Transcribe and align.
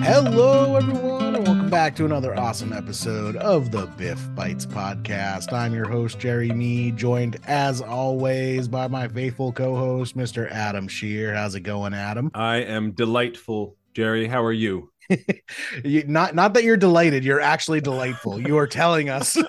Hello, 0.00 0.76
everyone, 0.76 1.34
and 1.34 1.46
welcome 1.46 1.68
back 1.70 1.94
to 1.96 2.04
another 2.04 2.34
awesome 2.38 2.72
episode 2.72 3.36
of 3.36 3.70
the 3.70 3.86
Biff 3.86 4.20
Bites 4.34 4.64
podcast. 4.64 5.52
I'm 5.52 5.74
your 5.74 5.88
host, 5.88 6.18
Jerry 6.18 6.50
Me, 6.50 6.92
joined 6.92 7.38
as 7.46 7.80
always 7.82 8.68
by 8.68 8.88
my 8.88 9.08
faithful 9.08 9.52
co 9.52 9.76
host, 9.76 10.16
Mr. 10.16 10.50
Adam 10.50 10.88
Shear. 10.88 11.34
How's 11.34 11.54
it 11.54 11.60
going, 11.60 11.94
Adam? 11.94 12.30
I 12.34 12.56
am 12.58 12.92
delightful, 12.92 13.76
Jerry. 13.92 14.26
How 14.26 14.42
are 14.42 14.52
you? 14.52 14.90
you, 15.84 16.04
not 16.06 16.34
not 16.34 16.54
that 16.54 16.64
you're 16.64 16.76
delighted, 16.76 17.24
you're 17.24 17.40
actually 17.40 17.80
delightful. 17.80 18.40
You 18.40 18.56
are 18.58 18.66
telling 18.66 19.08
us. 19.10 19.36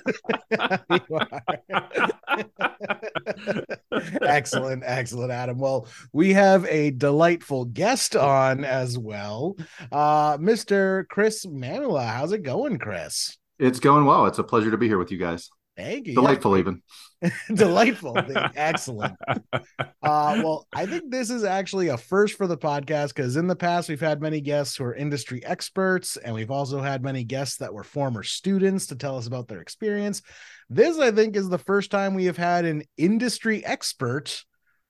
excellent, 4.21 4.83
excellent, 4.85 5.31
Adam. 5.31 5.57
Well, 5.57 5.87
we 6.13 6.33
have 6.33 6.65
a 6.65 6.91
delightful 6.91 7.65
guest 7.65 8.15
on 8.15 8.63
as 8.63 8.97
well, 8.97 9.55
uh, 9.91 10.37
Mr. 10.37 11.07
Chris 11.07 11.45
Mamula. 11.45 12.07
How's 12.07 12.31
it 12.31 12.43
going, 12.43 12.77
Chris? 12.77 13.37
It's 13.57 13.79
going 13.79 14.05
well. 14.05 14.25
It's 14.25 14.39
a 14.39 14.43
pleasure 14.43 14.71
to 14.71 14.77
be 14.77 14.87
here 14.87 14.97
with 14.97 15.11
you 15.11 15.17
guys. 15.17 15.49
Thank 15.75 16.07
you. 16.07 16.15
Delightful, 16.15 16.55
yeah. 16.55 16.61
even. 16.61 16.81
Delightful. 17.53 18.17
Excellent. 18.55 19.15
Uh, 19.53 19.61
well, 20.01 20.67
I 20.73 20.85
think 20.85 21.11
this 21.11 21.29
is 21.29 21.43
actually 21.43 21.89
a 21.89 21.97
first 21.97 22.35
for 22.35 22.47
the 22.47 22.57
podcast 22.57 23.09
because 23.09 23.35
in 23.35 23.47
the 23.47 23.55
past 23.55 23.89
we've 23.89 23.99
had 23.99 24.21
many 24.21 24.41
guests 24.41 24.77
who 24.77 24.85
are 24.85 24.95
industry 24.95 25.43
experts, 25.45 26.17
and 26.17 26.33
we've 26.33 26.51
also 26.51 26.81
had 26.81 27.03
many 27.03 27.23
guests 27.23 27.57
that 27.57 27.73
were 27.73 27.83
former 27.83 28.23
students 28.23 28.87
to 28.87 28.95
tell 28.95 29.17
us 29.17 29.27
about 29.27 29.47
their 29.47 29.61
experience. 29.61 30.21
This, 30.69 30.97
I 30.99 31.11
think, 31.11 31.35
is 31.35 31.49
the 31.49 31.57
first 31.57 31.91
time 31.91 32.13
we 32.13 32.25
have 32.25 32.37
had 32.37 32.65
an 32.65 32.83
industry 32.97 33.65
expert 33.65 34.43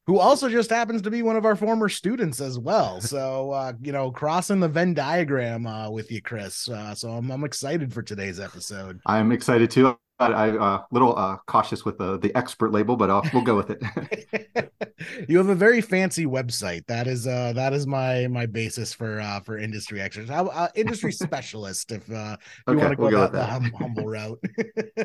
who 0.09 0.17
also 0.17 0.49
just 0.49 0.71
happens 0.71 1.03
to 1.03 1.11
be 1.11 1.21
one 1.21 1.35
of 1.35 1.45
our 1.45 1.55
former 1.55 1.87
students 1.87 2.41
as 2.41 2.57
well. 2.57 2.99
So, 3.09 3.51
uh, 3.51 3.73
you 3.81 3.91
know, 3.91 4.11
crossing 4.11 4.59
the 4.59 4.67
Venn 4.67 4.93
diagram 4.93 5.65
uh, 5.65 5.89
with 5.89 6.11
you, 6.11 6.21
Chris. 6.21 6.67
Uh, 6.67 6.93
so 6.93 7.11
I'm, 7.11 7.31
I'm 7.31 7.43
excited 7.43 7.93
for 7.93 8.03
today's 8.03 8.39
episode. 8.39 8.99
I'm 9.05 9.31
excited 9.31 9.71
too. 9.71 9.97
I 10.19 10.49
uh 10.49 10.79
a 10.79 10.85
little 10.91 11.17
uh 11.17 11.37
cautious 11.47 11.85
with 11.85 11.97
the 11.97 12.17
the 12.19 12.35
expert 12.35 12.71
label, 12.71 12.97
but 12.97 13.09
I'll, 13.09 13.23
we'll 13.33 13.43
go 13.43 13.55
with 13.55 13.69
it. 13.69 14.69
you 15.29 15.37
have 15.37 15.49
a 15.49 15.55
very 15.55 15.79
fancy 15.79 16.25
website. 16.25 16.85
That 16.87 17.07
is 17.07 17.25
uh 17.25 17.53
that 17.53 17.73
is 17.73 17.87
my 17.87 18.27
my 18.27 18.45
basis 18.45 18.93
for 18.93 19.21
uh 19.21 19.39
for 19.39 19.57
industry 19.57 20.01
experts. 20.01 20.29
Uh, 20.29 20.67
industry 20.75 21.11
specialist 21.13 21.91
if 21.91 22.09
uh 22.11 22.35
you 22.67 22.73
okay, 22.73 22.81
want 22.81 22.91
to 22.91 22.95
go 22.97 23.03
we'll 23.03 23.21
that, 23.21 23.31
that. 23.31 23.61
the 23.61 23.77
humble 23.77 24.07
route. 24.07 24.43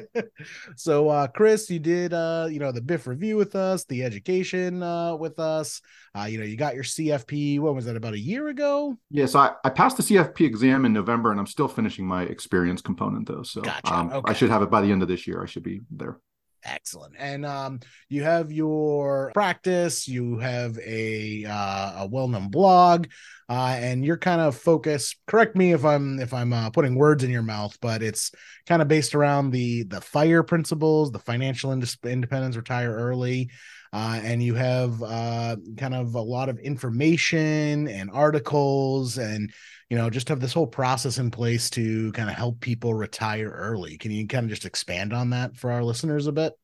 so 0.76 1.08
uh 1.08 1.28
Chris, 1.28 1.70
you 1.70 1.78
did 1.78 2.12
uh 2.12 2.48
you 2.50 2.58
know 2.58 2.72
the 2.72 2.82
Biff 2.82 3.06
review 3.06 3.36
with 3.36 3.54
us, 3.54 3.84
the 3.84 4.02
education 4.02 4.82
uh 4.82 5.14
with 5.14 5.38
us. 5.38 5.80
Uh 6.18 6.24
you 6.24 6.38
know, 6.38 6.44
you 6.44 6.56
got 6.56 6.74
your 6.74 6.84
CFP, 6.84 7.60
what 7.60 7.74
was 7.74 7.84
that 7.84 7.96
about 7.96 8.14
a 8.14 8.18
year 8.18 8.48
ago? 8.48 8.98
Yeah, 9.10 9.26
so 9.26 9.38
I, 9.38 9.52
I 9.62 9.70
passed 9.70 9.96
the 9.96 10.02
CFP 10.02 10.40
exam 10.40 10.84
in 10.84 10.92
November 10.92 11.30
and 11.30 11.38
I'm 11.38 11.46
still 11.46 11.68
finishing 11.68 12.04
my 12.04 12.24
experience 12.24 12.82
component 12.82 13.28
though. 13.28 13.44
So 13.44 13.60
gotcha. 13.60 13.94
um, 13.94 14.10
okay. 14.12 14.30
I 14.30 14.34
should 14.34 14.50
have 14.50 14.62
it 14.62 14.70
by 14.70 14.80
the 14.80 14.90
end 14.90 15.03
of 15.04 15.08
this 15.08 15.26
year. 15.26 15.42
I 15.42 15.46
should 15.46 15.62
be 15.62 15.82
there. 15.90 16.18
Excellent. 16.64 17.14
And 17.18 17.44
um, 17.44 17.80
you 18.08 18.22
have 18.22 18.50
your 18.50 19.30
practice, 19.34 20.08
you 20.08 20.38
have 20.38 20.78
a 20.78 21.44
uh, 21.44 22.04
a 22.04 22.08
well-known 22.10 22.48
blog, 22.48 23.06
uh, 23.50 23.76
and 23.78 24.02
you're 24.02 24.16
kind 24.16 24.40
of 24.40 24.56
focused. 24.56 25.16
Correct 25.26 25.56
me 25.56 25.72
if 25.72 25.84
I'm 25.84 26.18
if 26.20 26.32
I'm 26.32 26.54
uh, 26.54 26.70
putting 26.70 26.94
words 26.94 27.22
in 27.22 27.30
your 27.30 27.42
mouth, 27.42 27.76
but 27.82 28.02
it's 28.02 28.32
kind 28.66 28.80
of 28.80 28.88
based 28.88 29.14
around 29.14 29.50
the 29.50 29.82
the 29.82 30.00
fire 30.00 30.42
principles, 30.42 31.12
the 31.12 31.18
financial 31.18 31.70
independence, 31.70 32.56
retire 32.56 32.94
early, 32.94 33.50
uh, 33.92 34.20
and 34.24 34.42
you 34.42 34.54
have 34.54 35.02
uh, 35.02 35.56
kind 35.76 35.94
of 35.94 36.14
a 36.14 36.20
lot 36.20 36.48
of 36.48 36.58
information 36.60 37.88
and 37.88 38.10
articles 38.10 39.18
and 39.18 39.52
you 39.90 39.96
know 39.96 40.10
just 40.10 40.28
have 40.28 40.40
this 40.40 40.52
whole 40.52 40.66
process 40.66 41.18
in 41.18 41.30
place 41.30 41.70
to 41.70 42.12
kind 42.12 42.30
of 42.30 42.36
help 42.36 42.60
people 42.60 42.94
retire 42.94 43.50
early. 43.50 43.96
Can 43.98 44.10
you 44.10 44.26
kind 44.26 44.44
of 44.44 44.50
just 44.50 44.64
expand 44.64 45.12
on 45.12 45.30
that 45.30 45.56
for 45.56 45.70
our 45.70 45.82
listeners 45.82 46.26
a 46.26 46.32
bit? 46.32 46.54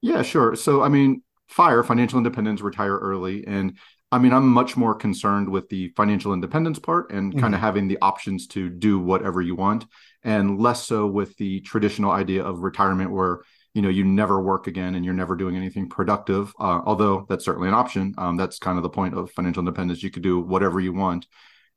Yeah 0.00 0.22
sure. 0.22 0.54
So 0.56 0.82
i 0.82 0.88
mean 0.88 1.22
fire 1.48 1.82
financial 1.82 2.18
independence 2.18 2.60
retire 2.60 2.96
early. 2.96 3.46
And 3.46 3.78
i 4.10 4.18
mean 4.18 4.32
i'm 4.32 4.48
much 4.48 4.76
more 4.76 4.94
concerned 4.94 5.48
with 5.48 5.68
the 5.68 5.88
financial 5.96 6.32
independence 6.32 6.78
part 6.78 7.10
and 7.10 7.32
kind 7.32 7.44
mm-hmm. 7.44 7.54
of 7.54 7.60
having 7.60 7.88
the 7.88 7.98
options 8.02 8.46
to 8.48 8.68
do 8.68 8.98
whatever 8.98 9.40
you 9.40 9.54
want 9.54 9.86
and 10.22 10.60
less 10.60 10.86
so 10.86 11.06
with 11.06 11.36
the 11.38 11.60
traditional 11.60 12.10
idea 12.10 12.44
of 12.44 12.60
retirement 12.60 13.10
where 13.10 13.40
you 13.74 13.80
know 13.80 13.88
you 13.88 14.04
never 14.04 14.40
work 14.42 14.66
again 14.66 14.94
and 14.94 15.04
you're 15.04 15.14
never 15.14 15.34
doing 15.34 15.56
anything 15.56 15.88
productive 15.88 16.52
uh, 16.60 16.80
although 16.84 17.24
that's 17.28 17.44
certainly 17.44 17.68
an 17.68 17.74
option. 17.74 18.14
Um, 18.18 18.36
that's 18.36 18.58
kind 18.58 18.76
of 18.76 18.82
the 18.82 18.90
point 18.90 19.14
of 19.16 19.30
financial 19.30 19.60
independence. 19.60 20.02
You 20.02 20.10
could 20.10 20.22
do 20.22 20.40
whatever 20.40 20.78
you 20.78 20.92
want 20.92 21.26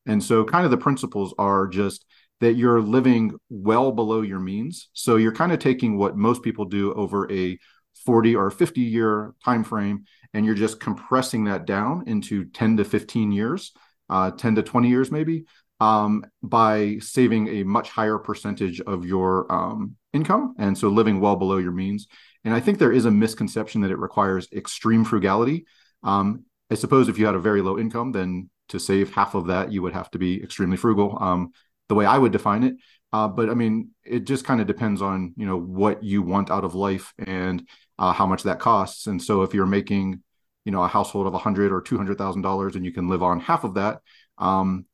and 0.05 0.23
so 0.23 0.43
kind 0.43 0.65
of 0.65 0.71
the 0.71 0.77
principles 0.77 1.33
are 1.37 1.67
just 1.67 2.05
that 2.41 2.53
you're 2.53 2.81
living 2.81 3.33
well 3.49 3.91
below 3.91 4.21
your 4.21 4.39
means. 4.39 4.89
So 4.93 5.15
you're 5.15 5.31
kind 5.31 5.51
of 5.51 5.59
taking 5.59 5.97
what 5.97 6.17
most 6.17 6.43
people 6.43 6.65
do 6.65 6.93
over 6.93 7.31
a 7.31 7.57
40 8.05 8.35
or 8.35 8.51
50 8.51 8.81
year 8.81 9.33
time 9.43 9.63
frame 9.63 10.05
and 10.33 10.45
you're 10.45 10.53
just 10.53 10.79
compressing 10.79 11.45
that 11.45 11.65
down 11.65 12.03
into 12.07 12.45
10 12.45 12.77
to 12.77 12.83
15 12.85 13.31
years 13.31 13.71
uh, 14.09 14.31
10 14.31 14.55
to 14.55 14.63
20 14.63 14.89
years 14.89 15.11
maybe 15.11 15.45
um, 15.79 16.23
by 16.43 16.97
saving 16.99 17.47
a 17.47 17.63
much 17.63 17.89
higher 17.89 18.17
percentage 18.17 18.79
of 18.81 19.05
your 19.05 19.51
um, 19.51 19.95
income. 20.13 20.55
And 20.57 20.77
so 20.77 20.89
living 20.89 21.19
well 21.19 21.35
below 21.35 21.57
your 21.57 21.71
means. 21.71 22.07
And 22.43 22.53
i 22.53 22.59
think 22.59 22.77
there 22.77 22.91
is 22.91 23.05
a 23.05 23.11
misconception 23.11 23.81
that 23.81 23.91
it 23.91 23.97
requires 23.97 24.47
extreme 24.53 25.03
frugality. 25.03 25.65
Um, 26.03 26.43
i 26.71 26.75
suppose 26.75 27.09
if 27.09 27.17
you 27.17 27.25
had 27.25 27.35
a 27.35 27.39
very 27.39 27.61
low 27.61 27.77
income 27.79 28.11
then 28.11 28.49
to 28.69 28.79
save 28.79 29.13
half 29.13 29.35
of 29.35 29.47
that 29.47 29.71
you 29.71 29.81
would 29.81 29.93
have 29.93 30.09
to 30.11 30.19
be 30.19 30.41
extremely 30.41 30.77
frugal 30.77 31.17
um, 31.21 31.51
the 31.89 31.95
way 31.95 32.05
i 32.05 32.17
would 32.17 32.31
define 32.31 32.63
it 32.63 32.75
uh, 33.13 33.27
but 33.27 33.49
i 33.49 33.53
mean 33.53 33.89
it 34.03 34.25
just 34.25 34.45
kind 34.45 34.61
of 34.61 34.67
depends 34.67 35.01
on 35.01 35.33
you 35.37 35.45
know 35.45 35.57
what 35.57 36.03
you 36.03 36.21
want 36.21 36.51
out 36.51 36.63
of 36.63 36.75
life 36.75 37.13
and 37.19 37.67
uh, 37.99 38.11
how 38.11 38.25
much 38.25 38.43
that 38.43 38.59
costs 38.59 39.07
and 39.07 39.21
so 39.21 39.41
if 39.41 39.53
you're 39.53 39.65
making 39.65 40.21
you 40.65 40.71
know 40.71 40.83
a 40.83 40.87
household 40.87 41.27
of 41.27 41.33
a 41.33 41.39
hundred 41.39 41.71
or 41.71 41.81
two 41.81 41.97
hundred 41.97 42.17
thousand 42.17 42.41
dollars 42.41 42.75
and 42.75 42.85
you 42.85 42.91
can 42.91 43.09
live 43.09 43.23
on 43.23 43.39
half 43.39 43.63
of 43.63 43.75
that 43.75 43.99
um, 44.37 44.85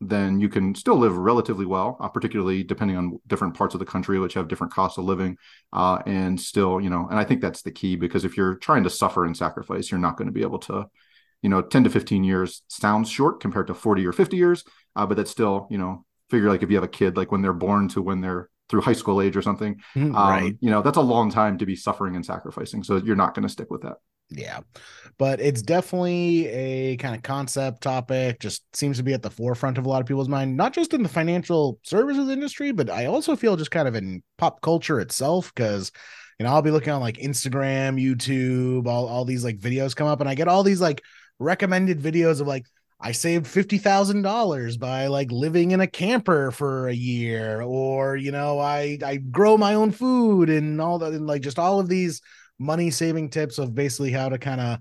then 0.00 0.40
you 0.40 0.48
can 0.48 0.74
still 0.74 0.96
live 0.96 1.16
relatively 1.16 1.64
well, 1.64 1.96
uh, 2.00 2.08
particularly 2.08 2.62
depending 2.62 2.96
on 2.96 3.18
different 3.26 3.54
parts 3.54 3.74
of 3.74 3.78
the 3.78 3.86
country, 3.86 4.18
which 4.18 4.34
have 4.34 4.48
different 4.48 4.72
costs 4.72 4.98
of 4.98 5.04
living. 5.04 5.38
Uh, 5.72 6.02
and 6.06 6.38
still, 6.38 6.80
you 6.80 6.90
know, 6.90 7.06
and 7.08 7.18
I 7.18 7.24
think 7.24 7.40
that's 7.40 7.62
the 7.62 7.70
key 7.70 7.96
because 7.96 8.24
if 8.24 8.36
you're 8.36 8.56
trying 8.56 8.84
to 8.84 8.90
suffer 8.90 9.24
and 9.24 9.36
sacrifice, 9.36 9.90
you're 9.90 10.00
not 10.00 10.16
going 10.16 10.26
to 10.26 10.32
be 10.32 10.42
able 10.42 10.58
to, 10.60 10.86
you 11.42 11.48
know, 11.48 11.62
10 11.62 11.84
to 11.84 11.90
15 11.90 12.24
years 12.24 12.62
sounds 12.68 13.10
short 13.10 13.40
compared 13.40 13.66
to 13.68 13.74
40 13.74 14.06
or 14.06 14.12
50 14.12 14.36
years. 14.36 14.64
Uh, 14.94 15.06
but 15.06 15.16
that's 15.16 15.30
still, 15.30 15.66
you 15.70 15.78
know, 15.78 16.04
figure 16.30 16.48
like 16.48 16.62
if 16.62 16.70
you 16.70 16.76
have 16.76 16.84
a 16.84 16.88
kid, 16.88 17.16
like 17.16 17.30
when 17.30 17.42
they're 17.42 17.52
born 17.52 17.88
to 17.88 18.02
when 18.02 18.20
they're 18.20 18.48
through 18.68 18.80
high 18.80 18.92
school 18.92 19.20
age 19.20 19.36
or 19.36 19.42
something, 19.42 19.80
mm, 19.94 20.14
um, 20.14 20.14
right. 20.14 20.56
you 20.60 20.70
know, 20.70 20.82
that's 20.82 20.96
a 20.96 21.02
long 21.02 21.30
time 21.30 21.58
to 21.58 21.66
be 21.66 21.76
suffering 21.76 22.16
and 22.16 22.26
sacrificing. 22.26 22.82
So 22.82 22.96
you're 22.96 23.16
not 23.16 23.34
going 23.34 23.44
to 23.44 23.48
stick 23.48 23.70
with 23.70 23.82
that 23.82 23.96
yeah 24.30 24.60
but 25.18 25.40
it's 25.40 25.62
definitely 25.62 26.46
a 26.48 26.96
kind 26.96 27.14
of 27.14 27.22
concept 27.22 27.82
topic 27.82 28.40
just 28.40 28.64
seems 28.74 28.96
to 28.96 29.04
be 29.04 29.12
at 29.12 29.22
the 29.22 29.30
forefront 29.30 29.78
of 29.78 29.86
a 29.86 29.88
lot 29.88 30.00
of 30.00 30.06
people's 30.06 30.28
mind 30.28 30.56
not 30.56 30.72
just 30.72 30.92
in 30.92 31.02
the 31.02 31.08
financial 31.08 31.78
services 31.84 32.28
industry 32.28 32.72
but 32.72 32.90
i 32.90 33.06
also 33.06 33.36
feel 33.36 33.56
just 33.56 33.70
kind 33.70 33.86
of 33.86 33.94
in 33.94 34.22
pop 34.36 34.60
culture 34.62 34.98
itself 34.98 35.52
because 35.54 35.92
you 36.40 36.44
know 36.44 36.50
i'll 36.50 36.62
be 36.62 36.72
looking 36.72 36.92
on 36.92 37.00
like 37.00 37.18
instagram 37.18 38.02
youtube 38.02 38.88
all, 38.88 39.06
all 39.06 39.24
these 39.24 39.44
like 39.44 39.58
videos 39.58 39.94
come 39.94 40.08
up 40.08 40.20
and 40.20 40.28
i 40.28 40.34
get 40.34 40.48
all 40.48 40.64
these 40.64 40.80
like 40.80 41.02
recommended 41.38 42.00
videos 42.00 42.40
of 42.40 42.46
like 42.46 42.66
I 42.98 43.12
saved 43.12 43.46
$50,000 43.46 44.78
by 44.78 45.06
like 45.08 45.30
living 45.30 45.72
in 45.72 45.80
a 45.80 45.86
camper 45.86 46.50
for 46.50 46.88
a 46.88 46.94
year 46.94 47.60
or 47.60 48.16
you 48.16 48.32
know 48.32 48.58
I 48.58 48.98
I 49.04 49.16
grow 49.16 49.56
my 49.56 49.74
own 49.74 49.90
food 49.90 50.48
and 50.48 50.80
all 50.80 50.98
that 51.00 51.12
and 51.12 51.26
like 51.26 51.42
just 51.42 51.58
all 51.58 51.78
of 51.78 51.88
these 51.88 52.22
money 52.58 52.90
saving 52.90 53.30
tips 53.30 53.58
of 53.58 53.74
basically 53.74 54.12
how 54.12 54.30
to 54.30 54.38
kind 54.38 54.60
of 54.60 54.78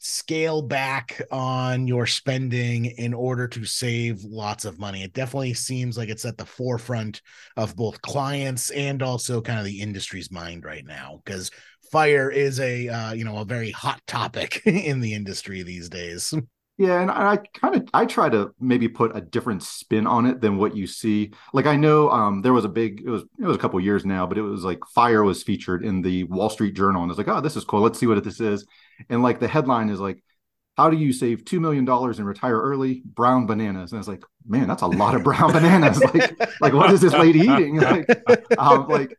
scale 0.00 0.62
back 0.62 1.20
on 1.30 1.88
your 1.88 2.06
spending 2.06 2.86
in 2.86 3.12
order 3.12 3.48
to 3.48 3.64
save 3.64 4.22
lots 4.22 4.64
of 4.64 4.78
money. 4.78 5.02
It 5.02 5.12
definitely 5.12 5.54
seems 5.54 5.98
like 5.98 6.08
it's 6.08 6.24
at 6.24 6.38
the 6.38 6.46
forefront 6.46 7.20
of 7.56 7.74
both 7.74 8.00
clients 8.00 8.70
and 8.70 9.02
also 9.02 9.40
kind 9.40 9.58
of 9.58 9.64
the 9.64 9.80
industry's 9.80 10.30
mind 10.30 10.64
right 10.64 10.86
now 10.86 11.20
because 11.24 11.50
fire 11.90 12.30
is 12.30 12.60
a 12.60 12.88
uh, 12.88 13.12
you 13.12 13.24
know 13.24 13.38
a 13.38 13.44
very 13.44 13.70
hot 13.70 14.00
topic 14.06 14.62
in 14.66 15.00
the 15.00 15.14
industry 15.14 15.62
these 15.62 15.88
days. 15.88 16.34
Yeah, 16.78 17.00
and 17.00 17.10
I 17.10 17.38
kind 17.60 17.74
of 17.74 17.88
I 17.92 18.06
try 18.06 18.28
to 18.28 18.54
maybe 18.60 18.86
put 18.86 19.16
a 19.16 19.20
different 19.20 19.64
spin 19.64 20.06
on 20.06 20.26
it 20.26 20.40
than 20.40 20.58
what 20.58 20.76
you 20.76 20.86
see. 20.86 21.32
Like 21.52 21.66
I 21.66 21.74
know 21.74 22.08
um, 22.10 22.40
there 22.40 22.52
was 22.52 22.64
a 22.64 22.68
big 22.68 23.02
it 23.04 23.10
was 23.10 23.24
it 23.40 23.44
was 23.44 23.56
a 23.56 23.58
couple 23.58 23.80
years 23.80 24.04
now, 24.04 24.26
but 24.26 24.38
it 24.38 24.42
was 24.42 24.62
like 24.62 24.78
fire 24.94 25.24
was 25.24 25.42
featured 25.42 25.84
in 25.84 26.02
the 26.02 26.22
Wall 26.24 26.48
Street 26.48 26.74
Journal, 26.74 27.02
and 27.02 27.10
it's 27.10 27.18
like, 27.18 27.26
oh, 27.26 27.40
this 27.40 27.56
is 27.56 27.64
cool. 27.64 27.80
Let's 27.80 27.98
see 27.98 28.06
what 28.06 28.22
this 28.22 28.40
is. 28.40 28.64
And 29.08 29.24
like 29.24 29.40
the 29.40 29.48
headline 29.48 29.88
is 29.88 29.98
like, 29.98 30.22
how 30.78 30.88
do 30.88 30.96
you 30.96 31.12
save 31.12 31.44
two 31.44 31.60
million 31.60 31.84
dollars 31.84 32.18
and 32.18 32.26
retire 32.26 32.58
early? 32.58 33.02
Brown 33.04 33.46
bananas. 33.46 33.92
And 33.92 33.98
I 33.98 34.00
was 34.00 34.08
like, 34.08 34.24
man, 34.46 34.68
that's 34.68 34.82
a 34.82 34.86
lot 34.86 35.14
of 35.14 35.24
brown 35.24 35.52
bananas. 35.52 36.00
like, 36.14 36.60
like 36.60 36.72
what 36.72 36.90
is 36.92 37.00
this 37.00 37.12
lady 37.12 37.40
eating? 37.40 37.80
Like, 37.88 38.58
um, 38.58 38.88
like 38.88 39.16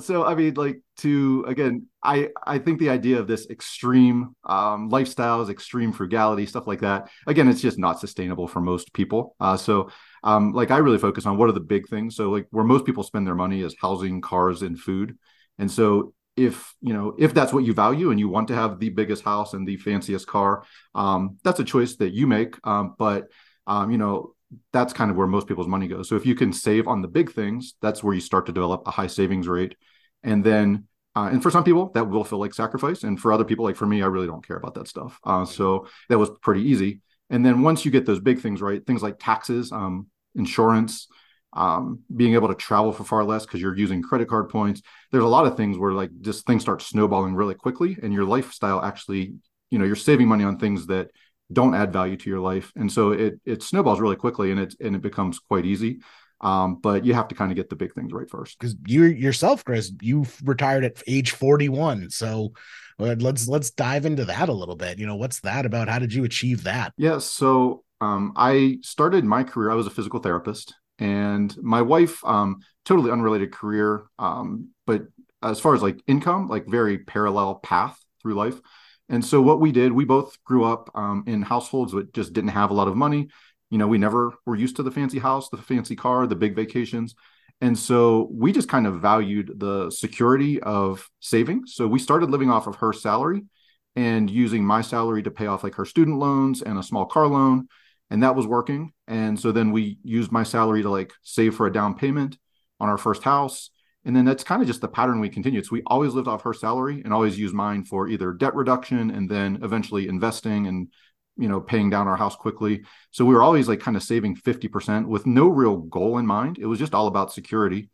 so 0.00 0.24
i 0.24 0.34
mean 0.34 0.54
like 0.54 0.80
to 0.96 1.44
again 1.48 1.86
i 2.04 2.28
i 2.46 2.58
think 2.58 2.78
the 2.78 2.90
idea 2.90 3.18
of 3.18 3.26
this 3.26 3.48
extreme 3.50 4.34
um 4.44 4.90
lifestyles 4.90 5.50
extreme 5.50 5.92
frugality 5.92 6.46
stuff 6.46 6.68
like 6.68 6.80
that 6.80 7.10
again 7.26 7.48
it's 7.48 7.60
just 7.60 7.78
not 7.78 7.98
sustainable 7.98 8.46
for 8.46 8.60
most 8.60 8.92
people 8.92 9.34
uh 9.40 9.56
so 9.56 9.90
um, 10.22 10.52
like 10.52 10.70
I 10.70 10.78
really 10.78 10.98
focus 10.98 11.26
on 11.26 11.36
what 11.36 11.48
are 11.48 11.52
the 11.52 11.60
big 11.60 11.88
things. 11.88 12.16
So 12.16 12.30
like 12.30 12.46
where 12.50 12.64
most 12.64 12.84
people 12.84 13.02
spend 13.02 13.26
their 13.26 13.34
money 13.34 13.62
is 13.62 13.76
housing, 13.80 14.20
cars, 14.20 14.62
and 14.62 14.78
food. 14.78 15.16
And 15.58 15.70
so 15.70 16.12
if 16.38 16.74
you 16.80 16.92
know 16.94 17.14
if 17.18 17.34
that's 17.34 17.52
what 17.52 17.64
you 17.64 17.74
value 17.74 18.10
and 18.10 18.20
you 18.20 18.28
want 18.28 18.48
to 18.48 18.54
have 18.54 18.78
the 18.78 18.90
biggest 18.90 19.24
house 19.24 19.54
and 19.54 19.66
the 19.66 19.76
fanciest 19.76 20.26
car, 20.26 20.64
um, 20.94 21.38
that's 21.42 21.60
a 21.60 21.64
choice 21.64 21.96
that 21.96 22.14
you 22.14 22.26
make. 22.26 22.56
Um, 22.66 22.94
but 22.98 23.28
um, 23.66 23.90
you 23.90 23.98
know 23.98 24.34
that's 24.72 24.92
kind 24.92 25.10
of 25.10 25.16
where 25.16 25.26
most 25.26 25.46
people's 25.46 25.66
money 25.66 25.88
goes. 25.88 26.08
So 26.08 26.16
if 26.16 26.24
you 26.24 26.34
can 26.34 26.52
save 26.52 26.88
on 26.88 27.02
the 27.02 27.08
big 27.08 27.32
things, 27.32 27.74
that's 27.82 28.02
where 28.02 28.14
you 28.14 28.20
start 28.20 28.46
to 28.46 28.52
develop 28.52 28.82
a 28.86 28.90
high 28.90 29.06
savings 29.08 29.46
rate. 29.46 29.76
And 30.22 30.42
then 30.42 30.88
uh, 31.14 31.30
and 31.32 31.42
for 31.42 31.50
some 31.50 31.64
people, 31.64 31.90
that 31.94 32.08
will 32.08 32.22
feel 32.22 32.38
like 32.38 32.54
sacrifice. 32.54 33.02
And 33.02 33.18
for 33.18 33.32
other 33.32 33.44
people, 33.44 33.64
like 33.64 33.76
for 33.76 33.86
me, 33.86 34.02
I 34.02 34.06
really 34.06 34.28
don't 34.28 34.46
care 34.46 34.56
about 34.56 34.74
that 34.74 34.86
stuff. 34.86 35.18
Uh, 35.24 35.44
so 35.44 35.88
that 36.08 36.18
was 36.18 36.30
pretty 36.42 36.62
easy. 36.62 37.00
And 37.28 37.44
then 37.44 37.62
once 37.62 37.84
you 37.84 37.90
get 37.90 38.06
those 38.06 38.20
big 38.20 38.40
things 38.40 38.62
right, 38.62 38.84
things 38.86 39.02
like 39.02 39.16
taxes, 39.18 39.72
um, 39.72 40.06
insurance, 40.36 41.08
um, 41.52 42.00
being 42.14 42.34
able 42.34 42.48
to 42.48 42.54
travel 42.54 42.92
for 42.92 43.04
far 43.04 43.24
less 43.24 43.46
because 43.46 43.60
you're 43.60 43.76
using 43.76 44.02
credit 44.02 44.28
card 44.28 44.48
points. 44.48 44.82
There's 45.12 45.24
a 45.24 45.28
lot 45.28 45.46
of 45.46 45.56
things 45.56 45.78
where 45.78 45.92
like 45.92 46.10
just 46.20 46.46
things 46.46 46.62
start 46.62 46.82
snowballing 46.82 47.34
really 47.34 47.54
quickly, 47.54 47.96
and 48.02 48.12
your 48.12 48.24
lifestyle 48.24 48.82
actually, 48.82 49.34
you 49.70 49.78
know, 49.78 49.84
you're 49.84 49.96
saving 49.96 50.28
money 50.28 50.44
on 50.44 50.58
things 50.58 50.86
that 50.86 51.10
don't 51.52 51.74
add 51.74 51.92
value 51.92 52.16
to 52.16 52.30
your 52.30 52.40
life, 52.40 52.72
and 52.76 52.90
so 52.90 53.12
it 53.12 53.40
it 53.44 53.62
snowballs 53.62 54.00
really 54.00 54.16
quickly, 54.16 54.50
and 54.50 54.60
it 54.60 54.74
and 54.80 54.94
it 54.94 55.02
becomes 55.02 55.38
quite 55.38 55.64
easy. 55.64 56.00
Um, 56.40 56.76
but 56.76 57.04
you 57.04 57.14
have 57.14 57.28
to 57.28 57.34
kind 57.34 57.50
of 57.50 57.56
get 57.56 57.68
the 57.68 57.76
big 57.76 57.94
things 57.94 58.12
right 58.12 58.30
first. 58.30 58.58
Because 58.58 58.76
you 58.86 59.04
yourself, 59.04 59.64
Chris, 59.64 59.92
you 60.00 60.24
retired 60.44 60.84
at 60.84 61.02
age 61.08 61.32
41. 61.32 62.10
So 62.10 62.52
let's 62.98 63.48
let's 63.48 63.70
dive 63.70 64.06
into 64.06 64.24
that 64.26 64.48
a 64.48 64.52
little 64.52 64.76
bit. 64.76 64.98
You 64.98 65.06
know, 65.06 65.16
what's 65.16 65.40
that 65.40 65.66
about? 65.66 65.88
How 65.88 65.98
did 65.98 66.12
you 66.12 66.24
achieve 66.24 66.64
that? 66.64 66.92
Yeah. 66.96 67.18
So 67.18 67.84
um, 68.00 68.32
I 68.36 68.78
started 68.82 69.24
my 69.24 69.42
career. 69.42 69.70
I 69.70 69.74
was 69.74 69.86
a 69.86 69.90
physical 69.90 70.20
therapist, 70.20 70.74
and 70.98 71.56
my 71.62 71.82
wife, 71.82 72.24
um, 72.24 72.60
totally 72.84 73.10
unrelated 73.10 73.52
career, 73.52 74.04
um, 74.18 74.70
but 74.86 75.02
as 75.42 75.60
far 75.60 75.74
as 75.74 75.82
like 75.82 76.02
income, 76.06 76.48
like 76.48 76.66
very 76.66 76.98
parallel 76.98 77.56
path 77.56 77.98
through 78.20 78.34
life. 78.34 78.60
And 79.08 79.24
so 79.24 79.40
what 79.40 79.60
we 79.60 79.72
did, 79.72 79.92
we 79.92 80.04
both 80.04 80.42
grew 80.44 80.64
up 80.64 80.90
um, 80.94 81.24
in 81.26 81.40
households 81.40 81.92
that 81.92 82.12
just 82.12 82.32
didn't 82.32 82.50
have 82.50 82.70
a 82.70 82.74
lot 82.74 82.88
of 82.88 82.96
money 82.96 83.28
you 83.70 83.78
know, 83.78 83.86
we 83.86 83.98
never 83.98 84.32
were 84.46 84.56
used 84.56 84.76
to 84.76 84.82
the 84.82 84.90
fancy 84.90 85.18
house, 85.18 85.48
the 85.48 85.56
fancy 85.58 85.96
car, 85.96 86.26
the 86.26 86.36
big 86.36 86.56
vacations. 86.56 87.14
And 87.60 87.78
so 87.78 88.28
we 88.30 88.52
just 88.52 88.68
kind 88.68 88.86
of 88.86 89.00
valued 89.00 89.52
the 89.56 89.90
security 89.90 90.60
of 90.60 91.08
saving. 91.20 91.66
So 91.66 91.86
we 91.86 91.98
started 91.98 92.30
living 92.30 92.50
off 92.50 92.66
of 92.66 92.76
her 92.76 92.92
salary 92.92 93.42
and 93.96 94.30
using 94.30 94.64
my 94.64 94.80
salary 94.80 95.22
to 95.24 95.30
pay 95.30 95.46
off 95.46 95.64
like 95.64 95.74
her 95.74 95.84
student 95.84 96.18
loans 96.18 96.62
and 96.62 96.78
a 96.78 96.82
small 96.82 97.04
car 97.04 97.26
loan. 97.26 97.68
And 98.10 98.22
that 98.22 98.34
was 98.34 98.46
working. 98.46 98.92
And 99.06 99.38
so 99.38 99.52
then 99.52 99.70
we 99.70 99.98
used 100.02 100.32
my 100.32 100.42
salary 100.42 100.82
to 100.82 100.90
like 100.90 101.12
save 101.22 101.54
for 101.54 101.66
a 101.66 101.72
down 101.72 101.94
payment 101.94 102.38
on 102.80 102.88
our 102.88 102.98
first 102.98 103.22
house. 103.22 103.70
And 104.04 104.16
then 104.16 104.24
that's 104.24 104.44
kind 104.44 104.62
of 104.62 104.68
just 104.68 104.80
the 104.80 104.88
pattern 104.88 105.20
we 105.20 105.28
continued. 105.28 105.66
So 105.66 105.72
we 105.72 105.82
always 105.86 106.14
lived 106.14 106.28
off 106.28 106.42
her 106.42 106.54
salary 106.54 107.02
and 107.04 107.12
always 107.12 107.38
used 107.38 107.54
mine 107.54 107.84
for 107.84 108.08
either 108.08 108.32
debt 108.32 108.54
reduction 108.54 109.10
and 109.10 109.28
then 109.28 109.58
eventually 109.62 110.08
investing 110.08 110.66
and 110.66 110.88
you 111.38 111.48
know 111.48 111.60
paying 111.60 111.88
down 111.88 112.08
our 112.08 112.16
house 112.16 112.34
quickly 112.36 112.82
so 113.12 113.24
we 113.24 113.32
were 113.32 113.42
always 113.42 113.68
like 113.68 113.80
kind 113.80 113.96
of 113.96 114.02
saving 114.02 114.36
50% 114.36 115.06
with 115.06 115.24
no 115.24 115.46
real 115.46 115.76
goal 115.76 116.18
in 116.18 116.26
mind 116.26 116.58
it 116.58 116.66
was 116.66 116.80
just 116.80 116.94
all 116.94 117.06
about 117.06 117.32
security 117.32 117.90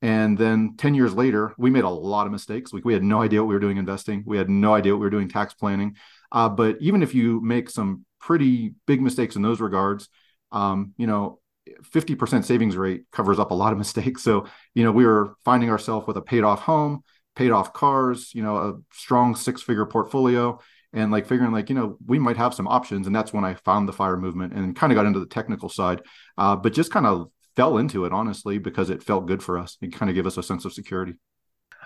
and 0.00 0.36
then 0.36 0.74
10 0.78 0.94
years 0.94 1.12
later 1.12 1.54
we 1.58 1.70
made 1.70 1.84
a 1.84 1.90
lot 1.90 2.24
of 2.24 2.32
mistakes 2.32 2.72
like 2.72 2.86
we 2.86 2.94
had 2.94 3.02
no 3.02 3.20
idea 3.20 3.42
what 3.42 3.48
we 3.48 3.54
were 3.54 3.60
doing 3.60 3.76
investing 3.76 4.22
we 4.26 4.38
had 4.38 4.48
no 4.48 4.74
idea 4.74 4.92
what 4.92 5.00
we 5.00 5.06
were 5.06 5.10
doing 5.10 5.28
tax 5.28 5.52
planning 5.52 5.94
uh, 6.32 6.48
but 6.48 6.76
even 6.80 7.02
if 7.02 7.14
you 7.14 7.40
make 7.42 7.68
some 7.68 8.05
pretty 8.26 8.74
big 8.86 9.00
mistakes 9.00 9.36
in 9.36 9.42
those 9.42 9.60
regards. 9.60 10.08
Um, 10.52 10.92
you 10.96 11.06
know 11.06 11.40
50% 11.82 12.44
savings 12.44 12.76
rate 12.76 13.04
covers 13.10 13.40
up 13.40 13.50
a 13.50 13.54
lot 13.54 13.72
of 13.72 13.78
mistakes. 13.84 14.22
So 14.22 14.46
you 14.74 14.82
know 14.84 14.92
we 14.92 15.06
were 15.06 15.34
finding 15.44 15.70
ourselves 15.70 16.06
with 16.06 16.16
a 16.16 16.22
paid 16.22 16.44
off 16.44 16.60
home 16.60 17.02
paid 17.34 17.50
off 17.50 17.74
cars 17.74 18.30
you 18.34 18.42
know 18.42 18.56
a 18.56 18.74
strong 18.94 19.36
six 19.36 19.60
figure 19.60 19.84
portfolio 19.84 20.58
and 20.94 21.12
like 21.12 21.26
figuring 21.26 21.52
like 21.52 21.68
you 21.68 21.74
know 21.74 21.98
we 22.06 22.18
might 22.18 22.36
have 22.36 22.54
some 22.54 22.66
options. 22.66 23.06
And 23.06 23.14
that's 23.14 23.32
when 23.32 23.44
i 23.44 23.54
found 23.54 23.88
the 23.88 23.92
fire 23.92 24.16
movement 24.16 24.52
and 24.54 24.74
kind 24.74 24.92
of 24.92 24.96
got 24.96 25.06
into 25.06 25.20
the 25.20 25.26
technical 25.26 25.68
side 25.68 26.02
uh, 26.38 26.56
but 26.56 26.72
just 26.72 26.90
kind 26.90 27.06
of 27.06 27.28
fell 27.54 27.78
into 27.78 28.04
it 28.04 28.12
honestly 28.12 28.58
because 28.58 28.90
it 28.90 29.02
felt 29.02 29.26
good 29.26 29.42
for 29.42 29.58
us. 29.58 29.78
It 29.80 29.92
kind 29.92 30.10
of 30.10 30.14
gave 30.14 30.26
us 30.26 30.36
a 30.36 30.42
sense 30.42 30.64
of 30.64 30.72
security. 30.72 31.14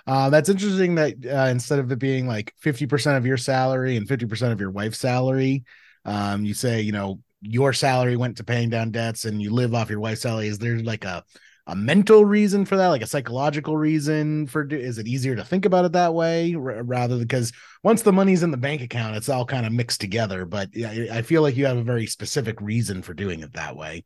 Uh, 0.06 0.31
that's 0.31 0.48
interesting 0.48 0.96
that 0.96 1.14
uh, 1.25 1.50
instead 1.50 1.78
of 1.78 1.90
it 1.92 1.98
being 1.98 2.26
like 2.26 2.54
50% 2.64 3.16
of 3.16 3.26
your 3.26 3.37
salary 3.37 3.96
and 3.96 4.08
50% 4.08 4.52
of 4.52 4.60
your 4.60 4.70
wife's 4.70 4.98
salary 4.98 5.64
um, 6.05 6.44
you 6.44 6.55
say 6.55 6.81
you 6.81 6.93
know 6.93 7.20
your 7.41 7.73
salary 7.73 8.17
went 8.17 8.37
to 8.37 8.44
paying 8.44 8.70
down 8.70 8.91
debts 8.91 9.25
and 9.25 9.41
you 9.41 9.50
live 9.50 9.75
off 9.75 9.91
your 9.91 10.00
wife's 10.00 10.23
salary. 10.23 10.49
Is 10.49 10.58
there 10.58 10.79
like 10.79 11.05
a 11.05 11.25
a 11.67 11.76
mental 11.76 12.25
reason 12.25 12.64
for 12.64 12.76
that? 12.76 12.88
Like 12.88 13.02
a 13.02 13.06
psychological 13.06 13.76
reason 13.76 14.47
for 14.47 14.67
is 14.67 14.99
it 14.99 15.06
easier 15.06 15.37
to 15.37 15.44
think 15.44 15.64
about 15.64 15.85
it 15.85 15.93
that 15.93 16.14
way 16.14 16.55
r- 16.55 16.82
rather 16.82 17.19
because 17.19 17.52
once 17.82 18.02
the 18.02 18.12
money's 18.12 18.43
in 18.43 18.50
the 18.50 18.56
bank 18.56 18.82
account 18.82 19.17
it's 19.17 19.29
all 19.29 19.44
kind 19.44 19.64
of 19.64 19.73
mixed 19.73 20.00
together 20.00 20.44
but 20.44 20.69
yeah, 20.75 21.06
i 21.12 21.23
feel 21.23 21.43
like 21.43 21.56
you 21.56 21.67
have 21.67 21.76
a 21.76 21.82
very 21.82 22.06
specific 22.06 22.61
reason 22.61 23.02
for 23.02 23.14
doing 23.14 23.41
it 23.41 23.52
that 23.52 23.76
way. 23.76 24.05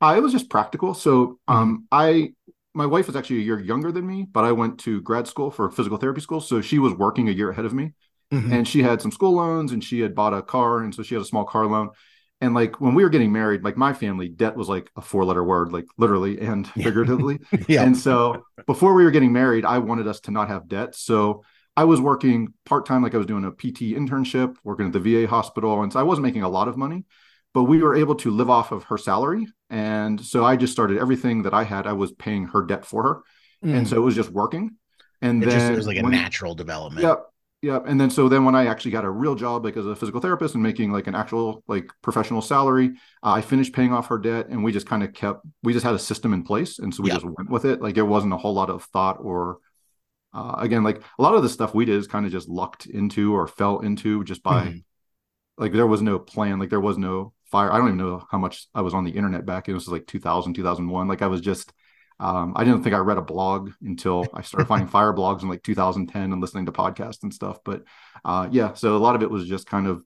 Uh, 0.00 0.14
it 0.16 0.22
was 0.22 0.32
just 0.32 0.48
practical. 0.48 0.94
So 0.94 1.26
mm-hmm. 1.26 1.54
um 1.54 1.88
i 1.90 2.32
my 2.74 2.86
wife 2.86 3.08
is 3.08 3.16
actually 3.16 3.38
a 3.38 3.42
year 3.42 3.58
younger 3.58 3.90
than 3.90 4.06
me 4.06 4.26
but 4.30 4.44
i 4.44 4.52
went 4.52 4.78
to 4.78 5.00
grad 5.02 5.26
school 5.26 5.50
for 5.50 5.70
physical 5.70 5.98
therapy 5.98 6.20
school. 6.20 6.40
So 6.40 6.60
she 6.60 6.78
was 6.78 6.92
working 6.94 7.28
a 7.28 7.32
year 7.32 7.50
ahead 7.50 7.64
of 7.64 7.74
me 7.74 7.92
mm-hmm. 8.32 8.52
and 8.52 8.66
she 8.66 8.82
had 8.82 9.02
some 9.02 9.12
school 9.12 9.32
loans 9.32 9.72
and 9.72 9.82
she 9.82 10.00
had 10.00 10.14
bought 10.14 10.34
a 10.34 10.42
car. 10.42 10.80
And 10.80 10.94
so 10.94 11.02
she 11.02 11.14
had 11.14 11.22
a 11.22 11.26
small 11.26 11.44
car 11.44 11.66
loan. 11.66 11.90
And 12.40 12.54
like 12.54 12.80
when 12.80 12.94
we 12.94 13.02
were 13.02 13.10
getting 13.10 13.32
married 13.32 13.64
like 13.64 13.76
my 13.76 13.92
family 13.92 14.28
debt 14.28 14.56
was 14.56 14.68
like 14.68 14.90
a 14.96 15.02
four 15.02 15.24
letter 15.24 15.44
word 15.44 15.72
like 15.72 15.84
literally 15.98 16.40
and 16.40 16.66
figuratively. 16.68 17.40
Yeah. 17.68 17.82
and 17.82 17.96
so 17.96 18.44
before 18.66 18.94
we 18.94 19.04
were 19.04 19.10
getting 19.10 19.32
married 19.32 19.64
i 19.64 19.78
wanted 19.78 20.08
us 20.08 20.20
to 20.20 20.30
not 20.30 20.48
have 20.48 20.68
debt. 20.68 20.94
So 20.94 21.44
i 21.76 21.84
was 21.84 22.00
working 22.00 22.54
part-time 22.64 23.02
like 23.02 23.14
i 23.14 23.18
was 23.18 23.26
doing 23.26 23.44
a 23.44 23.50
pt 23.50 23.80
internship 23.94 24.56
working 24.64 24.86
at 24.86 24.92
the 24.92 25.00
va 25.00 25.26
hospital. 25.26 25.82
And 25.82 25.92
so 25.92 26.00
i 26.00 26.02
wasn't 26.02 26.24
making 26.24 26.42
a 26.42 26.48
lot 26.48 26.68
of 26.68 26.76
money 26.76 27.04
but 27.52 27.64
we 27.64 27.82
were 27.82 27.96
able 27.96 28.14
to 28.14 28.30
live 28.30 28.48
off 28.48 28.70
of 28.70 28.84
her 28.84 28.96
salary. 28.96 29.46
And 29.68 30.20
so 30.20 30.44
i 30.44 30.56
just 30.56 30.72
started 30.72 30.98
everything 30.98 31.42
that 31.42 31.52
i 31.52 31.64
had. 31.64 31.86
I 31.86 31.92
was 31.92 32.12
paying 32.12 32.46
her 32.46 32.62
debt 32.62 32.86
for 32.86 33.02
her. 33.02 33.22
Mm. 33.68 33.76
and 33.76 33.88
so 33.88 33.96
it 33.96 34.00
was 34.00 34.14
just 34.14 34.30
working. 34.30 34.76
And 35.20 35.42
it 35.42 35.50
then 35.50 35.58
just, 35.58 35.72
it 35.72 35.76
was 35.76 35.86
like 35.86 35.98
a 35.98 36.02
when, 36.02 36.12
natural 36.12 36.54
development. 36.54 37.02
Yeah 37.02 37.16
yeah 37.62 37.80
and 37.86 38.00
then 38.00 38.10
so 38.10 38.28
then 38.28 38.44
when 38.44 38.54
i 38.54 38.66
actually 38.66 38.90
got 38.90 39.04
a 39.04 39.10
real 39.10 39.34
job 39.34 39.64
like 39.64 39.76
as 39.76 39.86
a 39.86 39.94
physical 39.94 40.20
therapist 40.20 40.54
and 40.54 40.62
making 40.62 40.90
like 40.90 41.06
an 41.06 41.14
actual 41.14 41.62
like 41.68 41.90
professional 42.02 42.40
salary 42.40 42.92
uh, 43.22 43.30
i 43.32 43.40
finished 43.40 43.72
paying 43.72 43.92
off 43.92 44.08
her 44.08 44.18
debt 44.18 44.48
and 44.48 44.64
we 44.64 44.72
just 44.72 44.86
kind 44.86 45.02
of 45.02 45.12
kept 45.12 45.44
we 45.62 45.72
just 45.72 45.84
had 45.84 45.94
a 45.94 45.98
system 45.98 46.32
in 46.32 46.42
place 46.42 46.78
and 46.78 46.94
so 46.94 47.02
we 47.02 47.10
just 47.10 47.24
went 47.24 47.50
with 47.50 47.64
it. 47.64 47.80
Like 47.80 47.96
it 47.96 48.02
wasn't 48.02 48.32
a 48.32 48.36
whole 48.36 48.54
lot 48.54 48.70
of 48.70 48.84
thought 48.84 49.18
or 49.20 49.58
uh, 50.32 50.56
again 50.58 50.84
like 50.84 51.02
a 51.18 51.22
lot 51.22 51.34
of 51.34 51.42
the 51.42 51.48
stuff 51.48 51.74
we 51.74 51.84
did 51.84 51.96
is 51.96 52.06
kind 52.06 52.26
of 52.26 52.32
just 52.32 52.48
lucked 52.48 52.86
into 52.86 53.34
or 53.34 53.46
fell 53.46 53.80
into 53.80 54.24
just 54.24 54.42
by 54.42 54.66
mm-hmm. 54.66 54.78
like 55.58 55.72
there 55.72 55.86
was 55.86 56.02
no 56.02 56.18
plan 56.18 56.58
like 56.58 56.70
there 56.70 56.80
was 56.80 56.98
no 56.98 57.32
fire. 57.46 57.72
I 57.72 57.78
don't 57.78 57.88
even 57.88 57.98
know 57.98 58.24
how 58.30 58.38
much 58.38 58.66
i 58.74 58.80
was 58.80 58.94
on 58.94 59.04
the 59.04 59.10
internet 59.10 59.44
back 59.44 59.68
in 59.68 59.72
it 59.72 59.74
was 59.74 59.88
like 59.88 60.06
2000 60.06 60.54
2001 60.54 61.08
like 61.08 61.22
i 61.22 61.26
was 61.26 61.40
just 61.40 61.72
um, 62.20 62.52
I 62.54 62.64
didn't 62.64 62.82
think 62.82 62.94
I 62.94 62.98
read 62.98 63.16
a 63.16 63.22
blog 63.22 63.72
until 63.82 64.26
I 64.34 64.42
started 64.42 64.66
finding 64.66 64.88
fire 64.96 65.12
blogs 65.12 65.42
in 65.42 65.48
like 65.48 65.62
2010 65.62 66.32
and 66.32 66.40
listening 66.40 66.66
to 66.66 66.72
podcasts 66.72 67.22
and 67.22 67.32
stuff. 67.32 67.60
But 67.64 67.84
uh, 68.24 68.48
yeah, 68.50 68.74
so 68.74 68.96
a 68.96 68.98
lot 68.98 69.16
of 69.16 69.22
it 69.22 69.30
was 69.30 69.48
just 69.48 69.66
kind 69.66 69.86
of 69.86 70.02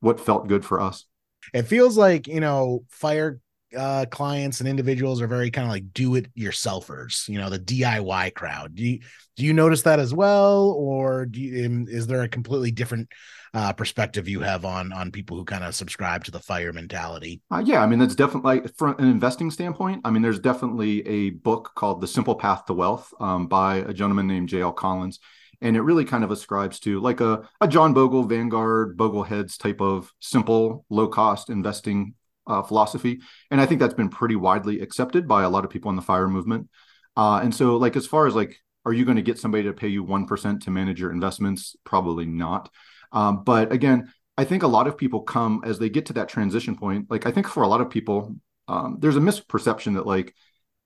what 0.00 0.20
felt 0.20 0.46
good 0.46 0.64
for 0.64 0.80
us. 0.80 1.04
It 1.52 1.64
feels 1.64 1.98
like, 1.98 2.28
you 2.28 2.40
know, 2.40 2.84
fire 2.88 3.40
uh, 3.76 4.06
clients 4.10 4.60
and 4.60 4.68
individuals 4.68 5.20
are 5.20 5.26
very 5.26 5.50
kind 5.50 5.66
of 5.66 5.72
like 5.72 5.92
do 5.92 6.14
it 6.14 6.34
yourselfers, 6.34 7.28
you 7.28 7.38
know, 7.38 7.50
the 7.50 7.58
DIY 7.58 8.34
crowd. 8.34 8.74
Do 8.74 8.84
you, 8.84 9.00
do 9.36 9.44
you 9.44 9.52
notice 9.52 9.82
that 9.82 9.98
as 9.98 10.14
well? 10.14 10.70
Or 10.70 11.26
do 11.26 11.40
you, 11.40 11.86
is 11.88 12.06
there 12.06 12.22
a 12.22 12.28
completely 12.28 12.70
different 12.70 13.08
uh, 13.54 13.72
perspective 13.72 14.28
you 14.28 14.40
have 14.40 14.64
on 14.64 14.92
on 14.92 15.10
people 15.10 15.36
who 15.36 15.44
kind 15.44 15.64
of 15.64 15.74
subscribe 15.74 16.24
to 16.24 16.30
the 16.30 16.40
fire 16.40 16.72
mentality. 16.72 17.40
Uh, 17.50 17.62
yeah, 17.64 17.82
I 17.82 17.86
mean 17.86 17.98
that's 17.98 18.14
definitely 18.14 18.60
like, 18.60 18.76
from 18.76 18.96
an 18.98 19.08
investing 19.08 19.50
standpoint. 19.50 20.02
I 20.04 20.10
mean, 20.10 20.22
there's 20.22 20.38
definitely 20.38 21.06
a 21.06 21.30
book 21.30 21.72
called 21.74 22.00
The 22.00 22.06
Simple 22.06 22.34
Path 22.34 22.66
to 22.66 22.74
Wealth 22.74 23.12
um, 23.20 23.46
by 23.46 23.76
a 23.76 23.92
gentleman 23.92 24.26
named 24.26 24.48
J.L. 24.48 24.72
Collins, 24.72 25.18
and 25.60 25.76
it 25.76 25.82
really 25.82 26.04
kind 26.04 26.24
of 26.24 26.30
ascribes 26.30 26.78
to 26.80 27.00
like 27.00 27.20
a, 27.20 27.48
a 27.60 27.68
John 27.68 27.94
Bogle, 27.94 28.24
Vanguard, 28.24 28.96
Bogleheads 28.96 29.58
type 29.58 29.80
of 29.80 30.12
simple, 30.20 30.84
low 30.90 31.08
cost 31.08 31.50
investing 31.50 32.14
uh, 32.48 32.62
philosophy, 32.62 33.20
and 33.50 33.60
I 33.60 33.66
think 33.66 33.80
that's 33.80 33.94
been 33.94 34.08
pretty 34.08 34.36
widely 34.36 34.80
accepted 34.80 35.28
by 35.28 35.44
a 35.44 35.50
lot 35.50 35.64
of 35.64 35.70
people 35.70 35.90
in 35.90 35.96
the 35.96 36.02
fire 36.02 36.26
movement. 36.26 36.68
Uh, 37.16 37.40
and 37.42 37.54
so, 37.54 37.76
like 37.76 37.96
as 37.96 38.06
far 38.06 38.26
as 38.26 38.34
like, 38.34 38.56
are 38.84 38.92
you 38.92 39.04
going 39.04 39.16
to 39.16 39.22
get 39.22 39.38
somebody 39.38 39.64
to 39.64 39.72
pay 39.72 39.88
you 39.88 40.02
one 40.02 40.26
percent 40.26 40.62
to 40.62 40.70
manage 40.70 41.00
your 41.00 41.12
investments? 41.12 41.76
Probably 41.84 42.26
not. 42.26 42.70
Um, 43.12 43.44
but 43.44 43.72
again, 43.72 44.12
I 44.36 44.44
think 44.44 44.62
a 44.62 44.68
lot 44.68 44.86
of 44.86 44.96
people 44.96 45.22
come 45.22 45.62
as 45.64 45.78
they 45.78 45.90
get 45.90 46.06
to 46.06 46.12
that 46.14 46.28
transition 46.28 46.76
point. 46.76 47.10
Like 47.10 47.26
I 47.26 47.32
think 47.32 47.48
for 47.48 47.62
a 47.62 47.68
lot 47.68 47.80
of 47.80 47.90
people, 47.90 48.36
um, 48.68 48.98
there's 49.00 49.16
a 49.16 49.20
misperception 49.20 49.94
that 49.94 50.06
like 50.06 50.34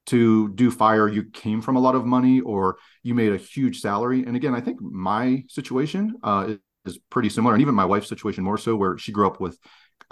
to 0.07 0.49
do 0.54 0.71
fire, 0.71 1.09
you 1.09 1.25
came 1.25 1.61
from 1.61 1.76
a 1.76 1.81
lot 1.81 1.95
of 1.95 2.04
money 2.04 2.40
or 2.40 2.76
you 3.02 3.14
made 3.14 3.33
a 3.33 3.37
huge 3.37 3.81
salary. 3.81 4.25
And 4.25 4.37
again, 4.37 4.54
I 4.54 4.61
think 4.61 4.81
my 4.81 5.45
situation 5.49 6.16
uh, 6.23 6.47
is, 6.49 6.59
is 6.85 6.99
pretty 7.11 7.28
similar, 7.28 7.54
and 7.54 7.62
even 7.62 7.75
my 7.75 7.85
wife's 7.85 8.09
situation 8.09 8.42
more 8.42 8.59
so, 8.59 8.75
where 8.75 8.99
she 8.99 9.12
grew 9.12 9.26
up 9.26 9.40
with 9.40 9.59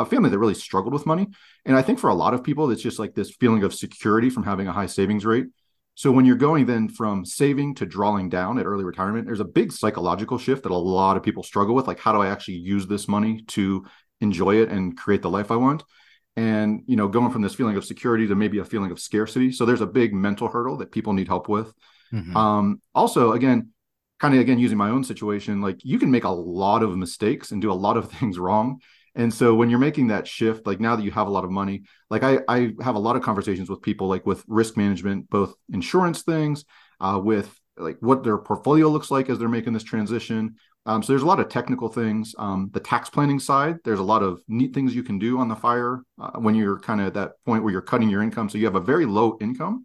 a 0.00 0.06
family 0.06 0.30
that 0.30 0.38
really 0.38 0.54
struggled 0.54 0.94
with 0.94 1.06
money. 1.06 1.28
And 1.64 1.76
I 1.76 1.82
think 1.82 1.98
for 1.98 2.08
a 2.08 2.14
lot 2.14 2.34
of 2.34 2.42
people, 2.42 2.70
it's 2.70 2.82
just 2.82 2.98
like 2.98 3.14
this 3.14 3.30
feeling 3.30 3.62
of 3.62 3.74
security 3.74 4.30
from 4.30 4.44
having 4.44 4.66
a 4.66 4.72
high 4.72 4.86
savings 4.86 5.26
rate. 5.26 5.46
So 5.94 6.10
when 6.10 6.24
you're 6.24 6.36
going 6.36 6.64
then 6.64 6.88
from 6.88 7.26
saving 7.26 7.74
to 7.76 7.86
drawing 7.86 8.30
down 8.30 8.58
at 8.58 8.64
early 8.64 8.84
retirement, 8.84 9.26
there's 9.26 9.40
a 9.40 9.44
big 9.44 9.70
psychological 9.70 10.38
shift 10.38 10.62
that 10.62 10.72
a 10.72 10.76
lot 10.76 11.16
of 11.18 11.22
people 11.22 11.42
struggle 11.42 11.74
with. 11.74 11.86
Like, 11.86 11.98
how 11.98 12.12
do 12.12 12.22
I 12.22 12.28
actually 12.28 12.54
use 12.54 12.86
this 12.86 13.06
money 13.06 13.42
to 13.48 13.84
enjoy 14.20 14.62
it 14.62 14.70
and 14.70 14.96
create 14.96 15.20
the 15.20 15.28
life 15.28 15.50
I 15.50 15.56
want? 15.56 15.84
And 16.36 16.84
you 16.86 16.96
know, 16.96 17.08
going 17.08 17.30
from 17.30 17.42
this 17.42 17.54
feeling 17.54 17.76
of 17.76 17.84
security 17.84 18.26
to 18.28 18.34
maybe 18.34 18.60
a 18.60 18.64
feeling 18.64 18.90
of 18.92 19.00
scarcity. 19.00 19.52
So 19.52 19.66
there's 19.66 19.82
a 19.82 19.86
big 19.86 20.14
mental 20.14 20.48
hurdle 20.48 20.78
that 20.78 20.92
people 20.92 21.12
need 21.12 21.28
help 21.28 21.48
with. 21.48 21.70
Mm-hmm. 22.12 22.34
Um, 22.34 22.80
also, 22.94 23.32
again, 23.32 23.70
kind 24.20 24.32
of 24.32 24.40
again 24.40 24.58
using 24.58 24.78
my 24.78 24.90
own 24.90 25.04
situation, 25.04 25.60
like 25.60 25.84
you 25.84 25.98
can 25.98 26.10
make 26.10 26.24
a 26.24 26.30
lot 26.30 26.82
of 26.82 26.96
mistakes 26.96 27.50
and 27.50 27.60
do 27.60 27.70
a 27.70 27.74
lot 27.74 27.98
of 27.98 28.10
things 28.12 28.38
wrong 28.38 28.80
and 29.14 29.32
so 29.32 29.54
when 29.54 29.70
you're 29.70 29.78
making 29.78 30.08
that 30.08 30.26
shift, 30.26 30.66
like 30.66 30.80
now 30.80 30.96
that 30.96 31.02
you 31.02 31.10
have 31.10 31.26
a 31.26 31.30
lot 31.30 31.44
of 31.44 31.50
money, 31.50 31.82
like 32.10 32.22
I, 32.22 32.40
I 32.48 32.72
have 32.80 32.94
a 32.94 33.00
lot 33.00 33.16
of 33.16 33.22
conversations 33.22 33.68
with 33.68 33.82
people 33.82 34.06
like 34.08 34.24
with 34.24 34.44
risk 34.46 34.76
management, 34.76 35.28
both 35.30 35.54
insurance 35.72 36.22
things, 36.22 36.64
uh, 37.00 37.20
with 37.22 37.52
like 37.76 37.96
what 38.00 38.22
their 38.22 38.38
portfolio 38.38 38.88
looks 38.88 39.10
like 39.10 39.28
as 39.28 39.38
they're 39.38 39.48
making 39.48 39.72
this 39.72 39.82
transition. 39.82 40.56
Um, 40.86 41.02
so 41.02 41.12
there's 41.12 41.22
a 41.22 41.26
lot 41.26 41.40
of 41.40 41.48
technical 41.48 41.88
things. 41.88 42.34
Um, 42.38 42.70
the 42.72 42.80
tax 42.80 43.10
planning 43.10 43.38
side, 43.38 43.78
there's 43.84 43.98
a 43.98 44.04
lot 44.04 44.22
of 44.22 44.40
neat 44.48 44.74
things 44.74 44.94
you 44.94 45.02
can 45.02 45.18
do 45.18 45.38
on 45.38 45.48
the 45.48 45.56
fire 45.56 46.02
uh, 46.20 46.32
when 46.32 46.54
you're 46.54 46.78
kind 46.78 47.00
of 47.00 47.08
at 47.08 47.14
that 47.14 47.32
point 47.44 47.62
where 47.62 47.72
you're 47.72 47.82
cutting 47.82 48.08
your 48.08 48.22
income. 48.22 48.48
So 48.48 48.58
you 48.58 48.64
have 48.64 48.76
a 48.76 48.80
very 48.80 49.06
low 49.06 49.36
income. 49.40 49.84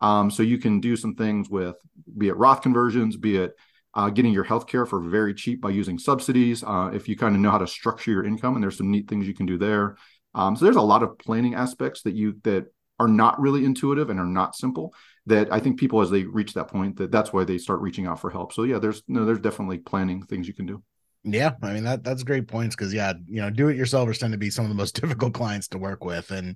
Um, 0.00 0.30
so 0.30 0.42
you 0.42 0.58
can 0.58 0.80
do 0.80 0.96
some 0.96 1.14
things 1.14 1.48
with, 1.48 1.76
be 2.18 2.28
it 2.28 2.36
Roth 2.36 2.60
conversions, 2.60 3.16
be 3.16 3.36
it 3.36 3.54
uh, 3.94 4.10
getting 4.10 4.32
your 4.32 4.44
health 4.44 4.66
care 4.66 4.86
for 4.86 5.00
very 5.00 5.34
cheap 5.34 5.60
by 5.60 5.70
using 5.70 5.98
subsidies. 5.98 6.62
Uh, 6.62 6.90
if 6.92 7.08
you 7.08 7.16
kind 7.16 7.34
of 7.34 7.40
know 7.40 7.50
how 7.50 7.58
to 7.58 7.66
structure 7.66 8.10
your 8.10 8.24
income, 8.24 8.54
and 8.54 8.62
there's 8.62 8.76
some 8.76 8.90
neat 8.90 9.08
things 9.08 9.26
you 9.26 9.34
can 9.34 9.46
do 9.46 9.58
there. 9.58 9.96
Um, 10.34 10.56
so 10.56 10.64
there's 10.64 10.76
a 10.76 10.82
lot 10.82 11.02
of 11.02 11.16
planning 11.18 11.54
aspects 11.54 12.02
that 12.02 12.14
you 12.14 12.40
that 12.42 12.66
are 12.98 13.08
not 13.08 13.40
really 13.40 13.64
intuitive 13.64 14.10
and 14.10 14.20
are 14.20 14.26
not 14.26 14.54
simple. 14.54 14.94
That 15.26 15.52
I 15.52 15.60
think 15.60 15.78
people, 15.78 16.00
as 16.00 16.10
they 16.10 16.24
reach 16.24 16.54
that 16.54 16.68
point, 16.68 16.96
that 16.96 17.10
that's 17.10 17.32
why 17.32 17.44
they 17.44 17.58
start 17.58 17.80
reaching 17.80 18.06
out 18.06 18.20
for 18.20 18.30
help. 18.30 18.52
So 18.52 18.64
yeah, 18.64 18.78
there's 18.78 19.02
no, 19.08 19.24
there's 19.24 19.40
definitely 19.40 19.78
planning 19.78 20.22
things 20.22 20.46
you 20.46 20.54
can 20.54 20.66
do. 20.66 20.82
Yeah, 21.26 21.52
I 21.62 21.72
mean 21.72 21.84
that 21.84 22.04
that's 22.04 22.22
great 22.22 22.46
points 22.46 22.76
because 22.76 22.92
yeah, 22.92 23.14
you 23.26 23.40
know, 23.40 23.48
do 23.48 23.68
it 23.68 23.78
yourselfers 23.78 24.18
tend 24.18 24.32
to 24.32 24.38
be 24.38 24.50
some 24.50 24.66
of 24.66 24.68
the 24.68 24.74
most 24.74 24.94
difficult 25.00 25.32
clients 25.32 25.68
to 25.68 25.78
work 25.78 26.04
with, 26.04 26.30
and 26.30 26.54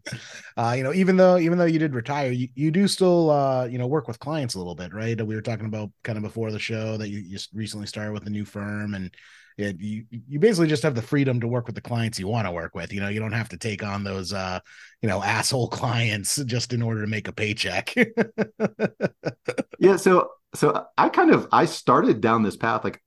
uh, 0.59 0.75
you 0.77 0.85
know, 0.85 0.93
even 0.93 1.17
though 1.17 1.39
even 1.39 1.57
though 1.57 1.65
you 1.65 1.79
did 1.79 1.95
retire, 1.95 2.31
you, 2.31 2.49
you 2.55 2.71
do 2.71 2.87
still 2.87 3.31
uh, 3.31 3.65
you 3.65 3.79
know 3.79 3.87
work 3.87 4.07
with 4.07 4.19
clients 4.19 4.55
a 4.55 4.59
little 4.59 4.75
bit, 4.75 4.93
right? 4.93 5.17
We 5.27 5.35
were 5.35 5.41
talking 5.41 5.65
about 5.65 5.91
kind 6.05 6.19
of 6.19 6.23
before 6.23 6.53
the 6.53 6.59
show 6.59 6.99
that 6.99 7.09
you 7.09 7.23
just 7.31 7.51
recently 7.55 7.87
started 7.87 8.13
with 8.13 8.27
a 8.27 8.31
new 8.31 8.45
firm, 8.45 8.93
and 8.93 9.11
it, 9.57 9.81
you 9.81 10.05
you 10.11 10.39
basically 10.39 10.69
just 10.69 10.83
have 10.83 10.95
the 10.95 11.01
freedom 11.01 11.41
to 11.41 11.49
work 11.49 11.65
with 11.65 11.75
the 11.75 11.81
clients 11.81 12.19
you 12.19 12.29
want 12.29 12.47
to 12.47 12.53
work 12.53 12.75
with. 12.75 12.93
You 12.93 13.01
know, 13.01 13.09
you 13.09 13.21
don't 13.21 13.33
have 13.33 13.49
to 13.49 13.57
take 13.57 13.83
on 13.83 14.05
those 14.05 14.35
uh, 14.35 14.61
you 15.01 15.09
know 15.09 15.23
asshole 15.23 15.69
clients 15.71 16.37
just 16.45 16.75
in 16.75 16.83
order 16.83 17.01
to 17.01 17.07
make 17.07 17.27
a 17.27 17.33
paycheck. 17.33 17.95
yeah, 19.79 19.97
so 19.97 20.29
so 20.55 20.87
I 20.99 21.09
kind 21.09 21.31
of 21.31 21.49
I 21.53 21.65
started 21.65 22.21
down 22.21 22.43
this 22.43 22.57
path 22.57 22.85
like 22.85 23.01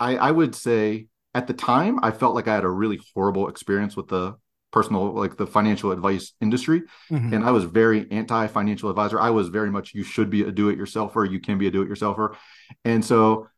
I, 0.00 0.16
I 0.16 0.30
would 0.30 0.54
say 0.54 1.06
at 1.34 1.46
the 1.46 1.54
time 1.54 2.00
I 2.02 2.10
felt 2.10 2.34
like 2.34 2.48
I 2.48 2.54
had 2.54 2.64
a 2.64 2.70
really 2.70 3.00
horrible 3.14 3.48
experience 3.48 3.96
with 3.96 4.08
the 4.08 4.36
personal 4.72 5.12
like 5.12 5.36
the 5.36 5.46
financial 5.46 5.92
advice 5.92 6.32
industry. 6.40 6.82
Mm-hmm. 7.10 7.34
and 7.34 7.44
i 7.44 7.50
was 7.50 7.64
very 7.64 8.06
anti 8.10 8.46
financial 8.46 8.88
advisor. 8.88 9.20
I 9.20 9.30
was 9.30 9.48
very 9.48 9.70
much 9.70 9.94
you 9.94 10.02
should 10.04 10.30
be 10.30 10.42
a 10.42 10.52
do 10.52 10.68
it 10.68 10.78
yourselfer 10.78 11.30
you 11.30 11.40
can 11.40 11.58
be 11.58 11.66
a 11.66 11.70
do 11.70 11.82
it 11.82 11.88
yourselfer 11.88 12.36
and 12.84 13.04
so 13.04 13.48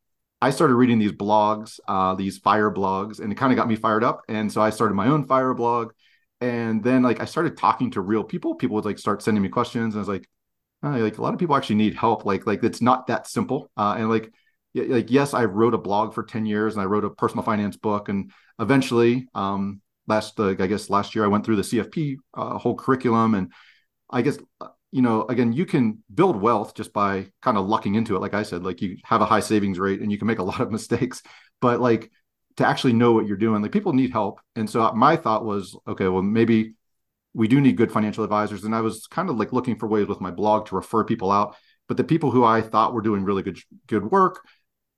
i 0.40 0.50
started 0.50 0.74
reading 0.74 0.98
these 0.98 1.12
blogs 1.12 1.80
uh, 1.86 2.14
these 2.14 2.38
fire 2.38 2.70
blogs 2.70 3.20
and 3.20 3.30
it 3.30 3.36
kind 3.36 3.52
of 3.52 3.56
got 3.56 3.68
me 3.68 3.76
fired 3.76 4.04
up. 4.04 4.22
And 4.28 4.50
so 4.50 4.60
i 4.62 4.70
started 4.70 4.94
my 4.94 5.08
own 5.08 5.24
fire 5.24 5.54
blog. 5.54 5.92
And 6.40 6.82
then 6.82 7.02
like 7.02 7.20
i 7.20 7.26
started 7.26 7.56
talking 7.56 7.90
to 7.92 8.00
real 8.00 8.24
people. 8.24 8.54
People 8.54 8.76
would 8.76 8.84
like 8.84 8.98
start 8.98 9.22
sending 9.22 9.42
me 9.42 9.48
questions. 9.48 9.94
And 9.94 10.00
i 10.00 10.02
was 10.02 10.08
like 10.08 10.28
oh, 10.82 10.90
like 10.90 11.18
a 11.18 11.22
lot 11.22 11.34
of 11.34 11.40
people 11.40 11.56
actually 11.56 11.76
need 11.76 11.94
help. 11.94 12.24
Like 12.24 12.46
like 12.46 12.64
it's 12.64 12.82
not 12.82 13.06
that 13.08 13.26
simple. 13.26 13.70
Uh, 13.76 13.94
and 13.98 14.08
like 14.08 14.32
like 14.74 15.10
yes 15.10 15.34
i 15.34 15.44
wrote 15.44 15.74
a 15.74 15.78
blog 15.78 16.14
for 16.14 16.22
10 16.22 16.46
years 16.46 16.74
and 16.74 16.82
i 16.82 16.84
wrote 16.84 17.04
a 17.04 17.10
personal 17.10 17.44
finance 17.44 17.76
book 17.76 18.08
and 18.08 18.30
eventually 18.58 19.26
um 19.34 19.80
last 20.06 20.38
uh, 20.40 20.48
i 20.48 20.66
guess 20.66 20.90
last 20.90 21.14
year 21.14 21.24
i 21.24 21.28
went 21.28 21.44
through 21.44 21.56
the 21.56 21.62
cfp 21.62 22.16
uh, 22.34 22.58
whole 22.58 22.74
curriculum 22.74 23.34
and 23.34 23.52
i 24.10 24.22
guess 24.22 24.38
uh, 24.60 24.68
you 24.90 25.02
know 25.02 25.26
again 25.26 25.52
you 25.52 25.66
can 25.66 26.02
build 26.14 26.36
wealth 26.40 26.74
just 26.74 26.92
by 26.92 27.26
kind 27.40 27.56
of 27.56 27.66
lucking 27.66 27.94
into 27.94 28.16
it 28.16 28.20
like 28.20 28.34
i 28.34 28.42
said 28.42 28.62
like 28.62 28.80
you 28.80 28.96
have 29.04 29.20
a 29.20 29.26
high 29.26 29.40
savings 29.40 29.78
rate 29.78 30.00
and 30.00 30.10
you 30.10 30.18
can 30.18 30.26
make 30.26 30.38
a 30.38 30.42
lot 30.50 30.60
of 30.60 30.70
mistakes 30.70 31.22
but 31.60 31.80
like 31.80 32.10
to 32.56 32.66
actually 32.66 32.92
know 32.92 33.12
what 33.12 33.26
you're 33.26 33.36
doing 33.36 33.62
like 33.62 33.72
people 33.72 33.92
need 33.92 34.12
help 34.12 34.40
and 34.56 34.68
so 34.68 34.92
my 34.92 35.16
thought 35.16 35.44
was 35.44 35.76
okay 35.88 36.08
well 36.08 36.22
maybe 36.22 36.74
we 37.34 37.48
do 37.48 37.60
need 37.60 37.76
good 37.76 37.90
financial 37.90 38.24
advisors 38.24 38.64
and 38.64 38.74
i 38.74 38.80
was 38.80 39.06
kind 39.06 39.30
of 39.30 39.36
like 39.36 39.52
looking 39.52 39.76
for 39.76 39.88
ways 39.88 40.06
with 40.06 40.20
my 40.20 40.30
blog 40.30 40.66
to 40.66 40.74
refer 40.74 41.02
people 41.04 41.30
out 41.30 41.56
but 41.88 41.96
the 41.96 42.04
people 42.04 42.30
who 42.30 42.44
i 42.44 42.60
thought 42.60 42.92
were 42.92 43.00
doing 43.00 43.24
really 43.24 43.42
good 43.42 43.58
good 43.86 44.10
work 44.10 44.44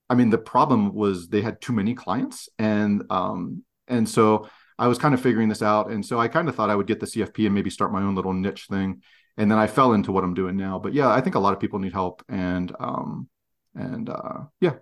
I 0.09 0.15
mean, 0.15 0.31
the 0.31 0.39
problem 0.39 0.95
was 0.95 1.29
they 1.29 1.41
had 1.41 1.61
too 1.61 1.73
many 1.73 1.95
clients, 1.95 2.49
and 2.59 3.05
um, 3.11 3.65
and 3.89 4.09
so 4.09 4.49
I 4.79 4.87
was 4.87 4.99
kind 4.99 5.15
of 5.15 5.21
figuring 5.21 5.49
this 5.49 5.63
out, 5.63 5.91
and 5.91 6.05
so 6.05 6.19
I 6.19 6.29
kind 6.29 6.49
of 6.49 6.55
thought 6.55 6.71
I 6.71 6.77
would 6.77 6.87
get 6.87 7.01
the 7.01 7.07
CFP 7.07 7.47
and 7.47 7.55
maybe 7.55 7.71
start 7.71 7.93
my 7.93 8.03
own 8.03 8.15
little 8.15 8.33
niche 8.33 8.67
thing, 8.69 9.03
and 9.37 9.51
then 9.51 9.59
I 9.59 9.67
fell 9.67 9.93
into 9.93 10.13
what 10.13 10.25
I'm 10.25 10.35
doing 10.35 10.57
now. 10.57 10.79
But 10.79 10.95
yeah, 10.95 11.09
I 11.09 11.21
think 11.21 11.37
a 11.37 11.41
lot 11.41 11.55
of 11.55 11.61
people 11.61 11.79
need 11.79 11.93
help, 11.93 12.23
and 12.29 12.75
um, 12.79 13.29
and 13.75 14.09
uh, 14.11 14.45
yeah, 14.61 14.75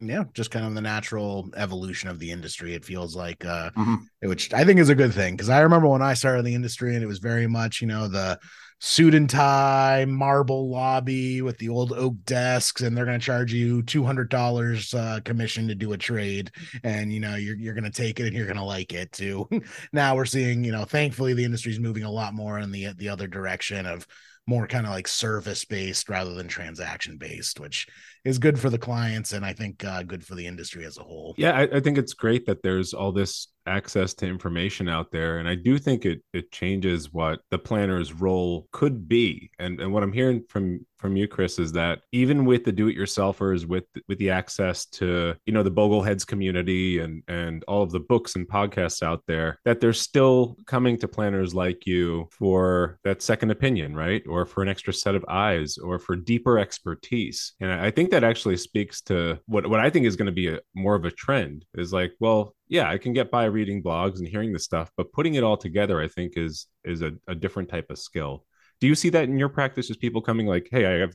yeah 0.00 0.24
just 0.32 0.50
kind 0.50 0.64
of 0.64 0.74
the 0.74 0.80
natural 0.80 1.50
evolution 1.56 2.08
of 2.08 2.18
the 2.18 2.30
industry 2.30 2.74
it 2.74 2.84
feels 2.84 3.14
like 3.14 3.44
uh 3.44 3.70
mm-hmm. 3.76 4.28
which 4.28 4.52
i 4.54 4.64
think 4.64 4.80
is 4.80 4.88
a 4.88 4.94
good 4.94 5.12
thing 5.12 5.34
because 5.34 5.50
i 5.50 5.60
remember 5.60 5.86
when 5.86 6.02
i 6.02 6.14
started 6.14 6.44
the 6.44 6.54
industry 6.54 6.94
and 6.94 7.04
it 7.04 7.06
was 7.06 7.18
very 7.18 7.46
much 7.46 7.80
you 7.80 7.86
know 7.86 8.08
the 8.08 8.38
suit 8.82 9.14
and 9.14 9.28
tie 9.28 10.06
marble 10.08 10.70
lobby 10.70 11.42
with 11.42 11.58
the 11.58 11.68
old 11.68 11.92
oak 11.92 12.14
desks 12.24 12.80
and 12.80 12.96
they're 12.96 13.04
going 13.04 13.20
to 13.20 13.24
charge 13.24 13.52
you 13.52 13.82
$200 13.82 14.94
uh, 14.94 15.20
commission 15.20 15.68
to 15.68 15.74
do 15.74 15.92
a 15.92 15.98
trade. 15.98 16.50
And 16.82 17.12
you 17.12 17.20
know 17.20 17.36
you're, 17.36 17.56
you're 17.56 17.74
going 17.74 17.84
to 17.84 17.90
take 17.90 18.18
it 18.20 18.26
and 18.26 18.34
you're 18.34 18.46
going 18.46 18.56
to 18.56 18.64
like 18.64 18.92
it 18.92 19.12
too. 19.12 19.48
Now 19.92 20.16
we're 20.16 20.24
seeing 20.24 20.64
you 20.64 20.72
know 20.72 20.84
thankfully 20.84 21.34
the 21.34 21.44
industry 21.44 21.72
is 21.72 21.80
moving 21.80 22.04
a 22.04 22.10
lot 22.10 22.34
more 22.34 22.58
in 22.58 22.70
the 22.70 22.92
the 22.96 23.08
other 23.08 23.26
direction 23.26 23.86
of 23.86 24.06
more 24.46 24.66
kind 24.66 24.86
of 24.86 24.92
like 24.92 25.06
service 25.06 25.64
based 25.64 26.08
rather 26.08 26.34
than 26.34 26.48
transaction 26.48 27.18
based, 27.18 27.60
which 27.60 27.86
is 28.24 28.38
good 28.38 28.58
for 28.58 28.70
the 28.70 28.78
clients 28.78 29.32
and 29.32 29.44
I 29.44 29.52
think 29.52 29.84
uh, 29.84 30.02
good 30.02 30.24
for 30.24 30.34
the 30.34 30.46
industry 30.46 30.84
as 30.84 30.98
a 30.98 31.02
whole. 31.02 31.34
Yeah, 31.36 31.56
I, 31.56 31.62
I 31.62 31.80
think 31.80 31.98
it's 31.98 32.14
great 32.14 32.46
that 32.46 32.62
there's 32.62 32.94
all 32.94 33.12
this 33.12 33.48
access 33.66 34.14
to 34.14 34.26
information 34.26 34.88
out 34.88 35.10
there 35.10 35.38
and 35.38 35.48
i 35.48 35.54
do 35.54 35.78
think 35.78 36.06
it 36.06 36.22
it 36.32 36.50
changes 36.50 37.12
what 37.12 37.40
the 37.50 37.58
planner's 37.58 38.12
role 38.12 38.66
could 38.72 39.06
be 39.08 39.50
and 39.58 39.80
and 39.80 39.92
what 39.92 40.02
i'm 40.02 40.12
hearing 40.12 40.42
from 40.48 40.84
from 40.96 41.16
you 41.16 41.28
chris 41.28 41.58
is 41.58 41.70
that 41.72 42.00
even 42.12 42.44
with 42.44 42.64
the 42.64 42.72
do-it-yourselfers 42.72 43.66
with 43.66 43.84
with 44.08 44.18
the 44.18 44.30
access 44.30 44.86
to 44.86 45.34
you 45.46 45.52
know 45.52 45.62
the 45.62 45.70
bogleheads 45.70 46.26
community 46.26 47.00
and 47.00 47.22
and 47.28 47.62
all 47.68 47.82
of 47.82 47.90
the 47.90 48.00
books 48.00 48.34
and 48.34 48.48
podcasts 48.48 49.02
out 49.02 49.22
there 49.26 49.58
that 49.64 49.80
they're 49.80 49.92
still 49.92 50.56
coming 50.66 50.98
to 50.98 51.06
planners 51.06 51.54
like 51.54 51.86
you 51.86 52.28
for 52.32 52.98
that 53.04 53.22
second 53.22 53.50
opinion 53.50 53.94
right 53.94 54.22
or 54.26 54.46
for 54.46 54.62
an 54.62 54.68
extra 54.68 54.92
set 54.92 55.14
of 55.14 55.24
eyes 55.28 55.76
or 55.78 55.98
for 55.98 56.16
deeper 56.16 56.58
expertise 56.58 57.52
and 57.60 57.70
i 57.70 57.90
think 57.90 58.09
that 58.10 58.24
actually 58.24 58.56
speaks 58.56 59.00
to 59.00 59.38
what 59.46 59.66
what 59.66 59.80
i 59.80 59.90
think 59.90 60.06
is 60.06 60.16
going 60.16 60.26
to 60.26 60.32
be 60.32 60.48
a 60.48 60.58
more 60.74 60.94
of 60.94 61.04
a 61.04 61.10
trend 61.10 61.64
is 61.74 61.92
like 61.92 62.12
well 62.20 62.54
yeah, 62.70 62.88
I 62.88 62.98
can 62.98 63.12
get 63.12 63.32
by 63.32 63.46
reading 63.46 63.82
blogs 63.82 64.20
and 64.20 64.28
hearing 64.28 64.52
the 64.52 64.58
stuff, 64.60 64.92
but 64.96 65.12
putting 65.12 65.34
it 65.34 65.42
all 65.42 65.56
together, 65.56 66.00
I 66.00 66.06
think, 66.06 66.34
is 66.36 66.68
is 66.84 67.02
a, 67.02 67.12
a 67.26 67.34
different 67.34 67.68
type 67.68 67.90
of 67.90 67.98
skill. 67.98 68.46
Do 68.80 68.86
you 68.86 68.94
see 68.94 69.10
that 69.10 69.24
in 69.24 69.38
your 69.38 69.48
practice? 69.48 69.90
As 69.90 69.96
people 69.96 70.22
coming 70.22 70.46
like, 70.46 70.68
hey, 70.70 70.86
I 70.86 71.00
have 71.00 71.12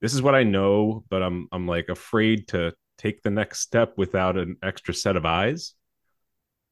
this 0.00 0.14
is 0.14 0.22
what 0.22 0.36
I 0.36 0.44
know, 0.44 1.04
but 1.10 1.24
I'm 1.24 1.48
I'm 1.50 1.66
like 1.66 1.88
afraid 1.88 2.48
to 2.48 2.72
take 2.98 3.22
the 3.22 3.30
next 3.30 3.60
step 3.60 3.94
without 3.96 4.36
an 4.38 4.58
extra 4.62 4.94
set 4.94 5.16
of 5.16 5.26
eyes. 5.26 5.74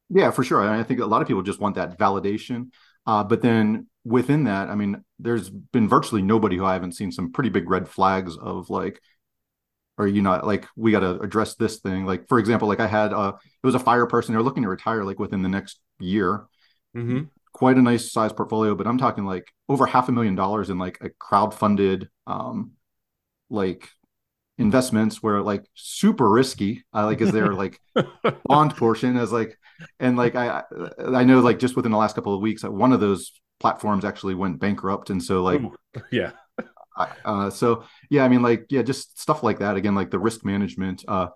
Yeah, 0.09 0.31
for 0.31 0.45
sure. 0.45 0.61
I 0.61 0.81
think 0.83 1.01
a 1.01 1.05
lot 1.05 1.21
of 1.21 1.27
people 1.27 1.43
just 1.43 1.59
want 1.59 1.75
that 1.75 1.99
validation. 1.99 2.69
Uh, 3.05 3.23
but 3.23 3.41
then 3.41 3.87
within 4.05 4.45
that, 4.45 4.69
I 4.69 4.75
mean, 4.75 5.03
there's 5.19 5.49
been 5.49 5.89
virtually 5.89 6.21
nobody 6.21 6.55
who 6.55 6.63
I 6.63 6.73
haven't 6.73 6.93
seen 6.93 7.11
some 7.11 7.33
pretty 7.33 7.49
big 7.49 7.69
red 7.69 7.89
flags 7.89 8.37
of 8.37 8.69
like, 8.69 9.01
or 9.97 10.07
you 10.07 10.21
not 10.21 10.45
like 10.45 10.67
we 10.75 10.91
got 10.91 11.01
to 11.01 11.19
address 11.19 11.55
this 11.55 11.79
thing? 11.79 12.05
Like 12.05 12.27
for 12.27 12.39
example 12.39 12.67
like 12.67 12.79
i 12.79 12.87
had 12.87 13.13
a 13.13 13.29
it 13.29 13.65
was 13.65 13.75
a 13.75 13.79
fire 13.79 14.05
person 14.05 14.33
they're 14.33 14.43
looking 14.43 14.63
to 14.63 14.69
retire 14.69 15.03
like 15.03 15.19
within 15.19 15.41
the 15.41 15.49
next 15.49 15.79
year. 15.99 16.45
Mm-hmm. 16.95 17.23
quite 17.51 17.75
a 17.75 17.81
nice 17.81 18.13
size 18.13 18.31
portfolio 18.31 18.73
but 18.73 18.87
i'm 18.87 18.97
talking 18.97 19.25
like 19.25 19.51
over 19.67 19.85
half 19.85 20.07
a 20.07 20.13
million 20.13 20.33
dollars 20.33 20.69
in 20.69 20.77
like 20.77 20.97
a 21.01 21.09
crowd 21.09 21.53
funded 21.53 22.07
um 22.25 22.71
like 23.49 23.89
investments 24.57 25.21
where 25.21 25.41
like 25.41 25.65
super 25.73 26.29
risky. 26.29 26.83
Uh, 26.93 27.05
like 27.05 27.21
is 27.21 27.31
there 27.31 27.53
like 27.53 27.79
bond 28.45 28.75
portion? 28.77 29.17
As 29.17 29.31
like 29.31 29.57
and 29.99 30.15
like 30.15 30.35
i 30.35 30.63
i 30.99 31.23
know 31.23 31.41
like 31.41 31.59
just 31.59 31.75
within 31.75 31.91
the 31.91 31.97
last 31.97 32.15
couple 32.15 32.33
of 32.33 32.41
weeks 32.41 32.61
that 32.61 32.71
one 32.71 32.93
of 32.93 32.99
those 33.01 33.33
platforms 33.59 34.05
actually 34.05 34.35
went 34.35 34.59
bankrupt 34.59 35.09
and 35.09 35.21
so 35.21 35.43
like 35.43 35.61
Ooh, 35.61 35.75
yeah 36.11 36.31
uh, 36.95 37.49
so 37.49 37.83
yeah, 38.09 38.23
I 38.23 38.29
mean, 38.29 38.41
like 38.41 38.65
yeah, 38.69 38.81
just 38.81 39.19
stuff 39.19 39.43
like 39.43 39.59
that. 39.59 39.75
Again, 39.75 39.95
like 39.95 40.11
the 40.11 40.19
risk 40.19 40.45
management. 40.45 41.03
Uh, 41.07 41.27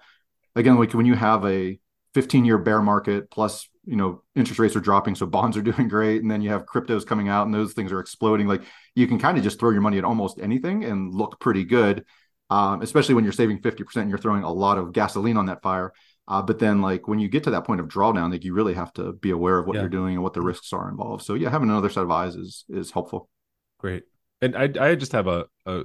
again, 0.56 0.78
like 0.78 0.94
when 0.94 1.06
you 1.06 1.16
have 1.16 1.46
a 1.46 1.80
15 2.13 2.46
year 2.46 2.58
bear 2.58 2.82
market 2.82 3.30
plus 3.30 3.68
you 3.86 3.96
know 3.96 4.22
interest 4.36 4.60
rates 4.60 4.75
are 4.75 4.82
dropping 4.82 5.16
so 5.16 5.25
bonds 5.25 5.58
are 5.58 5.62
doing 5.72 5.88
great 5.88 6.22
and 6.22 6.30
then 6.30 6.42
you 6.42 6.50
have 6.50 6.66
cryptos 6.66 7.06
coming 7.06 7.30
out 7.30 7.46
and 7.46 7.54
those 7.54 7.74
things 7.74 7.92
are 7.92 8.00
exploding 8.00 8.48
like 8.48 8.62
you 8.96 9.08
can 9.08 9.20
kind 9.20 9.38
of 9.38 9.44
just 9.44 9.60
throw 9.60 9.72
your 9.72 9.82
money 9.82 9.98
at 9.98 10.04
almost 10.04 10.39
anything 10.39 10.84
and 10.84 11.13
look 11.13 11.39
pretty 11.39 11.63
good 11.63 12.06
um, 12.51 12.82
especially 12.82 13.13
when 13.13 13.24
you're 13.24 13.32
saving 13.32 13.62
50% 13.62 13.98
and 13.98 14.10
you're 14.10 14.18
throwing 14.18 14.42
a 14.42 14.51
lot 14.51 14.80
of 14.80 14.92
gasoline 14.92 15.38
on 15.38 15.46
that 15.48 15.62
fire 15.62 15.94
uh, 16.28 16.42
but 16.42 16.60
then 16.60 16.82
like 16.82 17.08
when 17.08 17.20
you 17.20 17.28
get 17.28 17.44
to 17.44 17.51
that 17.51 17.63
point 17.63 17.80
of 17.80 17.88
drawdown 17.88 18.32
like 18.32 18.44
you 18.44 18.54
really 18.54 18.74
have 18.74 18.92
to 18.94 19.13
be 19.13 19.32
aware 19.32 19.60
of 19.60 19.68
what 19.68 19.75
yeah. 19.75 19.82
you're 19.82 19.89
doing 19.89 20.16
and 20.16 20.24
what 20.24 20.34
the 20.34 20.42
risks 20.42 20.74
are 20.74 20.89
involved 20.89 21.24
so 21.24 21.36
yeah 21.36 21.50
having 21.50 21.70
another 21.70 21.89
set 21.89 22.04
of 22.04 22.12
eyes 22.12 22.36
is 22.36 22.66
is 22.70 22.92
helpful 22.92 23.30
great 23.78 24.04
and 24.41 24.55
i 24.55 24.69
i 24.79 24.96
just 24.96 25.12
have 25.12 25.27
a, 25.27 25.46
a 25.65 25.84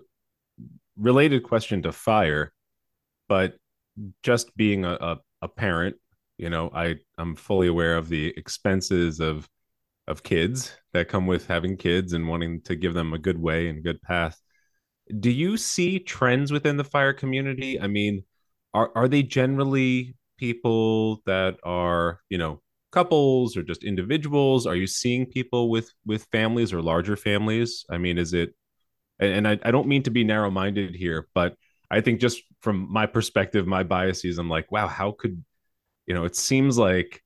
related 0.96 1.42
question 1.42 1.82
to 1.82 1.92
fire 1.92 2.52
but 3.28 3.54
just 4.22 4.54
being 4.56 4.84
a, 4.84 4.92
a, 4.92 5.18
a 5.42 5.48
parent 5.48 5.96
you 6.38 6.50
know 6.50 6.70
i 6.74 6.96
i'm 7.18 7.34
fully 7.34 7.68
aware 7.68 7.96
of 7.96 8.08
the 8.08 8.32
expenses 8.36 9.20
of 9.20 9.48
of 10.06 10.22
kids 10.22 10.76
that 10.92 11.08
come 11.08 11.26
with 11.26 11.46
having 11.46 11.76
kids 11.76 12.12
and 12.12 12.28
wanting 12.28 12.60
to 12.62 12.76
give 12.76 12.94
them 12.94 13.12
a 13.12 13.18
good 13.18 13.40
way 13.40 13.68
and 13.68 13.82
good 13.82 14.00
path. 14.02 14.40
Do 15.20 15.30
you 15.30 15.56
see 15.56 15.98
trends 15.98 16.52
within 16.52 16.76
the 16.76 16.84
fire 16.84 17.12
community? 17.12 17.80
I 17.80 17.86
mean 17.86 18.24
are 18.74 18.90
are 18.94 19.08
they 19.08 19.22
generally 19.22 20.16
people 20.38 21.22
that 21.26 21.56
are 21.62 22.20
you 22.28 22.38
know 22.38 22.60
couples 22.94 23.56
or 23.56 23.62
just 23.62 23.84
individuals? 23.84 24.66
Are 24.66 24.76
you 24.76 24.86
seeing 24.86 25.26
people 25.26 25.70
with 25.70 25.90
with 26.06 26.26
families 26.32 26.72
or 26.72 26.80
larger 26.80 27.16
families? 27.16 27.84
I 27.90 27.98
mean 27.98 28.18
is 28.18 28.32
it 28.32 28.54
and 29.18 29.46
I, 29.46 29.58
I 29.62 29.70
don't 29.70 29.88
mean 29.88 30.02
to 30.04 30.10
be 30.10 30.24
narrow 30.24 30.50
minded 30.50 30.94
here 30.94 31.28
but 31.34 31.56
i 31.90 32.00
think 32.00 32.20
just 32.20 32.42
from 32.60 32.92
my 32.92 33.06
perspective 33.06 33.66
my 33.66 33.82
biases 33.82 34.38
i'm 34.38 34.48
like 34.48 34.70
wow 34.72 34.88
how 34.88 35.12
could 35.12 35.42
you 36.06 36.14
know 36.14 36.24
it 36.24 36.36
seems 36.36 36.78
like 36.78 37.22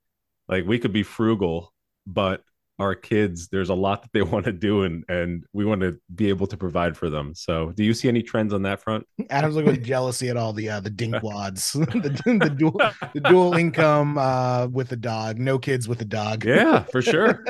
like 0.48 0.66
we 0.66 0.78
could 0.78 0.92
be 0.92 1.02
frugal 1.02 1.72
but 2.06 2.42
our 2.78 2.94
kids 2.94 3.49
there's 3.49 3.70
a 3.70 3.75
lot 3.75 4.02
that 4.02 4.12
they 4.12 4.23
want 4.32 4.44
to 4.44 4.52
do 4.52 4.82
and 4.82 5.04
and 5.08 5.44
we 5.52 5.64
want 5.64 5.80
to 5.80 5.99
be 6.14 6.28
able 6.28 6.47
to 6.47 6.56
provide 6.56 6.97
for 6.97 7.11
them. 7.11 7.35
So 7.35 7.73
do 7.73 7.85
you 7.85 7.94
see 7.94 8.08
any 8.08 8.23
trends 8.23 8.52
on 8.52 8.62
that 8.62 8.80
front? 8.80 9.06
Adam's 9.30 9.56
looking 9.56 9.73
with 9.73 9.85
jealousy 9.85 10.28
at 10.28 10.37
all 10.37 10.52
the 10.52 10.68
uh 10.68 10.80
the 10.80 10.90
dinkwads 10.90 11.73
the, 12.25 12.38
the 12.38 12.50
dual 12.50 12.80
the 13.14 13.20
dual 13.20 13.54
income 13.54 14.18
uh 14.18 14.66
with 14.66 14.92
a 14.92 14.97
dog 14.97 15.38
no 15.38 15.58
kids 15.58 15.88
with 15.88 16.00
a 16.00 16.04
dog. 16.06 16.44
Yeah 16.44 16.85
for 16.85 17.02
sure. 17.02 17.44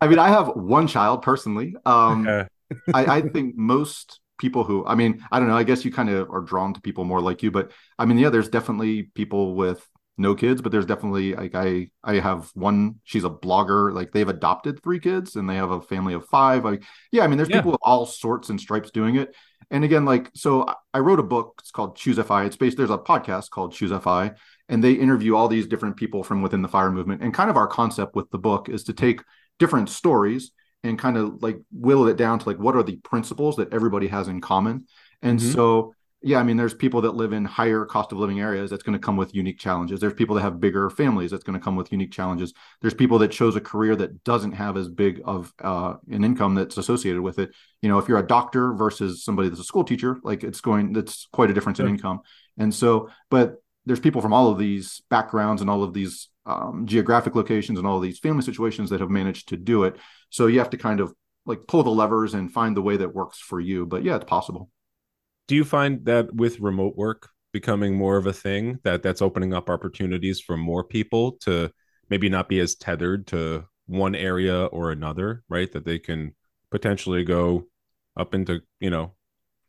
I 0.00 0.08
mean 0.08 0.18
i 0.18 0.28
have 0.28 0.48
one 0.48 0.86
child 0.86 1.22
personally. 1.22 1.76
Um 1.86 2.26
I, 2.26 2.46
I 2.94 3.20
think 3.22 3.56
most 3.56 4.20
people 4.38 4.64
who 4.64 4.86
i 4.86 4.94
mean 4.94 5.22
i 5.30 5.38
don't 5.38 5.48
know 5.48 5.56
i 5.56 5.62
guess 5.62 5.84
you 5.84 5.92
kind 5.92 6.08
of 6.08 6.30
are 6.30 6.40
drawn 6.40 6.72
to 6.72 6.80
people 6.80 7.04
more 7.04 7.20
like 7.20 7.42
you 7.42 7.50
but 7.50 7.70
i 7.98 8.06
mean 8.06 8.16
yeah 8.16 8.30
there's 8.30 8.48
definitely 8.48 9.02
people 9.14 9.54
with 9.54 9.86
no 10.18 10.34
kids, 10.34 10.60
but 10.60 10.70
there's 10.70 10.86
definitely 10.86 11.34
like 11.34 11.54
I 11.54 11.88
I 12.04 12.14
have 12.20 12.50
one. 12.54 12.96
She's 13.04 13.24
a 13.24 13.30
blogger. 13.30 13.92
Like 13.92 14.12
they've 14.12 14.28
adopted 14.28 14.82
three 14.82 15.00
kids 15.00 15.36
and 15.36 15.48
they 15.48 15.56
have 15.56 15.70
a 15.70 15.80
family 15.80 16.14
of 16.14 16.26
five. 16.26 16.64
Like 16.64 16.82
yeah, 17.10 17.24
I 17.24 17.26
mean, 17.26 17.36
there's 17.36 17.48
yeah. 17.48 17.56
people 17.56 17.74
of 17.74 17.80
all 17.82 18.06
sorts 18.06 18.50
and 18.50 18.60
stripes 18.60 18.90
doing 18.90 19.16
it. 19.16 19.34
And 19.70 19.84
again, 19.84 20.04
like 20.04 20.30
so, 20.34 20.66
I 20.92 20.98
wrote 20.98 21.20
a 21.20 21.24
book. 21.24 21.54
It's 21.60 21.70
called 21.70 21.96
Choose 21.96 22.18
FI. 22.18 22.44
It's 22.44 22.56
based. 22.56 22.76
There's 22.76 22.90
a 22.90 22.98
podcast 22.98 23.50
called 23.50 23.72
Choose 23.72 23.92
FI, 24.02 24.32
and 24.68 24.82
they 24.82 24.92
interview 24.92 25.36
all 25.36 25.48
these 25.48 25.66
different 25.66 25.96
people 25.96 26.24
from 26.24 26.42
within 26.42 26.62
the 26.62 26.68
fire 26.68 26.90
movement. 26.90 27.22
And 27.22 27.32
kind 27.32 27.50
of 27.50 27.56
our 27.56 27.68
concept 27.68 28.14
with 28.16 28.30
the 28.30 28.38
book 28.38 28.68
is 28.68 28.84
to 28.84 28.92
take 28.92 29.22
different 29.58 29.88
stories 29.88 30.50
and 30.82 30.98
kind 30.98 31.16
of 31.16 31.42
like 31.42 31.58
whittle 31.70 32.08
it 32.08 32.16
down 32.16 32.38
to 32.38 32.48
like 32.48 32.58
what 32.58 32.74
are 32.74 32.82
the 32.82 32.96
principles 32.96 33.56
that 33.56 33.72
everybody 33.72 34.08
has 34.08 34.28
in 34.28 34.40
common. 34.40 34.86
And 35.22 35.38
mm-hmm. 35.38 35.52
so 35.52 35.94
yeah, 36.22 36.38
I 36.38 36.42
mean, 36.42 36.58
there's 36.58 36.74
people 36.74 37.00
that 37.02 37.14
live 37.14 37.32
in 37.32 37.46
higher 37.46 37.86
cost 37.86 38.12
of 38.12 38.18
living 38.18 38.40
areas 38.40 38.68
that's 38.68 38.82
going 38.82 38.98
to 38.98 39.04
come 39.04 39.16
with 39.16 39.34
unique 39.34 39.58
challenges. 39.58 40.00
There's 40.00 40.12
people 40.12 40.36
that 40.36 40.42
have 40.42 40.60
bigger 40.60 40.90
families 40.90 41.30
that's 41.30 41.44
going 41.44 41.58
to 41.58 41.64
come 41.64 41.76
with 41.76 41.92
unique 41.92 42.12
challenges. 42.12 42.52
There's 42.82 42.92
people 42.92 43.18
that 43.20 43.30
chose 43.30 43.56
a 43.56 43.60
career 43.60 43.96
that 43.96 44.22
doesn't 44.22 44.52
have 44.52 44.76
as 44.76 44.88
big 44.88 45.22
of 45.24 45.50
uh, 45.62 45.94
an 46.10 46.22
income 46.22 46.54
that's 46.54 46.76
associated 46.76 47.22
with 47.22 47.38
it. 47.38 47.52
You 47.80 47.88
know, 47.88 47.98
if 47.98 48.06
you're 48.06 48.18
a 48.18 48.26
doctor 48.26 48.74
versus 48.74 49.24
somebody 49.24 49.48
that's 49.48 49.62
a 49.62 49.64
school 49.64 49.82
teacher, 49.82 50.18
like 50.22 50.44
it's 50.44 50.60
going, 50.60 50.92
that's 50.92 51.26
quite 51.32 51.50
a 51.50 51.54
difference 51.54 51.80
in 51.80 51.88
income. 51.88 52.20
And 52.58 52.74
so, 52.74 53.08
but 53.30 53.54
there's 53.86 54.00
people 54.00 54.20
from 54.20 54.34
all 54.34 54.52
of 54.52 54.58
these 54.58 55.00
backgrounds 55.08 55.62
and 55.62 55.70
all 55.70 55.82
of 55.82 55.94
these 55.94 56.28
um, 56.44 56.84
geographic 56.86 57.34
locations 57.34 57.78
and 57.78 57.88
all 57.88 57.96
of 57.96 58.02
these 58.02 58.18
family 58.18 58.42
situations 58.42 58.90
that 58.90 59.00
have 59.00 59.08
managed 59.08 59.48
to 59.48 59.56
do 59.56 59.84
it. 59.84 59.96
So 60.28 60.48
you 60.48 60.58
have 60.58 60.70
to 60.70 60.76
kind 60.76 61.00
of 61.00 61.14
like 61.46 61.60
pull 61.66 61.82
the 61.82 61.90
levers 61.90 62.34
and 62.34 62.52
find 62.52 62.76
the 62.76 62.82
way 62.82 62.98
that 62.98 63.14
works 63.14 63.38
for 63.38 63.58
you. 63.58 63.86
But 63.86 64.04
yeah, 64.04 64.16
it's 64.16 64.26
possible 64.26 64.68
do 65.50 65.56
you 65.56 65.64
find 65.64 66.04
that 66.04 66.32
with 66.32 66.60
remote 66.60 66.96
work 66.96 67.28
becoming 67.52 67.96
more 67.96 68.16
of 68.16 68.28
a 68.28 68.32
thing 68.32 68.78
that 68.84 69.02
that's 69.02 69.20
opening 69.20 69.52
up 69.52 69.68
opportunities 69.68 70.40
for 70.40 70.56
more 70.56 70.84
people 70.84 71.32
to 71.40 71.68
maybe 72.08 72.28
not 72.28 72.48
be 72.48 72.60
as 72.60 72.76
tethered 72.76 73.26
to 73.26 73.64
one 73.86 74.14
area 74.14 74.66
or 74.66 74.92
another 74.92 75.42
right? 75.48 75.72
That 75.72 75.84
they 75.84 75.98
can 75.98 76.36
potentially 76.70 77.24
go 77.24 77.66
up 78.16 78.32
into 78.32 78.60
you 78.78 78.90
know 78.90 79.14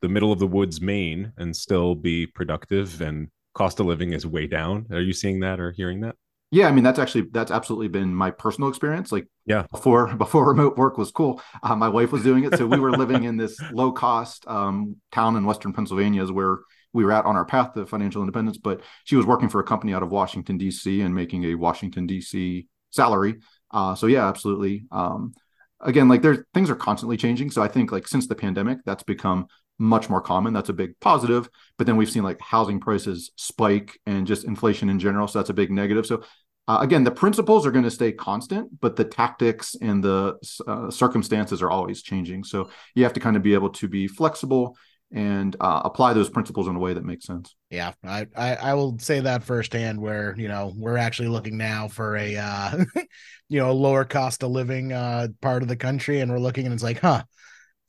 the 0.02 0.10
middle 0.10 0.32
of 0.32 0.38
the 0.38 0.46
woods 0.46 0.80
maine 0.80 1.34
and 1.38 1.56
still 1.56 1.96
be 1.96 2.28
productive 2.28 3.02
and 3.02 3.30
cost 3.56 3.80
of 3.80 3.88
living 3.88 4.14
is 4.14 4.28
way 4.28 4.46
down? 4.46 4.86
Are 4.92 5.02
you 5.02 5.14
seeing 5.14 5.40
that 5.40 5.60
or 5.60 5.72
hearing 5.72 6.02
that 6.02 6.16
yeah, 6.52 6.68
I 6.68 6.72
mean 6.74 6.84
that's 6.84 7.00
actually 7.00 7.28
that's 7.32 7.50
absolutely 7.50 7.88
been 7.88 8.14
my 8.14 8.30
personal 8.30 8.70
experience. 8.70 9.12
Like 9.12 9.28
yeah, 9.46 9.66
before 9.72 10.14
before 10.18 10.48
remote 10.48 10.78
work 10.78 10.98
was 10.98 11.10
cool, 11.10 11.42
uh, 11.64 11.76
my 11.76 11.88
wife 11.88 12.12
was 12.12 12.24
doing 12.24 12.44
it, 12.44 12.58
so 12.58 12.68
we 12.68 12.80
were 12.80 12.92
living 12.98 13.24
in 13.24 13.38
this 13.38 13.58
low 13.72 13.92
cost 13.94 14.46
um, 14.48 14.98
town 15.14 15.38
in 15.38 15.46
Western 15.46 15.72
Pennsylvania, 15.72 16.22
is 16.22 16.32
where 16.32 16.60
we 16.92 17.06
were 17.06 17.14
at 17.14 17.26
on 17.26 17.38
our 17.38 17.46
path 17.46 17.74
to 17.74 17.86
financial 17.86 18.22
independence. 18.22 18.58
But 18.58 18.82
she 19.06 19.16
was 19.16 19.26
working 19.26 19.48
for 19.48 19.62
a 19.62 19.64
company 19.64 19.94
out 19.94 20.04
of 20.04 20.10
Washington 20.10 20.58
D.C. 20.58 21.00
and 21.00 21.16
making 21.16 21.46
a 21.46 21.56
Washington 21.56 22.06
D.C. 22.06 22.68
salary. 22.90 23.40
Uh, 23.72 23.96
so 23.96 24.08
yeah, 24.08 24.28
absolutely. 24.28 24.84
Um, 24.92 25.34
again, 25.80 26.10
like 26.10 26.22
there's 26.22 26.40
things 26.54 26.70
are 26.70 26.76
constantly 26.76 27.16
changing. 27.16 27.50
So 27.52 27.62
I 27.64 27.70
think 27.70 27.94
like 27.94 28.10
since 28.10 28.28
the 28.28 28.36
pandemic, 28.36 28.80
that's 28.86 29.04
become 29.04 29.48
much 29.82 30.10
more 30.10 30.22
common. 30.22 30.54
That's 30.54 30.70
a 30.70 30.74
big 30.74 30.98
positive. 31.00 31.50
But 31.78 31.88
then 31.88 31.98
we've 31.98 32.10
seen 32.10 32.24
like 32.24 32.40
housing 32.40 32.80
prices 32.80 33.32
spike 33.36 34.00
and 34.06 34.28
just 34.28 34.46
inflation 34.46 34.90
in 34.90 35.00
general. 35.00 35.28
So 35.28 35.40
that's 35.40 35.50
a 35.50 35.56
big 35.56 35.72
negative. 35.72 36.06
So 36.06 36.24
uh, 36.68 36.78
again, 36.82 37.04
the 37.04 37.12
principles 37.12 37.66
are 37.66 37.72
going 37.72 37.84
to 37.84 37.92
stay 37.92 38.12
constant, 38.12 38.80
but 38.80 38.96
the 38.96 39.04
tactics 39.04 39.76
and 39.82 40.04
the 40.04 40.38
uh, 40.68 40.92
circumstances 40.92 41.62
are 41.62 41.72
always 41.72 42.04
changing. 42.04 42.44
So 42.44 42.70
you 42.94 43.04
have 43.04 43.14
to 43.14 43.20
kind 43.20 43.36
of 43.36 43.44
be 43.44 43.56
able 43.56 43.72
to 43.72 43.88
be 43.88 44.08
flexible 44.08 44.78
and 45.12 45.56
uh, 45.60 45.82
apply 45.84 46.14
those 46.14 46.30
principles 46.30 46.68
in 46.68 46.76
a 46.76 46.80
way 46.80 46.94
that 46.94 47.04
makes 47.04 47.26
sense. 47.26 47.56
Yeah, 47.70 47.94
I, 48.04 48.28
I, 48.36 48.56
I 48.56 48.74
will 48.76 48.98
say 49.00 49.20
that 49.20 49.44
firsthand. 49.44 50.00
Where 50.00 50.36
you 50.38 50.48
know 50.48 50.72
we're 50.76 50.98
actually 50.98 51.28
looking 51.28 51.58
now 51.58 51.90
for 51.90 52.16
a 52.16 52.38
uh, 52.38 52.86
you 53.50 53.60
know 53.60 53.72
a 53.72 53.74
lower 53.74 54.06
cost 54.06 54.44
of 54.44 54.52
living 54.52 54.94
uh, 54.94 55.28
part 55.42 55.64
of 55.64 55.68
the 55.68 55.76
country, 55.76 56.22
and 56.22 56.32
we're 56.32 56.40
looking 56.40 56.66
and 56.66 56.74
it's 56.74 56.84
like, 56.84 57.00
huh, 57.00 57.24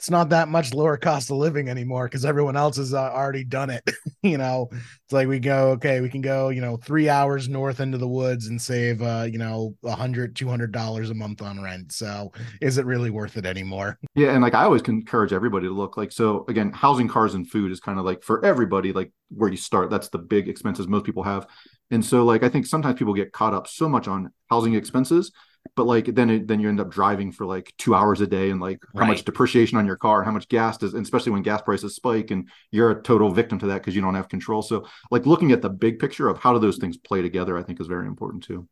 it's 0.02 0.10
not 0.10 0.30
that 0.30 0.48
much 0.48 0.74
lower 0.74 0.96
cost 0.96 1.30
of 1.30 1.36
living 1.36 1.68
anymore 1.68 2.08
because 2.08 2.24
everyone 2.24 2.56
else 2.56 2.76
has 2.76 2.92
uh, 2.92 3.12
already 3.12 3.44
done 3.44 3.70
it. 3.70 3.88
you 4.24 4.36
know, 4.36 4.68
it's 4.72 5.12
like 5.12 5.28
we 5.28 5.38
go, 5.38 5.68
okay, 5.70 6.00
we 6.00 6.08
can 6.08 6.20
go, 6.20 6.48
you 6.48 6.60
know, 6.60 6.76
three 6.76 7.08
hours 7.08 7.48
north 7.48 7.78
into 7.78 7.98
the 7.98 8.08
woods 8.08 8.48
and 8.48 8.60
save, 8.60 9.00
uh, 9.00 9.28
you 9.30 9.38
know, 9.38 9.76
a 9.84 9.94
hundred, 9.94 10.34
two 10.34 10.48
hundred 10.48 10.72
dollars 10.72 11.10
a 11.10 11.14
month 11.14 11.40
on 11.40 11.62
rent. 11.62 11.92
So 11.92 12.32
is 12.60 12.78
it 12.78 12.84
really 12.84 13.10
worth 13.10 13.36
it 13.36 13.46
anymore? 13.46 13.96
Yeah. 14.16 14.32
And 14.32 14.42
like 14.42 14.54
I 14.54 14.64
always 14.64 14.82
encourage 14.82 15.32
everybody 15.32 15.68
to 15.68 15.72
look 15.72 15.96
like, 15.96 16.10
so 16.10 16.46
again, 16.48 16.72
housing, 16.72 17.06
cars, 17.06 17.34
and 17.34 17.48
food 17.48 17.70
is 17.70 17.78
kind 17.78 18.00
of 18.00 18.04
like 18.04 18.24
for 18.24 18.44
everybody, 18.44 18.92
like 18.92 19.12
where 19.28 19.50
you 19.50 19.56
start. 19.56 19.88
That's 19.88 20.08
the 20.08 20.18
big 20.18 20.48
expenses 20.48 20.88
most 20.88 21.04
people 21.04 21.22
have. 21.22 21.46
And 21.92 22.04
so, 22.04 22.24
like, 22.24 22.42
I 22.42 22.48
think 22.48 22.66
sometimes 22.66 22.98
people 22.98 23.14
get 23.14 23.32
caught 23.32 23.54
up 23.54 23.68
so 23.68 23.88
much 23.88 24.08
on 24.08 24.32
housing 24.50 24.74
expenses 24.74 25.30
but 25.76 25.84
like 25.84 26.06
then 26.06 26.30
it, 26.30 26.48
then 26.48 26.60
you 26.60 26.68
end 26.68 26.80
up 26.80 26.90
driving 26.90 27.32
for 27.32 27.46
like 27.46 27.72
two 27.78 27.94
hours 27.94 28.20
a 28.20 28.26
day 28.26 28.50
and 28.50 28.60
like 28.60 28.82
how 28.96 29.04
much 29.04 29.24
depreciation 29.24 29.78
on 29.78 29.86
your 29.86 29.96
car 29.96 30.22
how 30.22 30.30
much 30.30 30.48
gas 30.48 30.76
does 30.76 30.94
and 30.94 31.04
especially 31.04 31.32
when 31.32 31.42
gas 31.42 31.62
prices 31.62 31.94
spike 31.94 32.30
and 32.30 32.48
you're 32.70 32.90
a 32.90 33.02
total 33.02 33.30
victim 33.30 33.58
to 33.58 33.66
that 33.66 33.78
because 33.78 33.94
you 33.94 34.02
don't 34.02 34.14
have 34.14 34.28
control. 34.28 34.62
So 34.62 34.86
like 35.10 35.26
looking 35.26 35.52
at 35.52 35.62
the 35.62 35.70
big 35.70 35.98
picture 35.98 36.28
of 36.28 36.38
how 36.38 36.52
do 36.52 36.58
those 36.58 36.78
things 36.78 36.96
play 36.96 37.22
together 37.22 37.56
i 37.56 37.62
think 37.62 37.80
is 37.80 37.86
very 37.86 38.06
important 38.06 38.44
too. 38.44 38.68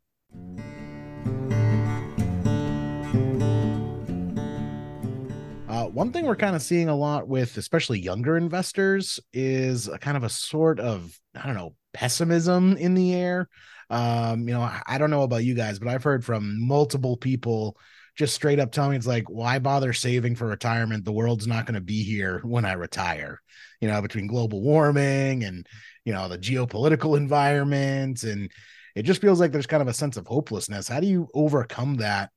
Uh, 5.67 5.85
one 5.85 6.11
thing 6.11 6.25
we're 6.25 6.35
kind 6.35 6.55
of 6.55 6.61
seeing 6.61 6.89
a 6.89 6.95
lot 6.95 7.27
with 7.27 7.57
especially 7.57 7.99
younger 7.99 8.37
investors 8.37 9.19
is 9.33 9.87
a 9.87 9.97
kind 9.97 10.17
of 10.17 10.23
a 10.23 10.29
sort 10.29 10.79
of 10.79 11.17
i 11.35 11.45
don't 11.45 11.55
know 11.55 11.73
pessimism 11.93 12.77
in 12.77 12.93
the 12.93 13.13
air 13.13 13.47
um, 13.91 14.47
you 14.47 14.53
know, 14.53 14.71
I 14.87 14.97
don't 14.97 15.11
know 15.11 15.23
about 15.23 15.43
you 15.43 15.53
guys, 15.53 15.77
but 15.77 15.89
I've 15.89 16.03
heard 16.03 16.23
from 16.23 16.65
multiple 16.65 17.17
people 17.17 17.77
just 18.15 18.33
straight 18.33 18.57
up 18.57 18.71
telling 18.71 18.91
me 18.91 18.97
it's 18.97 19.05
like, 19.05 19.29
why 19.29 19.59
bother 19.59 19.91
saving 19.91 20.35
for 20.35 20.47
retirement? 20.47 21.03
The 21.03 21.11
world's 21.11 21.45
not 21.45 21.65
going 21.65 21.75
to 21.75 21.81
be 21.81 22.01
here 22.01 22.39
when 22.43 22.63
I 22.63 22.73
retire. 22.73 23.41
You 23.81 23.89
know, 23.89 24.01
between 24.01 24.27
global 24.27 24.61
warming 24.61 25.43
and 25.43 25.67
you 26.05 26.13
know 26.13 26.29
the 26.29 26.37
geopolitical 26.37 27.17
environment, 27.17 28.23
and 28.23 28.49
it 28.95 29.03
just 29.03 29.21
feels 29.21 29.41
like 29.41 29.51
there's 29.51 29.67
kind 29.67 29.81
of 29.81 29.89
a 29.89 29.93
sense 29.93 30.15
of 30.15 30.25
hopelessness. 30.25 30.87
How 30.87 31.01
do 31.01 31.07
you 31.07 31.27
overcome 31.33 31.95
that 31.95 32.31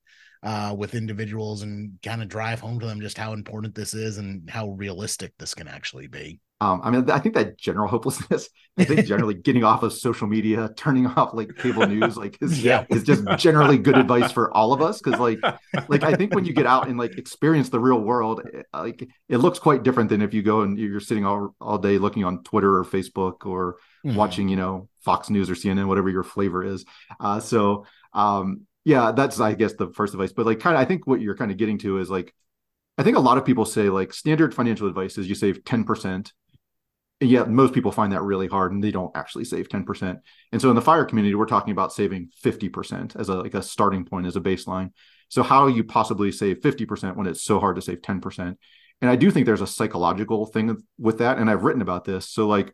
uh, 0.45 0.73
with 0.77 0.95
individuals 0.95 1.63
and 1.63 1.99
kind 2.01 2.21
of 2.21 2.29
drive 2.29 2.61
home 2.61 2.79
to 2.79 2.85
them 2.85 3.01
just 3.01 3.17
how 3.17 3.33
important 3.33 3.75
this 3.75 3.93
is 3.93 4.17
and 4.17 4.49
how 4.49 4.69
realistic 4.69 5.33
this 5.37 5.53
can 5.53 5.67
actually 5.67 6.07
be? 6.07 6.39
um, 6.61 6.79
I 6.83 6.89
mean, 6.89 7.09
I 7.09 7.19
think 7.19 7.35
that 7.35 7.57
general 7.57 7.87
hopelessness, 7.87 8.47
I 8.77 8.85
think 8.85 9.05
generally 9.07 9.33
getting 9.33 9.65
off 9.65 9.83
of 9.83 9.91
social 9.91 10.25
media, 10.25 10.71
turning 10.77 11.05
off 11.05 11.33
like 11.33 11.49
cable 11.57 11.85
news, 11.85 12.15
like 12.15 12.37
is, 12.41 12.63
yeah. 12.63 12.85
is 12.89 13.03
just 13.03 13.23
generally 13.37 13.77
good 13.77 13.97
advice 13.97 14.31
for 14.31 14.55
all 14.55 14.71
of 14.71 14.81
us. 14.81 15.01
Cause 15.01 15.19
like, 15.19 15.39
like 15.89 16.03
I 16.03 16.13
think 16.13 16.33
when 16.33 16.45
you 16.45 16.53
get 16.53 16.65
out 16.65 16.87
and 16.87 16.97
like 16.97 17.17
experience 17.17 17.69
the 17.69 17.79
real 17.79 17.99
world, 17.99 18.41
eh, 18.53 18.61
like 18.73 19.05
it 19.27 19.37
looks 19.37 19.59
quite 19.59 19.83
different 19.83 20.09
than 20.09 20.21
if 20.21 20.33
you 20.33 20.41
go 20.41 20.61
and 20.61 20.79
you're 20.79 21.01
sitting 21.01 21.25
all, 21.25 21.53
all 21.59 21.77
day 21.77 21.97
looking 21.97 22.23
on 22.23 22.41
Twitter 22.43 22.77
or 22.77 22.85
Facebook 22.85 23.45
or 23.45 23.75
mm-hmm. 24.05 24.15
watching, 24.15 24.47
you 24.47 24.55
know, 24.55 24.87
Fox 25.01 25.29
News 25.29 25.49
or 25.49 25.55
CNN, 25.55 25.87
whatever 25.87 26.09
your 26.09 26.23
flavor 26.23 26.63
is. 26.63 26.85
Uh, 27.19 27.41
so 27.41 27.85
um, 28.13 28.61
yeah, 28.85 29.11
that's 29.11 29.39
I 29.39 29.55
guess 29.55 29.73
the 29.73 29.89
first 29.89 30.13
advice. 30.13 30.31
But 30.31 30.45
like 30.45 30.59
kind 30.59 30.75
of 30.75 30.81
I 30.81 30.85
think 30.85 31.05
what 31.05 31.19
you're 31.19 31.35
kind 31.35 31.51
of 31.51 31.57
getting 31.57 31.79
to 31.79 31.97
is 31.99 32.09
like 32.09 32.33
I 32.97 33.03
think 33.03 33.17
a 33.17 33.21
lot 33.21 33.37
of 33.37 33.45
people 33.45 33.65
say 33.65 33.89
like 33.89 34.13
standard 34.13 34.53
financial 34.53 34.87
advice 34.87 35.17
is 35.17 35.27
you 35.27 35.35
save 35.35 35.63
10% 35.63 36.31
and 37.21 37.29
yet 37.29 37.49
most 37.49 37.73
people 37.73 37.91
find 37.91 38.13
that 38.13 38.21
really 38.21 38.47
hard 38.47 38.71
and 38.71 38.83
they 38.83 38.91
don't 38.91 39.15
actually 39.15 39.45
save 39.45 39.69
10%. 39.69 40.19
And 40.51 40.61
so 40.61 40.69
in 40.69 40.75
the 40.75 40.81
fire 40.81 41.03
community, 41.03 41.35
we're 41.35 41.45
talking 41.45 41.71
about 41.71 41.93
saving 41.93 42.29
50% 42.43 43.15
as 43.15 43.27
a 43.29 43.35
like 43.35 43.53
a 43.55 43.61
starting 43.61 44.05
point 44.05 44.27
as 44.27 44.35
a 44.35 44.41
baseline. 44.41 44.91
So 45.29 45.41
how 45.41 45.67
you 45.67 45.83
possibly 45.83 46.31
save 46.31 46.61
50% 46.61 47.15
when 47.15 47.27
it's 47.27 47.43
so 47.43 47.59
hard 47.59 47.77
to 47.77 47.81
save 47.81 48.01
10%? 48.01 48.55
And 49.01 49.11
I 49.11 49.15
do 49.15 49.31
think 49.31 49.45
there's 49.45 49.61
a 49.61 49.67
psychological 49.67 50.45
thing 50.45 50.77
with 50.97 51.17
that. 51.17 51.37
And 51.37 51.49
I've 51.49 51.63
written 51.63 51.81
about 51.81 52.05
this. 52.05 52.29
So 52.29 52.47
like, 52.47 52.73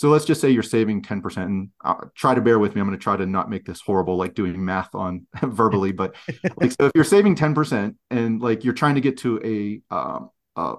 so 0.00 0.08
let's 0.08 0.24
just 0.24 0.40
say 0.40 0.48
you're 0.48 0.62
saving 0.62 1.02
10% 1.02 1.36
and 1.36 1.68
uh, 1.84 2.06
try 2.14 2.34
to 2.34 2.40
bear 2.40 2.58
with 2.58 2.74
me. 2.74 2.80
I'm 2.80 2.86
going 2.86 2.98
to 2.98 3.02
try 3.02 3.18
to 3.18 3.26
not 3.26 3.50
make 3.50 3.66
this 3.66 3.82
horrible, 3.82 4.16
like 4.16 4.32
doing 4.32 4.64
math 4.64 4.94
on 4.94 5.26
verbally, 5.42 5.92
but 5.92 6.14
like, 6.56 6.72
so 6.72 6.86
if 6.86 6.92
you're 6.94 7.04
saving 7.04 7.36
10% 7.36 7.94
and 8.10 8.40
like 8.40 8.64
you're 8.64 8.72
trying 8.72 8.94
to 8.94 9.02
get 9.02 9.18
to 9.18 9.38
a, 9.44 9.94
um, 9.94 10.30
uh, 10.56 10.76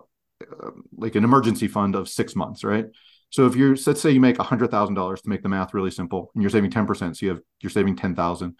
like 0.97 1.13
an 1.13 1.23
emergency 1.23 1.67
fund 1.67 1.93
of 1.93 2.09
six 2.09 2.35
months, 2.35 2.63
right? 2.63 2.87
So 3.29 3.45
if 3.45 3.55
you're 3.55 3.75
let's 3.85 4.01
say 4.01 4.09
you 4.09 4.19
make 4.19 4.37
hundred 4.37 4.71
thousand 4.71 4.95
dollars 4.95 5.21
to 5.21 5.29
make 5.29 5.43
the 5.43 5.49
math 5.49 5.75
really 5.75 5.91
simple, 5.91 6.31
and 6.33 6.41
you're 6.41 6.49
saving 6.49 6.71
ten 6.71 6.87
percent, 6.87 7.15
so 7.15 7.27
you 7.27 7.29
have 7.29 7.41
you're 7.61 7.69
saving 7.69 7.95
ten 7.95 8.15
thousand, 8.15 8.57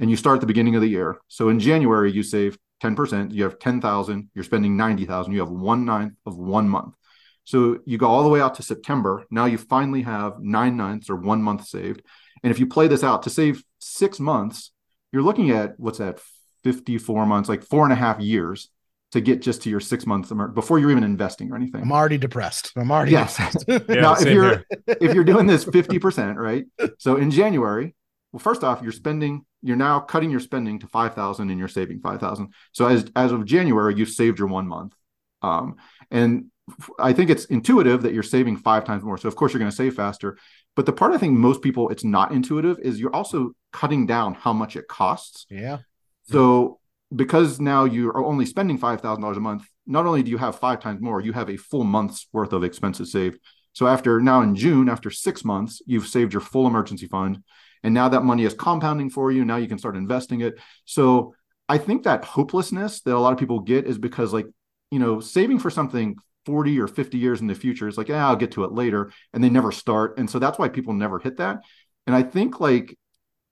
and 0.00 0.10
you 0.10 0.16
start 0.16 0.34
at 0.34 0.40
the 0.40 0.46
beginning 0.46 0.74
of 0.74 0.82
the 0.82 0.88
year. 0.88 1.18
So 1.28 1.50
in 1.50 1.60
January 1.60 2.12
you 2.12 2.24
save 2.24 2.58
ten 2.80 2.96
percent, 2.96 3.30
you 3.30 3.44
have 3.44 3.60
ten 3.60 3.80
thousand, 3.80 4.28
you're 4.34 4.44
spending 4.44 4.76
ninety 4.76 5.06
thousand, 5.06 5.32
you 5.34 5.40
have 5.40 5.50
one 5.50 5.84
ninth 5.84 6.14
of 6.26 6.36
one 6.36 6.68
month. 6.68 6.96
So 7.44 7.78
you 7.84 7.98
go 7.98 8.06
all 8.06 8.22
the 8.22 8.28
way 8.28 8.40
out 8.40 8.54
to 8.56 8.62
September. 8.62 9.24
Now 9.30 9.46
you 9.46 9.58
finally 9.58 10.02
have 10.02 10.40
nine 10.40 10.76
ninths 10.76 11.10
or 11.10 11.16
one 11.16 11.42
month 11.42 11.66
saved. 11.66 12.02
And 12.42 12.50
if 12.50 12.58
you 12.58 12.66
play 12.66 12.88
this 12.88 13.04
out 13.04 13.24
to 13.24 13.30
save 13.30 13.62
six 13.80 14.20
months, 14.20 14.72
you're 15.12 15.22
looking 15.22 15.50
at 15.50 15.78
what's 15.78 15.98
that, 15.98 16.20
54 16.64 17.26
months, 17.26 17.48
like 17.48 17.62
four 17.62 17.84
and 17.84 17.92
a 17.92 17.96
half 17.96 18.20
years 18.20 18.68
to 19.12 19.20
get 19.20 19.42
just 19.42 19.62
to 19.62 19.70
your 19.70 19.80
six 19.80 20.06
months 20.06 20.32
before 20.54 20.78
you're 20.78 20.90
even 20.90 21.02
investing 21.02 21.50
or 21.50 21.56
anything. 21.56 21.82
I'm 21.82 21.92
already 21.92 22.18
depressed. 22.18 22.72
I'm 22.76 22.90
already 22.90 23.12
yes. 23.12 23.38
yeah, 23.66 23.78
now, 23.88 24.14
if 24.14 24.28
you're 24.28 24.64
if 24.86 25.14
you're 25.14 25.24
doing 25.24 25.46
this 25.46 25.64
50%, 25.64 26.36
right? 26.36 26.64
So 26.98 27.16
in 27.16 27.30
January, 27.30 27.94
well, 28.32 28.40
first 28.40 28.62
off, 28.62 28.82
you're 28.82 28.92
spending, 28.92 29.44
you're 29.62 29.76
now 29.76 30.00
cutting 30.00 30.30
your 30.30 30.40
spending 30.40 30.78
to 30.80 30.86
five 30.86 31.14
thousand 31.14 31.50
and 31.50 31.58
you're 31.58 31.68
saving 31.68 32.00
five 32.00 32.20
thousand. 32.20 32.54
So 32.72 32.86
as 32.86 33.10
as 33.16 33.32
of 33.32 33.44
January, 33.44 33.96
you 33.96 34.06
saved 34.06 34.38
your 34.38 34.48
one 34.48 34.68
month. 34.68 34.94
Um, 35.42 35.76
and 36.10 36.46
I 36.98 37.12
think 37.12 37.30
it's 37.30 37.44
intuitive 37.46 38.02
that 38.02 38.12
you're 38.12 38.22
saving 38.22 38.56
five 38.56 38.84
times 38.84 39.02
more. 39.02 39.18
So 39.18 39.28
of 39.28 39.36
course 39.36 39.52
you're 39.52 39.58
going 39.58 39.70
to 39.70 39.76
save 39.76 39.94
faster. 39.94 40.36
But 40.76 40.86
the 40.86 40.92
part 40.92 41.12
I 41.12 41.18
think 41.18 41.34
most 41.36 41.62
people 41.62 41.88
it's 41.88 42.04
not 42.04 42.32
intuitive 42.32 42.78
is 42.80 43.00
you're 43.00 43.14
also 43.14 43.52
cutting 43.72 44.06
down 44.06 44.34
how 44.34 44.52
much 44.52 44.76
it 44.76 44.88
costs. 44.88 45.46
Yeah. 45.50 45.78
So 46.24 46.80
because 47.14 47.60
now 47.60 47.84
you 47.84 48.08
are 48.08 48.24
only 48.24 48.46
spending 48.46 48.78
$5,000 48.78 49.36
a 49.36 49.40
month, 49.40 49.66
not 49.86 50.06
only 50.06 50.22
do 50.22 50.30
you 50.30 50.38
have 50.38 50.58
five 50.58 50.80
times 50.80 51.00
more, 51.00 51.20
you 51.20 51.32
have 51.32 51.50
a 51.50 51.56
full 51.56 51.84
month's 51.84 52.28
worth 52.32 52.52
of 52.52 52.62
expenses 52.62 53.10
saved. 53.10 53.38
So 53.72 53.86
after 53.86 54.20
now 54.20 54.42
in 54.42 54.54
June, 54.54 54.88
after 54.88 55.10
six 55.10 55.44
months, 55.44 55.82
you've 55.86 56.06
saved 56.06 56.32
your 56.32 56.40
full 56.40 56.66
emergency 56.66 57.06
fund. 57.06 57.42
And 57.82 57.94
now 57.94 58.08
that 58.08 58.22
money 58.22 58.44
is 58.44 58.54
compounding 58.54 59.10
for 59.10 59.32
you. 59.32 59.44
Now 59.44 59.56
you 59.56 59.68
can 59.68 59.78
start 59.78 59.96
investing 59.96 60.40
it. 60.42 60.58
So 60.84 61.34
I 61.68 61.78
think 61.78 62.02
that 62.02 62.24
hopelessness 62.24 63.00
that 63.02 63.14
a 63.14 63.18
lot 63.18 63.32
of 63.32 63.38
people 63.38 63.60
get 63.60 63.86
is 63.86 63.96
because, 63.96 64.32
like, 64.32 64.46
you 64.90 64.98
know, 64.98 65.20
saving 65.20 65.60
for 65.60 65.70
something 65.70 66.16
40 66.50 66.80
or 66.80 66.88
50 66.88 67.16
years 67.16 67.40
in 67.40 67.46
the 67.46 67.54
future 67.54 67.86
is 67.86 67.96
like, 67.96 68.08
yeah, 68.08 68.26
I'll 68.26 68.34
get 68.34 68.50
to 68.52 68.64
it 68.64 68.72
later. 68.72 69.12
And 69.32 69.42
they 69.42 69.50
never 69.50 69.70
start. 69.70 70.18
And 70.18 70.28
so 70.28 70.40
that's 70.40 70.58
why 70.58 70.68
people 70.68 70.94
never 70.94 71.20
hit 71.20 71.36
that. 71.36 71.62
And 72.08 72.16
I 72.16 72.24
think 72.24 72.58
like 72.58 72.98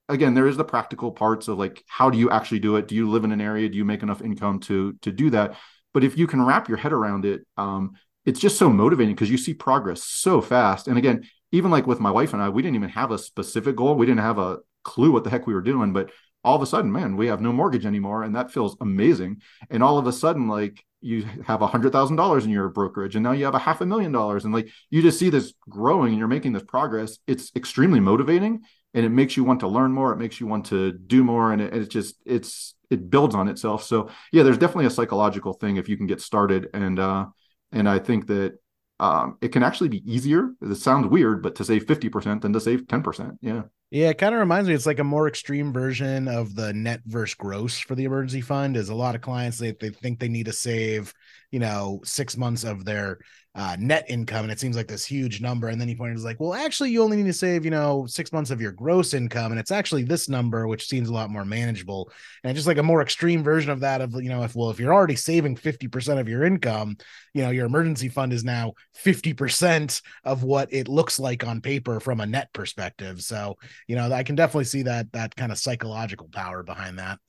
again 0.09 0.33
there 0.33 0.47
is 0.47 0.57
the 0.57 0.65
practical 0.65 1.11
parts 1.11 1.47
of 1.47 1.57
like 1.57 1.83
how 1.87 2.09
do 2.09 2.17
you 2.17 2.29
actually 2.31 2.59
do 2.59 2.75
it 2.75 2.87
do 2.87 2.95
you 2.95 3.07
live 3.07 3.23
in 3.23 3.31
an 3.31 3.39
area 3.39 3.69
do 3.69 3.77
you 3.77 3.85
make 3.85 4.01
enough 4.01 4.23
income 4.23 4.59
to 4.59 4.93
to 5.03 5.11
do 5.11 5.29
that 5.29 5.55
but 5.93 6.03
if 6.03 6.17
you 6.17 6.25
can 6.25 6.41
wrap 6.41 6.67
your 6.67 6.79
head 6.79 6.91
around 6.91 7.25
it 7.25 7.41
um, 7.57 7.93
it's 8.25 8.39
just 8.39 8.57
so 8.57 8.69
motivating 8.69 9.13
because 9.13 9.29
you 9.29 9.37
see 9.37 9.53
progress 9.53 10.03
so 10.03 10.41
fast 10.41 10.87
and 10.87 10.97
again 10.97 11.23
even 11.51 11.69
like 11.69 11.85
with 11.85 11.99
my 11.99 12.09
wife 12.09 12.33
and 12.33 12.41
i 12.41 12.49
we 12.49 12.63
didn't 12.63 12.75
even 12.75 12.89
have 12.89 13.11
a 13.11 13.19
specific 13.19 13.75
goal 13.75 13.95
we 13.95 14.05
didn't 14.07 14.21
have 14.21 14.39
a 14.39 14.57
clue 14.83 15.11
what 15.11 15.23
the 15.23 15.29
heck 15.29 15.45
we 15.45 15.53
were 15.53 15.61
doing 15.61 15.93
but 15.93 16.11
all 16.43 16.55
of 16.55 16.61
a 16.61 16.65
sudden 16.65 16.91
man 16.91 17.15
we 17.15 17.27
have 17.27 17.41
no 17.41 17.53
mortgage 17.53 17.85
anymore 17.85 18.23
and 18.23 18.35
that 18.35 18.51
feels 18.51 18.75
amazing 18.81 19.39
and 19.69 19.83
all 19.83 19.97
of 19.97 20.07
a 20.07 20.11
sudden 20.11 20.47
like 20.47 20.83
you 21.01 21.25
have 21.47 21.61
a 21.61 21.67
hundred 21.67 21.91
thousand 21.91 22.15
dollars 22.15 22.45
in 22.45 22.51
your 22.51 22.69
brokerage 22.69 23.15
and 23.15 23.23
now 23.23 23.31
you 23.31 23.45
have 23.45 23.55
a 23.55 23.59
half 23.59 23.81
a 23.81 23.85
million 23.85 24.11
dollars 24.11 24.45
and 24.45 24.53
like 24.53 24.69
you 24.89 25.01
just 25.01 25.19
see 25.19 25.29
this 25.29 25.53
growing 25.69 26.09
and 26.09 26.17
you're 26.17 26.27
making 26.27 26.53
this 26.53 26.63
progress. 26.63 27.17
It's 27.27 27.51
extremely 27.55 27.99
motivating 27.99 28.61
and 28.93 29.05
it 29.05 29.09
makes 29.09 29.37
you 29.37 29.43
want 29.43 29.61
to 29.61 29.67
learn 29.67 29.91
more. 29.91 30.11
It 30.11 30.17
makes 30.17 30.39
you 30.39 30.47
want 30.47 30.65
to 30.67 30.91
do 30.91 31.23
more 31.23 31.53
and 31.53 31.61
it, 31.61 31.89
just 31.89 32.15
it's 32.25 32.75
it 32.89 33.09
builds 33.09 33.35
on 33.35 33.47
itself. 33.47 33.83
So 33.83 34.09
yeah 34.31 34.43
there's 34.43 34.57
definitely 34.57 34.87
a 34.87 34.91
psychological 34.91 35.53
thing 35.53 35.77
if 35.77 35.87
you 35.87 35.97
can 35.97 36.07
get 36.07 36.21
started 36.21 36.69
and 36.73 36.99
uh 36.99 37.27
and 37.71 37.87
i 37.87 37.99
think 37.99 38.27
that 38.27 38.57
um 38.99 39.37
it 39.41 39.49
can 39.49 39.63
actually 39.63 39.89
be 39.89 40.03
easier 40.11 40.51
it 40.61 40.75
sounds 40.75 41.07
weird 41.07 41.41
but 41.41 41.55
to 41.55 41.63
save 41.63 41.85
50% 41.85 42.41
than 42.41 42.53
to 42.53 42.59
save 42.59 42.87
10% 42.87 43.37
yeah 43.41 43.63
yeah, 43.91 44.09
it 44.09 44.19
kind 44.19 44.35
of 44.35 44.39
reminds 44.39 44.69
me. 44.69 44.75
It's 44.75 44.85
like 44.85 44.99
a 44.99 45.03
more 45.03 45.27
extreme 45.27 45.73
version 45.73 46.27
of 46.27 46.53
the 46.53 46.73
net 46.73 47.01
versus 47.07 47.33
gross 47.33 47.79
for 47.79 47.95
the 47.95 48.03
emergency 48.03 48.41
fund. 48.41 48.77
Is 48.77 48.89
a 48.89 48.95
lot 48.95 49.15
of 49.15 49.21
clients 49.21 49.57
they 49.57 49.71
they 49.71 49.89
think 49.89 50.19
they 50.19 50.27
need 50.27 50.45
to 50.45 50.53
save, 50.53 51.11
you 51.51 51.59
know, 51.59 52.01
six 52.03 52.37
months 52.37 52.63
of 52.63 52.85
their 52.85 53.19
uh, 53.55 53.75
net 53.79 54.05
income, 54.07 54.43
and 54.43 54.51
it 54.51 54.59
seems 54.59 54.75
like 54.75 54.87
this 54.87 55.03
huge 55.03 55.41
number. 55.41 55.67
And 55.67 55.81
then 55.81 55.87
he 55.87 55.95
pointed 55.95 56.15
is 56.15 56.23
like, 56.23 56.39
well, 56.39 56.53
actually, 56.53 56.91
you 56.91 57.01
only 57.01 57.17
need 57.17 57.25
to 57.25 57.33
save, 57.33 57.65
you 57.65 57.71
know, 57.71 58.05
six 58.07 58.31
months 58.31 58.51
of 58.51 58.61
your 58.61 58.71
gross 58.71 59.13
income, 59.13 59.51
and 59.51 59.59
it's 59.59 59.71
actually 59.71 60.03
this 60.03 60.29
number, 60.29 60.67
which 60.67 60.87
seems 60.87 61.09
a 61.09 61.13
lot 61.13 61.31
more 61.31 61.43
manageable. 61.43 62.11
And 62.43 62.55
just 62.55 62.67
like 62.67 62.77
a 62.77 62.83
more 62.83 63.01
extreme 63.01 63.43
version 63.43 63.71
of 63.71 63.79
that, 63.79 64.01
of 64.01 64.13
you 64.13 64.29
know, 64.29 64.43
if 64.43 64.55
well, 64.55 64.69
if 64.69 64.79
you're 64.79 64.93
already 64.93 65.15
saving 65.15 65.55
fifty 65.55 65.87
percent 65.87 66.19
of 66.19 66.29
your 66.29 66.43
income, 66.43 66.97
you 67.33 67.41
know, 67.41 67.49
your 67.49 67.65
emergency 67.65 68.07
fund 68.07 68.33
is 68.33 68.43
now 68.43 68.73
fifty 68.93 69.33
percent 69.33 70.01
of 70.23 70.43
what 70.43 70.71
it 70.71 70.87
looks 70.87 71.19
like 71.19 71.45
on 71.45 71.59
paper 71.59 71.99
from 71.99 72.19
a 72.19 72.25
net 72.25 72.53
perspective. 72.53 73.21
So 73.21 73.55
you 73.87 73.95
know, 73.95 74.11
I 74.11 74.23
can 74.23 74.35
definitely 74.35 74.65
see 74.65 74.83
that 74.83 75.11
that 75.13 75.35
kind 75.35 75.51
of 75.51 75.57
psychological 75.57 76.29
power 76.31 76.61
behind 76.61 76.99
that. 76.99 77.19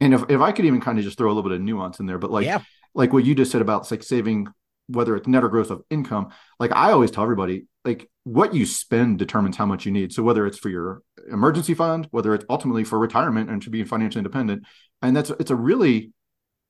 And 0.00 0.14
if 0.14 0.24
if 0.28 0.40
I 0.40 0.52
could 0.52 0.64
even 0.64 0.80
kind 0.80 0.98
of 0.98 1.04
just 1.04 1.18
throw 1.18 1.28
a 1.28 1.34
little 1.34 1.42
bit 1.42 1.52
of 1.52 1.60
nuance 1.60 2.00
in 2.00 2.06
there, 2.06 2.18
but 2.18 2.30
like 2.30 2.46
yeah. 2.46 2.60
Like 2.96 3.12
what 3.12 3.24
you 3.24 3.34
just 3.34 3.52
said 3.52 3.60
about 3.60 3.88
like 3.90 4.02
saving 4.02 4.48
whether 4.88 5.16
it's 5.16 5.26
net 5.26 5.44
or 5.44 5.48
gross 5.48 5.70
of 5.70 5.82
income, 5.90 6.30
like 6.60 6.72
I 6.72 6.92
always 6.92 7.10
tell 7.10 7.24
everybody, 7.24 7.66
like 7.84 8.08
what 8.24 8.54
you 8.54 8.66
spend 8.66 9.18
determines 9.18 9.56
how 9.56 9.66
much 9.66 9.84
you 9.84 9.92
need. 9.92 10.12
So 10.12 10.22
whether 10.22 10.46
it's 10.46 10.58
for 10.58 10.68
your 10.68 11.02
emergency 11.30 11.74
fund, 11.74 12.06
whether 12.10 12.34
it's 12.34 12.44
ultimately 12.48 12.84
for 12.84 12.98
retirement 12.98 13.50
and 13.50 13.60
to 13.62 13.70
be 13.70 13.84
financially 13.84 14.20
independent, 14.20 14.64
and 15.02 15.16
that's 15.16 15.30
it's 15.30 15.50
a 15.50 15.56
really 15.56 16.12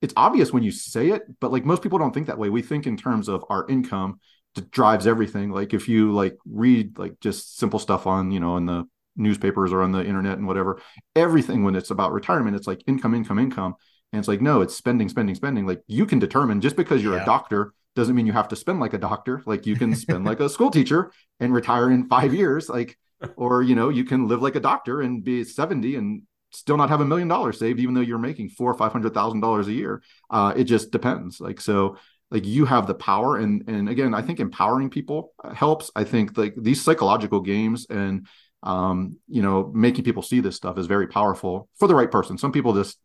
it's 0.01 0.13
obvious 0.15 0.53
when 0.53 0.63
you 0.63 0.71
say 0.71 1.09
it, 1.09 1.23
but 1.39 1.51
like 1.51 1.65
most 1.65 1.81
people 1.81 1.97
don't 1.97 2.13
think 2.13 2.27
that 2.27 2.37
way. 2.37 2.49
We 2.49 2.61
think 2.61 2.85
in 2.85 2.97
terms 2.97 3.27
of 3.27 3.43
our 3.49 3.67
income 3.67 4.19
that 4.55 4.71
drives 4.71 5.07
everything. 5.07 5.51
Like 5.51 5.73
if 5.73 5.87
you 5.87 6.11
like 6.11 6.37
read 6.45 6.97
like 6.99 7.19
just 7.19 7.57
simple 7.57 7.79
stuff 7.79 8.05
on, 8.05 8.31
you 8.31 8.39
know, 8.39 8.57
in 8.57 8.65
the 8.65 8.85
newspapers 9.15 9.71
or 9.71 9.81
on 9.81 9.91
the 9.91 10.03
internet 10.05 10.37
and 10.37 10.45
whatever, 10.45 10.81
everything 11.15 11.63
when 11.63 11.75
it's 11.75 11.91
about 11.91 12.11
retirement, 12.11 12.55
it's 12.55 12.67
like 12.67 12.83
income, 12.87 13.15
income, 13.15 13.39
income. 13.39 13.75
And 14.13 14.19
it's 14.19 14.27
like, 14.27 14.41
no, 14.41 14.61
it's 14.61 14.75
spending, 14.75 15.09
spending, 15.09 15.35
spending. 15.35 15.65
Like 15.65 15.81
you 15.87 16.05
can 16.05 16.19
determine 16.19 16.61
just 16.61 16.75
because 16.75 17.03
you're 17.03 17.15
yeah. 17.15 17.23
a 17.23 17.25
doctor 17.25 17.73
doesn't 17.95 18.15
mean 18.15 18.27
you 18.27 18.33
have 18.33 18.47
to 18.49 18.55
spend 18.55 18.79
like 18.79 18.93
a 18.93 18.97
doctor. 18.97 19.41
Like 19.45 19.65
you 19.65 19.75
can 19.75 19.95
spend 19.95 20.23
like 20.25 20.39
a 20.39 20.49
school 20.49 20.71
teacher 20.71 21.11
and 21.39 21.53
retire 21.53 21.91
in 21.91 22.07
five 22.07 22.33
years 22.33 22.69
like 22.69 22.97
or 23.35 23.63
you 23.63 23.75
know 23.75 23.89
you 23.89 24.05
can 24.05 24.27
live 24.27 24.41
like 24.41 24.55
a 24.55 24.59
doctor 24.59 25.01
and 25.01 25.23
be 25.23 25.43
70 25.43 25.95
and 25.95 26.21
still 26.51 26.77
not 26.77 26.89
have 26.89 27.01
a 27.01 27.05
million 27.05 27.27
dollars 27.27 27.59
saved 27.59 27.79
even 27.79 27.93
though 27.93 28.01
you're 28.01 28.17
making 28.17 28.49
four 28.49 28.71
or 28.71 28.75
five 28.75 28.91
hundred 28.91 29.13
thousand 29.13 29.41
dollars 29.41 29.67
a 29.67 29.73
year. 29.73 30.01
Uh, 30.29 30.53
it 30.55 30.65
just 30.65 30.91
depends. 30.91 31.41
Like 31.41 31.59
so 31.59 31.97
like 32.31 32.45
you 32.45 32.65
have 32.65 32.87
the 32.87 32.93
power 32.93 33.37
and 33.37 33.63
and 33.69 33.87
again 33.87 34.13
i 34.13 34.21
think 34.21 34.39
empowering 34.39 34.89
people 34.89 35.33
helps. 35.53 35.91
I 35.95 36.03
think 36.03 36.37
like 36.37 36.55
these 36.57 36.83
psychological 36.83 37.41
games 37.41 37.87
and 37.89 38.27
um 38.63 39.17
you 39.27 39.41
know 39.41 39.71
making 39.73 40.03
people 40.03 40.23
see 40.23 40.39
this 40.39 40.55
stuff 40.55 40.77
is 40.77 40.87
very 40.87 41.07
powerful 41.07 41.69
for 41.79 41.87
the 41.87 41.95
right 41.95 42.11
person. 42.11 42.37
Some 42.37 42.51
people 42.51 42.73
just 42.73 42.97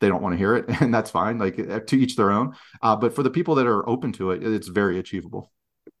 they 0.00 0.08
don't 0.08 0.22
want 0.22 0.32
to 0.32 0.38
hear 0.38 0.54
it 0.54 0.64
and 0.80 0.92
that's 0.92 1.10
fine 1.10 1.38
like 1.38 1.58
uh, 1.58 1.80
to 1.80 1.96
each 1.96 2.16
their 2.16 2.30
own 2.30 2.54
uh, 2.82 2.94
but 2.96 3.14
for 3.14 3.22
the 3.22 3.30
people 3.30 3.54
that 3.54 3.66
are 3.66 3.88
open 3.88 4.12
to 4.12 4.30
it 4.30 4.42
it's 4.42 4.68
very 4.68 4.98
achievable. 4.98 5.50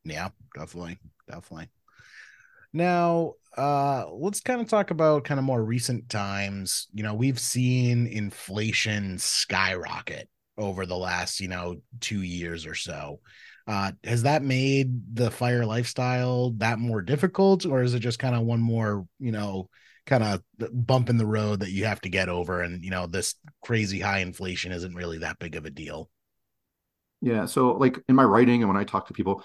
Yeah 0.04 0.28
definitely 0.54 0.98
definitely. 1.28 1.68
Now 2.72 3.34
uh 3.56 4.06
let's 4.10 4.40
kind 4.40 4.60
of 4.60 4.68
talk 4.68 4.90
about 4.90 5.24
kind 5.24 5.38
of 5.38 5.44
more 5.44 5.62
recent 5.62 6.08
times. 6.08 6.88
You 6.92 7.02
know 7.02 7.14
we've 7.14 7.40
seen 7.40 8.06
inflation 8.06 9.18
skyrocket 9.18 10.28
over 10.56 10.86
the 10.86 10.96
last 10.96 11.40
you 11.40 11.48
know 11.48 11.76
two 12.00 12.22
years 12.22 12.66
or 12.66 12.74
so. 12.74 13.20
Uh, 13.66 13.92
has 14.02 14.24
that 14.24 14.42
made 14.42 15.16
the 15.16 15.30
fire 15.30 15.64
lifestyle 15.64 16.50
that 16.58 16.78
more 16.78 17.00
difficult, 17.00 17.64
or 17.64 17.82
is 17.82 17.94
it 17.94 18.00
just 18.00 18.18
kind 18.18 18.34
of 18.34 18.42
one 18.42 18.60
more, 18.60 19.06
you 19.18 19.32
know, 19.32 19.70
kind 20.06 20.22
of 20.22 20.42
bump 20.72 21.08
in 21.08 21.16
the 21.16 21.26
road 21.26 21.60
that 21.60 21.70
you 21.70 21.84
have 21.86 22.00
to 22.02 22.08
get 22.08 22.28
over? 22.28 22.60
And, 22.60 22.84
you 22.84 22.90
know, 22.90 23.06
this 23.06 23.34
crazy 23.62 24.00
high 24.00 24.18
inflation 24.18 24.72
isn't 24.72 24.94
really 24.94 25.18
that 25.18 25.38
big 25.38 25.56
of 25.56 25.64
a 25.64 25.70
deal. 25.70 26.10
Yeah. 27.20 27.46
So, 27.46 27.72
like 27.72 27.98
in 28.08 28.14
my 28.14 28.24
writing 28.24 28.62
and 28.62 28.68
when 28.68 28.76
I 28.76 28.84
talk 28.84 29.08
to 29.08 29.14
people, 29.14 29.42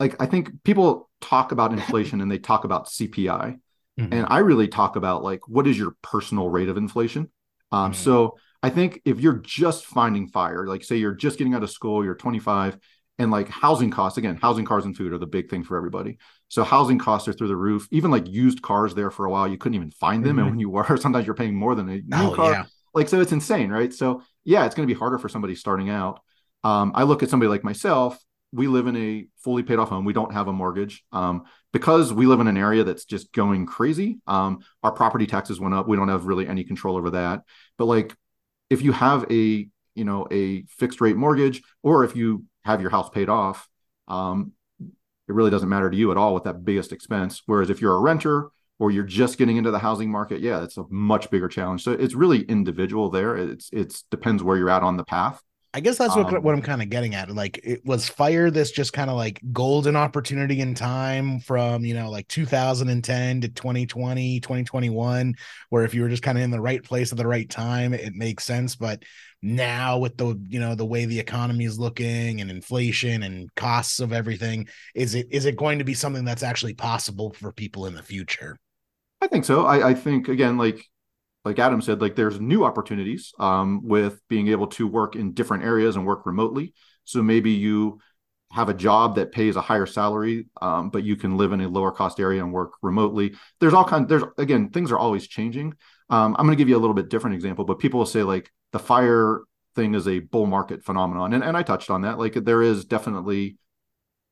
like 0.00 0.20
I 0.20 0.26
think 0.26 0.64
people 0.64 1.08
talk 1.20 1.52
about 1.52 1.72
inflation 1.78 2.20
and 2.20 2.30
they 2.30 2.38
talk 2.38 2.64
about 2.64 2.86
CPI. 2.86 3.58
Mm-hmm. 4.00 4.12
And 4.12 4.26
I 4.28 4.38
really 4.38 4.66
talk 4.66 4.96
about 4.96 5.22
like 5.22 5.46
what 5.48 5.66
is 5.66 5.78
your 5.78 5.94
personal 6.02 6.50
rate 6.50 6.68
of 6.68 6.76
inflation? 6.76 7.30
Um, 7.70 7.92
mm-hmm. 7.92 8.02
So 8.02 8.38
I 8.62 8.70
think 8.70 9.00
if 9.04 9.20
you're 9.20 9.38
just 9.38 9.84
finding 9.84 10.28
fire, 10.28 10.66
like 10.66 10.82
say 10.82 10.96
you're 10.96 11.14
just 11.14 11.38
getting 11.38 11.54
out 11.54 11.62
of 11.62 11.70
school, 11.70 12.04
you're 12.04 12.14
25, 12.14 12.78
and 13.18 13.30
like 13.30 13.48
housing 13.48 13.90
costs, 13.90 14.18
again, 14.18 14.36
housing, 14.36 14.64
cars, 14.64 14.84
and 14.84 14.96
food 14.96 15.12
are 15.12 15.18
the 15.18 15.26
big 15.26 15.48
thing 15.48 15.62
for 15.62 15.76
everybody. 15.76 16.18
So 16.48 16.64
housing 16.64 16.98
costs 16.98 17.28
are 17.28 17.32
through 17.32 17.48
the 17.48 17.56
roof. 17.56 17.86
Even 17.90 18.10
like 18.10 18.28
used 18.28 18.62
cars 18.62 18.94
there 18.94 19.10
for 19.10 19.24
a 19.24 19.30
while, 19.30 19.46
you 19.46 19.56
couldn't 19.56 19.76
even 19.76 19.90
find 19.90 20.24
them. 20.24 20.32
Mm-hmm. 20.32 20.38
And 20.40 20.50
when 20.50 20.58
you 20.58 20.70
were, 20.70 20.96
sometimes 20.96 21.26
you're 21.26 21.34
paying 21.34 21.54
more 21.54 21.74
than 21.74 21.88
a 21.88 21.96
new 21.96 22.32
oh, 22.32 22.34
car. 22.34 22.50
Yeah. 22.50 22.64
Like, 22.92 23.08
so 23.08 23.20
it's 23.20 23.32
insane, 23.32 23.70
right? 23.70 23.92
So 23.92 24.22
yeah, 24.44 24.66
it's 24.66 24.74
going 24.74 24.88
to 24.88 24.92
be 24.92 24.98
harder 24.98 25.18
for 25.18 25.28
somebody 25.28 25.54
starting 25.54 25.90
out. 25.90 26.20
Um, 26.64 26.92
I 26.94 27.04
look 27.04 27.22
at 27.22 27.30
somebody 27.30 27.48
like 27.48 27.64
myself. 27.64 28.18
We 28.52 28.68
live 28.68 28.86
in 28.86 28.96
a 28.96 29.26
fully 29.38 29.64
paid 29.64 29.78
off 29.78 29.88
home. 29.88 30.04
We 30.04 30.12
don't 30.12 30.32
have 30.32 30.48
a 30.48 30.52
mortgage. 30.52 31.04
Um, 31.12 31.44
because 31.72 32.12
we 32.12 32.26
live 32.26 32.38
in 32.38 32.46
an 32.46 32.56
area 32.56 32.84
that's 32.84 33.04
just 33.04 33.32
going 33.32 33.66
crazy. 33.66 34.20
Um, 34.28 34.60
our 34.84 34.92
property 34.92 35.26
taxes 35.26 35.58
went 35.58 35.74
up. 35.74 35.88
We 35.88 35.96
don't 35.96 36.08
have 36.08 36.26
really 36.26 36.46
any 36.46 36.62
control 36.62 36.96
over 36.96 37.10
that. 37.10 37.42
But 37.78 37.86
like, 37.86 38.14
if 38.70 38.80
you 38.80 38.92
have 38.92 39.26
a 39.30 39.68
you 39.94 40.04
know 40.04 40.26
a 40.30 40.62
fixed 40.64 41.00
rate 41.00 41.16
mortgage, 41.16 41.62
or 41.82 42.04
if 42.04 42.14
you 42.14 42.44
have 42.64 42.80
your 42.80 42.90
house 42.90 43.10
paid 43.10 43.28
off, 43.28 43.68
um, 44.08 44.52
it 44.80 45.32
really 45.32 45.50
doesn't 45.50 45.68
matter 45.68 45.90
to 45.90 45.96
you 45.96 46.10
at 46.10 46.16
all 46.16 46.34
with 46.34 46.44
that 46.44 46.64
biggest 46.64 46.92
expense. 46.92 47.42
Whereas 47.46 47.70
if 47.70 47.80
you're 47.80 47.94
a 47.94 48.00
renter 48.00 48.50
or 48.78 48.90
you're 48.90 49.04
just 49.04 49.38
getting 49.38 49.56
into 49.56 49.70
the 49.70 49.78
housing 49.78 50.10
market, 50.10 50.40
yeah, 50.40 50.62
it's 50.62 50.76
a 50.76 50.84
much 50.90 51.30
bigger 51.30 51.48
challenge. 51.48 51.82
So 51.82 51.92
it's 51.92 52.14
really 52.14 52.42
individual 52.42 53.10
there. 53.10 53.36
It's 53.36 53.70
it's 53.72 54.02
depends 54.10 54.42
where 54.42 54.56
you're 54.56 54.70
at 54.70 54.82
on 54.82 54.96
the 54.96 55.04
path. 55.04 55.42
I 55.76 55.80
guess 55.80 55.98
that's 55.98 56.14
what, 56.14 56.32
um, 56.32 56.42
what 56.44 56.54
I'm 56.54 56.62
kind 56.62 56.82
of 56.82 56.88
getting 56.88 57.16
at. 57.16 57.28
Like, 57.30 57.58
it 57.64 57.84
was 57.84 58.08
fire 58.08 58.48
this 58.48 58.70
just 58.70 58.92
kind 58.92 59.10
of 59.10 59.16
like 59.16 59.40
golden 59.52 59.96
opportunity 59.96 60.60
in 60.60 60.76
time 60.76 61.40
from, 61.40 61.84
you 61.84 61.94
know, 61.94 62.10
like 62.10 62.28
2010 62.28 63.40
to 63.40 63.48
2020, 63.48 64.38
2021, 64.38 65.34
where 65.70 65.84
if 65.84 65.92
you 65.92 66.02
were 66.02 66.08
just 66.08 66.22
kind 66.22 66.38
of 66.38 66.44
in 66.44 66.52
the 66.52 66.60
right 66.60 66.80
place 66.80 67.10
at 67.10 67.18
the 67.18 67.26
right 67.26 67.50
time, 67.50 67.92
it 67.92 68.14
makes 68.14 68.44
sense. 68.44 68.76
But 68.76 69.02
now 69.44 69.98
with 69.98 70.16
the, 70.16 70.40
you 70.48 70.58
know, 70.58 70.74
the 70.74 70.86
way 70.86 71.04
the 71.04 71.20
economy 71.20 71.66
is 71.66 71.78
looking 71.78 72.40
and 72.40 72.50
inflation 72.50 73.22
and 73.22 73.54
costs 73.54 74.00
of 74.00 74.12
everything, 74.12 74.66
is 74.94 75.14
it 75.14 75.28
is 75.30 75.44
it 75.44 75.56
going 75.56 75.78
to 75.78 75.84
be 75.84 75.94
something 75.94 76.24
that's 76.24 76.42
actually 76.42 76.74
possible 76.74 77.32
for 77.34 77.52
people 77.52 77.86
in 77.86 77.94
the 77.94 78.02
future? 78.02 78.58
I 79.20 79.26
think 79.26 79.44
so. 79.44 79.66
I, 79.66 79.90
I 79.90 79.94
think 79.94 80.28
again, 80.28 80.56
like 80.56 80.84
like 81.44 81.58
Adam 81.58 81.82
said, 81.82 82.00
like 82.00 82.16
there's 82.16 82.40
new 82.40 82.64
opportunities 82.64 83.32
um, 83.38 83.86
with 83.86 84.20
being 84.28 84.48
able 84.48 84.66
to 84.68 84.86
work 84.86 85.14
in 85.14 85.32
different 85.32 85.64
areas 85.64 85.96
and 85.96 86.06
work 86.06 86.24
remotely. 86.24 86.72
So 87.04 87.22
maybe 87.22 87.50
you 87.50 88.00
have 88.50 88.68
a 88.68 88.74
job 88.74 89.16
that 89.16 89.32
pays 89.32 89.56
a 89.56 89.60
higher 89.60 89.84
salary, 89.84 90.46
um, 90.62 90.88
but 90.88 91.02
you 91.02 91.16
can 91.16 91.36
live 91.36 91.52
in 91.52 91.60
a 91.60 91.68
lower 91.68 91.90
cost 91.90 92.18
area 92.18 92.42
and 92.42 92.52
work 92.52 92.72
remotely. 92.82 93.34
There's 93.60 93.74
all 93.74 93.84
kinds. 93.84 94.08
There's 94.08 94.22
again, 94.38 94.70
things 94.70 94.90
are 94.90 94.98
always 94.98 95.26
changing. 95.26 95.74
Um, 96.10 96.36
I'm 96.38 96.46
going 96.46 96.56
to 96.56 96.60
give 96.60 96.68
you 96.68 96.76
a 96.76 96.80
little 96.80 96.94
bit 96.94 97.08
different 97.08 97.34
example, 97.34 97.64
but 97.64 97.78
people 97.78 97.98
will 97.98 98.06
say 98.06 98.22
like 98.22 98.50
the 98.72 98.78
fire 98.78 99.40
thing 99.74 99.94
is 99.94 100.06
a 100.06 100.20
bull 100.20 100.46
market 100.46 100.84
phenomenon, 100.84 101.32
and 101.32 101.42
and 101.42 101.56
I 101.56 101.62
touched 101.62 101.90
on 101.90 102.02
that. 102.02 102.18
Like 102.18 102.34
there 102.34 102.62
is 102.62 102.84
definitely 102.84 103.56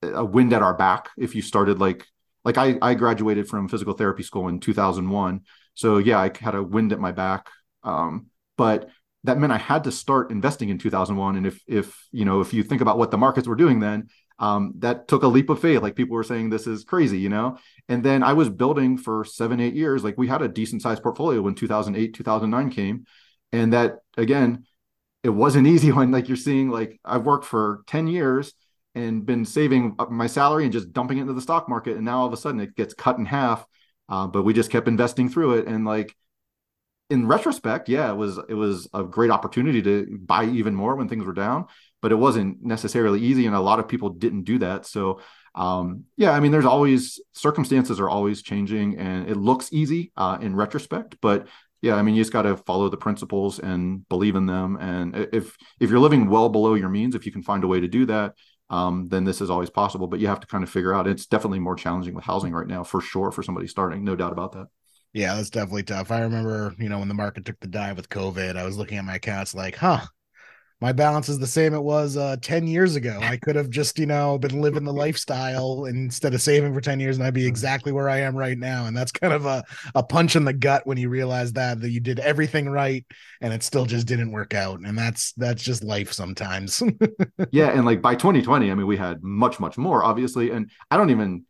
a 0.02 0.24
wind 0.24 0.52
at 0.52 0.62
our 0.62 0.74
back 0.74 1.10
if 1.16 1.34
you 1.34 1.42
started 1.42 1.78
like 1.78 2.06
like 2.44 2.58
I 2.58 2.76
I 2.82 2.94
graduated 2.94 3.48
from 3.48 3.68
physical 3.68 3.94
therapy 3.94 4.22
school 4.22 4.48
in 4.48 4.60
2001 4.60 5.42
so 5.74 5.98
yeah, 5.98 6.18
I 6.20 6.30
had 6.38 6.54
a 6.54 6.62
wind 6.62 6.92
at 6.92 7.00
my 7.00 7.12
back. 7.12 7.48
Um, 7.82 8.26
but 8.56 8.88
that 9.24 9.38
meant 9.38 9.52
I 9.52 9.58
had 9.58 9.84
to 9.84 9.92
start 9.92 10.30
investing 10.30 10.68
in 10.68 10.78
2001. 10.78 11.36
And 11.36 11.46
if 11.46 11.60
if 11.66 12.06
you 12.12 12.24
know 12.24 12.40
if 12.40 12.52
you 12.52 12.62
think 12.62 12.80
about 12.80 12.98
what 12.98 13.10
the 13.10 13.18
markets 13.18 13.48
were 13.48 13.56
doing 13.56 13.80
then, 13.80 14.08
um, 14.42 14.74
that 14.78 15.08
took 15.08 15.22
a 15.22 15.28
leap 15.28 15.48
of 15.48 15.60
faith. 15.60 15.80
Like 15.80 15.96
people 15.96 16.14
were 16.14 16.24
saying, 16.24 16.50
this 16.50 16.66
is 16.66 16.84
crazy, 16.84 17.18
you 17.18 17.30
know. 17.30 17.58
And 17.88 18.04
then 18.04 18.22
I 18.22 18.34
was 18.34 18.50
building 18.50 18.98
for 18.98 19.24
seven, 19.24 19.60
eight 19.60 19.74
years. 19.74 20.04
Like 20.04 20.18
we 20.18 20.28
had 20.28 20.42
a 20.42 20.48
decent 20.48 20.82
sized 20.82 21.02
portfolio 21.02 21.40
when 21.40 21.54
2008, 21.54 22.12
2009 22.12 22.70
came, 22.70 23.06
and 23.52 23.72
that 23.72 24.00
again, 24.18 24.66
it 25.22 25.30
wasn't 25.30 25.66
easy 25.74 25.92
when 25.92 26.10
like 26.10 26.28
you're 26.28 26.36
seeing 26.36 26.68
like 26.68 27.00
I've 27.04 27.24
worked 27.24 27.46
for 27.46 27.82
10 27.86 28.06
years 28.06 28.52
and 28.94 29.24
been 29.24 29.46
saving 29.46 29.96
my 30.10 30.26
salary 30.26 30.64
and 30.64 30.72
just 30.72 30.92
dumping 30.92 31.16
it 31.16 31.22
into 31.22 31.32
the 31.32 31.40
stock 31.40 31.68
market, 31.68 31.96
and 31.96 32.04
now 32.04 32.18
all 32.18 32.26
of 32.26 32.32
a 32.34 32.36
sudden 32.36 32.60
it 32.60 32.76
gets 32.76 32.92
cut 32.92 33.16
in 33.16 33.24
half 33.24 33.66
uh, 34.12 34.26
but 34.26 34.42
we 34.42 34.52
just 34.52 34.70
kept 34.70 34.88
investing 34.88 35.28
through 35.28 35.54
it, 35.54 35.66
and 35.66 35.86
like 35.86 36.14
in 37.08 37.26
retrospect, 37.26 37.88
yeah, 37.88 38.10
it 38.10 38.16
was 38.16 38.38
it 38.48 38.54
was 38.54 38.86
a 38.92 39.04
great 39.04 39.30
opportunity 39.30 39.80
to 39.82 40.18
buy 40.20 40.44
even 40.44 40.74
more 40.74 40.96
when 40.96 41.08
things 41.08 41.24
were 41.24 41.32
down, 41.32 41.66
but 42.02 42.12
it 42.12 42.16
wasn't 42.16 42.62
necessarily 42.62 43.20
easy, 43.20 43.46
and 43.46 43.56
a 43.56 43.60
lot 43.60 43.78
of 43.78 43.88
people 43.88 44.10
didn't 44.10 44.42
do 44.42 44.58
that. 44.58 44.84
So 44.84 45.20
um, 45.54 46.04
yeah, 46.16 46.32
I 46.32 46.40
mean, 46.40 46.52
there's 46.52 46.64
always 46.66 47.20
circumstances 47.32 48.00
are 48.00 48.10
always 48.10 48.42
changing, 48.42 48.98
and 48.98 49.28
it 49.28 49.36
looks 49.36 49.72
easy 49.72 50.12
uh, 50.16 50.38
in 50.40 50.54
retrospect, 50.54 51.16
but 51.22 51.46
yeah, 51.82 51.96
I 51.96 52.02
mean, 52.02 52.14
you 52.14 52.20
just 52.22 52.32
got 52.32 52.42
to 52.42 52.56
follow 52.56 52.88
the 52.88 52.96
principles 52.96 53.58
and 53.58 54.08
believe 54.08 54.36
in 54.36 54.46
them. 54.46 54.76
And 54.80 55.28
if 55.32 55.56
if 55.80 55.90
you're 55.90 55.98
living 55.98 56.30
well 56.30 56.48
below 56.48 56.74
your 56.74 56.88
means, 56.88 57.16
if 57.16 57.26
you 57.26 57.32
can 57.32 57.42
find 57.42 57.64
a 57.64 57.66
way 57.66 57.80
to 57.80 57.88
do 57.88 58.06
that, 58.06 58.34
um, 58.70 59.08
then 59.08 59.24
this 59.24 59.40
is 59.40 59.50
always 59.50 59.68
possible. 59.68 60.06
But 60.06 60.20
you 60.20 60.28
have 60.28 60.38
to 60.40 60.46
kind 60.46 60.62
of 60.62 60.70
figure 60.70 60.94
out. 60.94 61.08
It's 61.08 61.26
definitely 61.26 61.58
more 61.58 61.74
challenging 61.74 62.14
with 62.14 62.24
housing 62.24 62.52
right 62.52 62.68
now, 62.68 62.84
for 62.84 63.00
sure, 63.00 63.32
for 63.32 63.42
somebody 63.42 63.66
starting. 63.66 64.04
No 64.04 64.14
doubt 64.14 64.32
about 64.32 64.52
that. 64.52 64.68
Yeah, 65.12 65.34
that's 65.34 65.50
definitely 65.50 65.82
tough. 65.82 66.12
I 66.12 66.20
remember, 66.20 66.72
you 66.78 66.88
know, 66.88 67.00
when 67.00 67.08
the 67.08 67.14
market 67.14 67.44
took 67.44 67.58
the 67.58 67.66
dive 67.66 67.96
with 67.96 68.08
COVID, 68.08 68.56
I 68.56 68.64
was 68.64 68.78
looking 68.78 68.96
at 68.96 69.04
my 69.04 69.16
accounts 69.16 69.52
like, 69.52 69.76
huh, 69.76 70.06
my 70.82 70.90
balance 70.90 71.28
is 71.28 71.38
the 71.38 71.46
same 71.46 71.74
it 71.74 71.82
was 71.82 72.16
uh, 72.16 72.34
10 72.42 72.66
years 72.66 72.96
ago. 72.96 73.16
I 73.22 73.36
could 73.36 73.54
have 73.54 73.70
just, 73.70 74.00
you 74.00 74.06
know, 74.06 74.36
been 74.36 74.60
living 74.60 74.82
the 74.82 74.92
lifestyle 74.92 75.84
instead 75.84 76.34
of 76.34 76.42
saving 76.42 76.74
for 76.74 76.80
10 76.80 76.98
years 76.98 77.16
and 77.16 77.24
I'd 77.24 77.34
be 77.34 77.46
exactly 77.46 77.92
where 77.92 78.08
I 78.08 78.22
am 78.22 78.34
right 78.34 78.58
now. 78.58 78.86
And 78.86 78.96
that's 78.96 79.12
kind 79.12 79.32
of 79.32 79.46
a, 79.46 79.62
a 79.94 80.02
punch 80.02 80.34
in 80.34 80.44
the 80.44 80.52
gut 80.52 80.84
when 80.84 80.98
you 80.98 81.08
realize 81.08 81.52
that 81.52 81.80
that 81.82 81.90
you 81.90 82.00
did 82.00 82.18
everything 82.18 82.68
right 82.68 83.06
and 83.40 83.54
it 83.54 83.62
still 83.62 83.86
just 83.86 84.08
didn't 84.08 84.32
work 84.32 84.54
out. 84.54 84.80
And 84.80 84.98
that's 84.98 85.32
that's 85.34 85.62
just 85.62 85.84
life 85.84 86.12
sometimes. 86.12 86.82
yeah. 87.52 87.68
And 87.68 87.86
like 87.86 88.02
by 88.02 88.16
2020, 88.16 88.68
I 88.68 88.74
mean, 88.74 88.88
we 88.88 88.96
had 88.96 89.22
much, 89.22 89.60
much 89.60 89.78
more, 89.78 90.02
obviously. 90.02 90.50
And 90.50 90.68
I 90.90 90.96
don't 90.96 91.10
even 91.10 91.44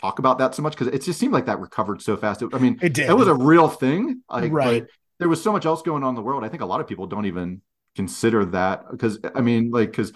talk 0.00 0.18
about 0.18 0.38
that 0.38 0.56
so 0.56 0.62
much 0.62 0.76
because 0.76 0.88
it 0.88 1.02
just 1.02 1.20
seemed 1.20 1.32
like 1.32 1.46
that 1.46 1.60
recovered 1.60 2.02
so 2.02 2.16
fast. 2.16 2.42
It, 2.42 2.48
I 2.52 2.58
mean, 2.58 2.80
it 2.82 2.94
did. 2.94 3.08
It 3.08 3.14
was 3.14 3.28
a 3.28 3.34
real 3.34 3.68
thing. 3.68 4.22
Like, 4.28 4.50
right. 4.50 4.86
there 5.20 5.28
was 5.28 5.40
so 5.40 5.52
much 5.52 5.66
else 5.66 5.82
going 5.82 6.02
on 6.02 6.08
in 6.08 6.14
the 6.16 6.22
world. 6.22 6.42
I 6.42 6.48
think 6.48 6.62
a 6.62 6.66
lot 6.66 6.80
of 6.80 6.88
people 6.88 7.06
don't 7.06 7.26
even 7.26 7.62
consider 7.96 8.44
that 8.46 8.90
because 8.90 9.18
I 9.34 9.40
mean, 9.40 9.70
like, 9.70 9.90
because 9.90 10.12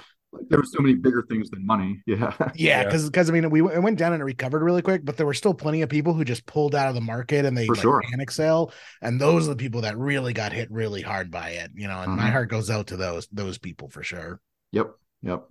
there 0.49 0.59
were 0.59 0.65
so 0.65 0.81
many 0.81 0.95
bigger 0.95 1.25
things 1.29 1.51
than 1.51 1.65
money. 1.65 2.03
Yeah. 2.07 2.33
Yeah. 2.55 2.85
Because, 2.85 3.05
yeah. 3.05 3.09
because 3.09 3.31
I 3.31 3.33
mean, 3.33 3.51
we 3.51 3.61
it 3.61 3.83
went 3.83 3.99
down 3.99 4.13
and 4.13 4.23
it 4.23 4.25
recovered 4.25 4.63
really 4.63 4.83
quick, 4.83 5.05
but 5.05 5.17
there 5.17 5.27
were 5.27 5.35
still 5.35 5.55
plenty 5.55 5.83
of 5.83 5.89
people 5.89 6.15
who 6.15 6.25
just 6.25 6.47
pulled 6.47 6.75
out 6.75 6.89
of 6.89 6.95
the 6.95 7.01
market 7.01 7.45
and 7.45 7.57
they 7.57 7.67
For 7.67 7.75
like, 7.75 7.83
sure. 7.83 8.03
panic 8.11 8.31
sell. 8.31 8.73
And 9.03 9.21
those 9.21 9.47
are 9.47 9.51
the 9.51 9.57
people 9.57 9.83
that 9.83 9.97
really 9.99 10.33
got 10.33 10.53
hit 10.53 10.71
really 10.71 11.03
hard 11.03 11.31
by 11.31 11.51
it, 11.51 11.71
you 11.75 11.89
know, 11.89 11.99
and 11.99 12.11
mm-hmm. 12.11 12.21
my 12.21 12.31
heart 12.31 12.49
goes 12.49 12.71
out 12.71 12.89
to 12.89 12.97
those, 12.97 13.27
those 13.33 13.59
people 13.59 13.89
for 13.89 14.03
sure. 14.03 14.41
Yep. 14.73 14.93
Yep. 15.23 15.45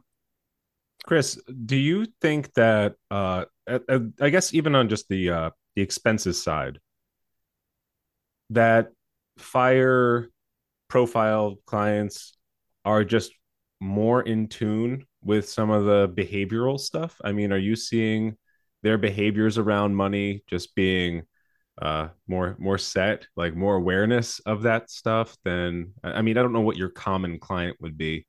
Chris, 1.05 1.39
do 1.65 1.75
you 1.75 2.07
think 2.21 2.53
that, 2.53 2.95
uh, 3.11 3.45
I 3.67 4.29
guess 4.29 4.53
even 4.53 4.75
on 4.75 4.89
just 4.89 5.07
the, 5.09 5.29
uh, 5.29 5.49
the 5.75 5.81
expenses 5.81 6.41
side, 6.41 6.79
that 8.51 8.91
fire 9.37 10.29
profile 10.95 11.57
clients 11.65 12.37
are 12.85 13.03
just 13.03 13.33
more 13.81 14.21
in 14.21 14.47
tune 14.47 15.03
with 15.21 15.49
some 15.49 15.69
of 15.69 15.83
the 15.83 16.07
behavioral 16.07 16.79
stuff? 16.79 17.19
I 17.21 17.33
mean, 17.33 17.51
are 17.51 17.57
you 17.57 17.75
seeing 17.75 18.37
their 18.81 18.97
behaviors 18.97 19.57
around 19.57 19.93
money 19.93 20.45
just 20.47 20.73
being 20.73 21.23
uh 21.81 22.07
more 22.29 22.55
more 22.59 22.77
set 22.77 23.27
like 23.35 23.53
more 23.53 23.75
awareness 23.75 24.39
of 24.45 24.61
that 24.61 24.89
stuff 24.89 25.35
than 25.43 25.91
i 26.01 26.21
mean 26.21 26.37
i 26.37 26.41
don't 26.41 26.53
know 26.53 26.61
what 26.61 26.77
your 26.77 26.87
common 26.87 27.37
client 27.37 27.75
would 27.81 27.97
be 27.97 28.25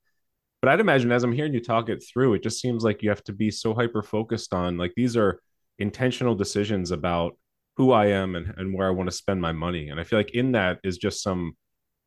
but 0.61 0.69
i'd 0.69 0.81
imagine 0.81 1.13
as 1.13 1.23
i'm 1.23 1.31
hearing 1.31 1.55
you 1.55 1.63
talk 1.63 1.89
it 1.89 2.03
through 2.03 2.35
it 2.35 2.43
just 2.43 2.61
seems 2.61 2.83
like 2.83 3.01
you 3.05 3.09
have 3.09 3.23
to 3.23 3.33
be 3.33 3.49
so 3.49 3.73
hyper 3.75 4.03
focused 4.03 4.53
on 4.53 4.77
like 4.77 4.93
these 4.97 5.17
are 5.17 5.39
intentional 5.79 6.35
decisions 6.35 6.91
about 6.91 7.39
who 7.77 7.93
i 7.93 8.07
am 8.07 8.35
and, 8.35 8.53
and 8.57 8.75
where 8.75 8.89
i 8.89 8.91
want 8.91 9.09
to 9.09 9.15
spend 9.15 9.41
my 9.41 9.53
money 9.53 9.91
and 9.91 10.01
i 10.01 10.03
feel 10.03 10.19
like 10.19 10.35
in 10.35 10.51
that 10.51 10.81
is 10.83 10.99
just 10.99 11.23
some 11.23 11.55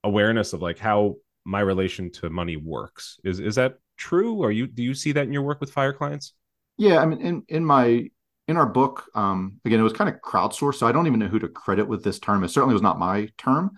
awareness 0.04 0.54
of 0.54 0.62
like 0.62 0.80
how 0.80 1.16
my 1.46 1.60
relation 1.60 2.12
to 2.12 2.30
money 2.30 2.58
works. 2.58 3.20
Is 3.24 3.40
is 3.40 3.56
that 3.56 3.80
true? 3.98 4.36
Or 4.36 4.52
you 4.52 4.68
do 4.68 4.84
you 4.84 4.94
see 4.94 5.12
that 5.14 5.26
in 5.26 5.34
your 5.34 5.44
work 5.44 5.60
with 5.60 5.72
fire 5.72 5.94
clients? 5.94 6.34
Yeah, 6.78 7.00
I 7.00 7.06
mean, 7.06 7.22
in 7.22 7.44
in 7.50 7.66
my 7.66 8.10
in 8.48 8.58
our 8.58 8.66
book, 8.66 9.06
um, 9.14 9.60
again, 9.66 9.80
it 9.80 9.84
was 9.84 9.94
kind 9.94 10.10
of 10.10 10.22
crowdsourced, 10.22 10.76
so 10.76 10.88
I 10.88 10.92
don't 10.92 11.08
even 11.08 11.20
know 11.20 11.28
who 11.28 11.40
to 11.40 11.48
credit 11.48 11.88
with 11.88 12.04
this 12.04 12.20
term. 12.20 12.44
It 12.44 12.50
certainly 12.50 12.74
was 12.74 12.82
not 12.82 12.98
my 12.98 13.30
term, 13.38 13.72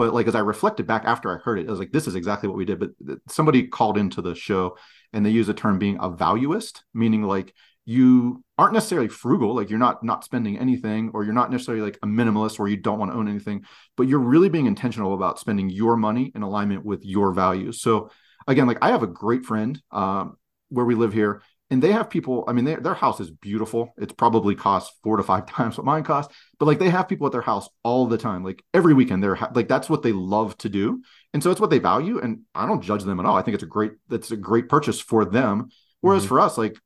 But 0.00 0.14
like 0.14 0.26
as 0.26 0.34
I 0.34 0.38
reflected 0.38 0.86
back 0.86 1.04
after 1.04 1.30
I 1.30 1.42
heard 1.42 1.58
it, 1.58 1.66
I 1.66 1.70
was 1.70 1.78
like, 1.78 1.92
this 1.92 2.06
is 2.06 2.14
exactly 2.14 2.48
what 2.48 2.56
we 2.56 2.64
did. 2.64 2.80
But 2.80 3.18
somebody 3.28 3.66
called 3.66 3.98
into 3.98 4.22
the 4.22 4.34
show 4.34 4.78
and 5.12 5.26
they 5.26 5.28
use 5.28 5.46
the 5.46 5.52
term 5.52 5.78
being 5.78 5.98
a 6.00 6.08
valuist, 6.08 6.84
meaning 6.94 7.24
like 7.24 7.52
you 7.84 8.42
aren't 8.56 8.72
necessarily 8.72 9.08
frugal 9.08 9.54
like 9.54 9.68
you're 9.68 9.78
not 9.78 10.02
not 10.02 10.24
spending 10.24 10.58
anything 10.58 11.10
or 11.12 11.22
you're 11.22 11.34
not 11.34 11.50
necessarily 11.50 11.82
like 11.82 11.98
a 12.02 12.06
minimalist 12.06 12.58
where 12.58 12.68
you 12.68 12.78
don't 12.78 12.98
want 12.98 13.10
to 13.10 13.16
own 13.16 13.28
anything 13.28 13.62
but 13.96 14.06
you're 14.06 14.18
really 14.20 14.48
being 14.48 14.66
intentional 14.66 15.12
about 15.12 15.38
spending 15.38 15.68
your 15.68 15.96
money 15.96 16.30
in 16.34 16.42
alignment 16.42 16.84
with 16.84 17.02
your 17.04 17.32
values 17.32 17.80
so 17.80 18.10
again 18.46 18.66
like 18.66 18.76
i 18.82 18.90
have 18.90 19.02
a 19.02 19.06
great 19.06 19.46
friend 19.46 19.80
um, 19.92 20.36
where 20.68 20.84
we 20.84 20.94
live 20.94 21.12
here 21.12 21.42
and 21.70 21.82
they 21.82 21.92
have 21.92 22.10
people 22.10 22.44
i 22.48 22.52
mean 22.52 22.64
they, 22.64 22.74
their 22.76 22.94
house 22.94 23.20
is 23.20 23.30
beautiful 23.30 23.94
it's 23.96 24.12
probably 24.12 24.54
cost 24.54 24.92
four 25.02 25.16
to 25.16 25.22
five 25.22 25.46
times 25.50 25.78
what 25.78 25.84
mine 25.84 26.02
cost 26.02 26.30
but 26.58 26.66
like 26.66 26.78
they 26.78 26.90
have 26.90 27.08
people 27.08 27.26
at 27.26 27.32
their 27.32 27.40
house 27.40 27.68
all 27.82 28.06
the 28.06 28.18
time 28.18 28.44
like 28.44 28.62
every 28.74 28.94
weekend 28.94 29.22
they're 29.22 29.38
like 29.54 29.68
that's 29.68 29.88
what 29.88 30.02
they 30.02 30.12
love 30.12 30.56
to 30.58 30.68
do 30.68 31.02
and 31.32 31.42
so 31.42 31.50
it's 31.50 31.60
what 31.60 31.70
they 31.70 31.78
value 31.78 32.18
and 32.18 32.40
i 32.54 32.66
don't 32.66 32.82
judge 32.82 33.04
them 33.04 33.20
at 33.20 33.26
all 33.26 33.36
i 33.36 33.42
think 33.42 33.54
it's 33.54 33.64
a 33.64 33.66
great 33.66 33.92
that's 34.08 34.30
a 34.30 34.36
great 34.36 34.68
purchase 34.68 35.00
for 35.00 35.24
them 35.24 35.68
whereas 36.00 36.22
mm-hmm. 36.22 36.28
for 36.28 36.40
us 36.40 36.58
like 36.58 36.76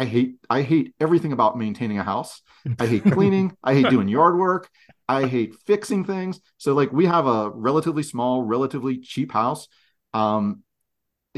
I 0.00 0.04
hate 0.04 0.36
I 0.48 0.62
hate 0.62 0.94
everything 1.00 1.32
about 1.32 1.58
maintaining 1.58 1.98
a 1.98 2.04
house. 2.04 2.40
I 2.78 2.86
hate 2.86 3.02
cleaning. 3.12 3.56
I 3.64 3.74
hate 3.74 3.90
doing 3.90 4.06
yard 4.06 4.38
work. 4.38 4.70
I 5.08 5.26
hate 5.26 5.56
fixing 5.66 6.04
things. 6.04 6.40
So 6.56 6.72
like 6.72 6.92
we 6.92 7.06
have 7.06 7.26
a 7.26 7.50
relatively 7.50 8.04
small, 8.04 8.44
relatively 8.44 8.98
cheap 8.98 9.32
house. 9.32 9.66
Um, 10.14 10.62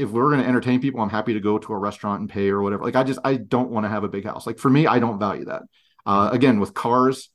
if 0.01 0.09
we're 0.09 0.29
going 0.29 0.41
to 0.41 0.47
entertain 0.47 0.81
people, 0.81 1.01
I'm 1.01 1.09
happy 1.09 1.33
to 1.33 1.39
go 1.39 1.57
to 1.57 1.73
a 1.73 1.77
restaurant 1.77 2.21
and 2.21 2.29
pay 2.29 2.49
or 2.49 2.61
whatever. 2.61 2.83
Like 2.83 2.95
I 2.95 3.03
just 3.03 3.19
I 3.23 3.35
don't 3.35 3.69
want 3.69 3.85
to 3.85 3.89
have 3.89 4.03
a 4.03 4.09
big 4.09 4.25
house. 4.25 4.47
Like 4.47 4.59
for 4.59 4.69
me, 4.69 4.87
I 4.87 4.99
don't 4.99 5.19
value 5.19 5.45
that. 5.45 5.63
Uh, 6.05 6.29
again, 6.33 6.59
with 6.59 6.73
cars, 6.73 7.29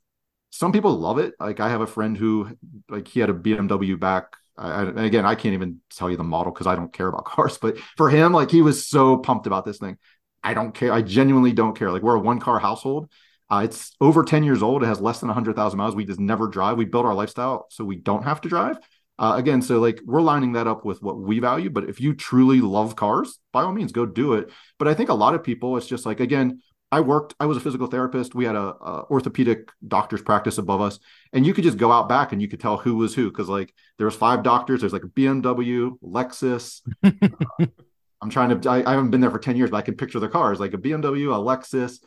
some 0.50 0.72
people 0.72 0.92
love 0.98 1.18
it. 1.18 1.35
Like 1.38 1.61
I 1.61 1.68
have 1.68 1.81
a 1.81 1.87
friend 1.87 2.16
who 2.16 2.57
like 2.88 3.09
he 3.09 3.20
had 3.20 3.31
a 3.31 3.35
BMW 3.35 3.98
back. 3.98 4.37
I, 4.59 4.83
again, 4.83 5.26
I 5.26 5.35
can't 5.35 5.55
even 5.55 5.81
tell 5.90 6.11
you 6.11 6.16
the 6.16 6.24
model 6.24 6.52
because 6.52 6.66
I 6.66 6.76
don't 6.76 6.92
care 6.92 7.09
about 7.09 7.24
cars. 7.26 7.59
But 7.59 7.79
for 7.96 8.11
him, 8.11 8.33
like 8.33 8.50
he 8.50 8.62
was 8.62 8.87
so 8.87 9.18
pumped 9.18 9.46
about 9.46 9.64
this 9.64 9.79
thing. 9.79 9.98
I 10.42 10.55
don't 10.55 10.72
care. 10.72 10.92
I 10.92 11.02
genuinely 11.02 11.52
don't 11.52 11.76
care. 11.76 11.90
Like 11.90 12.02
we're 12.02 12.16
a 12.16 12.20
one 12.20 12.40
car 12.40 12.59
household. 12.59 13.11
Uh, 13.48 13.62
it's 13.64 13.94
over 14.00 14.24
10 14.24 14.42
years 14.42 14.62
old. 14.62 14.83
It 14.83 14.87
has 14.87 15.00
less 15.00 15.20
than 15.20 15.29
100,000 15.29 15.79
miles. 15.79 15.94
We 15.94 16.05
just 16.05 16.18
never 16.18 16.48
drive. 16.48 16.76
We 16.76 16.85
built 16.85 17.07
our 17.07 17.14
lifestyle 17.14 17.66
so 17.70 17.85
we 17.85 17.96
don't 17.96 18.24
have 18.24 18.40
to 18.40 18.48
drive. 18.48 18.79
Uh, 19.18 19.35
again, 19.37 19.62
so 19.62 19.79
like 19.81 20.00
we're 20.05 20.20
lining 20.20 20.52
that 20.52 20.66
up 20.66 20.85
with 20.85 21.02
what 21.02 21.18
we 21.18 21.38
value. 21.38 21.70
But 21.70 21.88
if 21.88 22.00
you 22.00 22.14
truly 22.14 22.61
love 22.61 22.96
cars, 22.96 23.38
by 23.52 23.62
all 23.62 23.72
means, 23.72 23.92
go 23.92 24.05
do 24.05 24.35
it. 24.35 24.50
But 24.79 24.88
I 24.88 24.94
think 24.94 25.09
a 25.09 25.14
lot 25.14 25.35
of 25.35 25.42
people, 25.42 25.76
it's 25.76 25.87
just 25.87 26.05
like, 26.05 26.20
again, 26.20 26.61
I 26.92 27.00
worked, 27.00 27.35
I 27.40 27.46
was 27.46 27.57
a 27.57 27.61
physical 27.61 27.88
therapist. 27.88 28.35
We 28.35 28.44
had 28.44 28.55
a, 28.55 28.74
a, 28.74 29.07
orthopedic 29.11 29.70
doctor's 29.87 30.22
practice 30.22 30.59
above 30.59 30.81
us. 30.81 30.98
And 31.33 31.44
you 31.46 31.52
could 31.52 31.64
just 31.64 31.79
go 31.79 31.90
out 31.90 32.09
back 32.09 32.33
and 32.33 32.40
you 32.40 32.46
could 32.46 32.61
tell 32.61 32.76
who 32.76 32.96
was 32.96 33.14
who. 33.14 33.31
Cause 33.33 33.48
like 33.48 33.74
there 33.98 34.07
was 34.07 34.14
five 34.14 34.42
doctors. 34.42 34.81
There's 34.81 34.92
like 34.92 35.05
a 35.05 35.09
BMW, 35.09 35.98
Lexus, 36.02 36.83
uh, 37.02 37.66
I'm 38.22 38.31
trying 38.31 38.61
to. 38.61 38.70
I, 38.70 38.83
I, 38.85 38.94
haven't 38.94 39.11
been 39.11 39.20
there 39.20 39.31
for 39.31 39.38
ten 39.38 39.57
years, 39.57 39.70
but 39.70 39.76
I 39.76 39.83
can 39.83 39.94
picture 39.94 40.18
the 40.18 40.29
cars 40.29 40.59
like 40.59 40.74
a 40.74 40.79
BMW, 40.79 41.35
a 41.35 41.38
Lexus. 41.38 42.00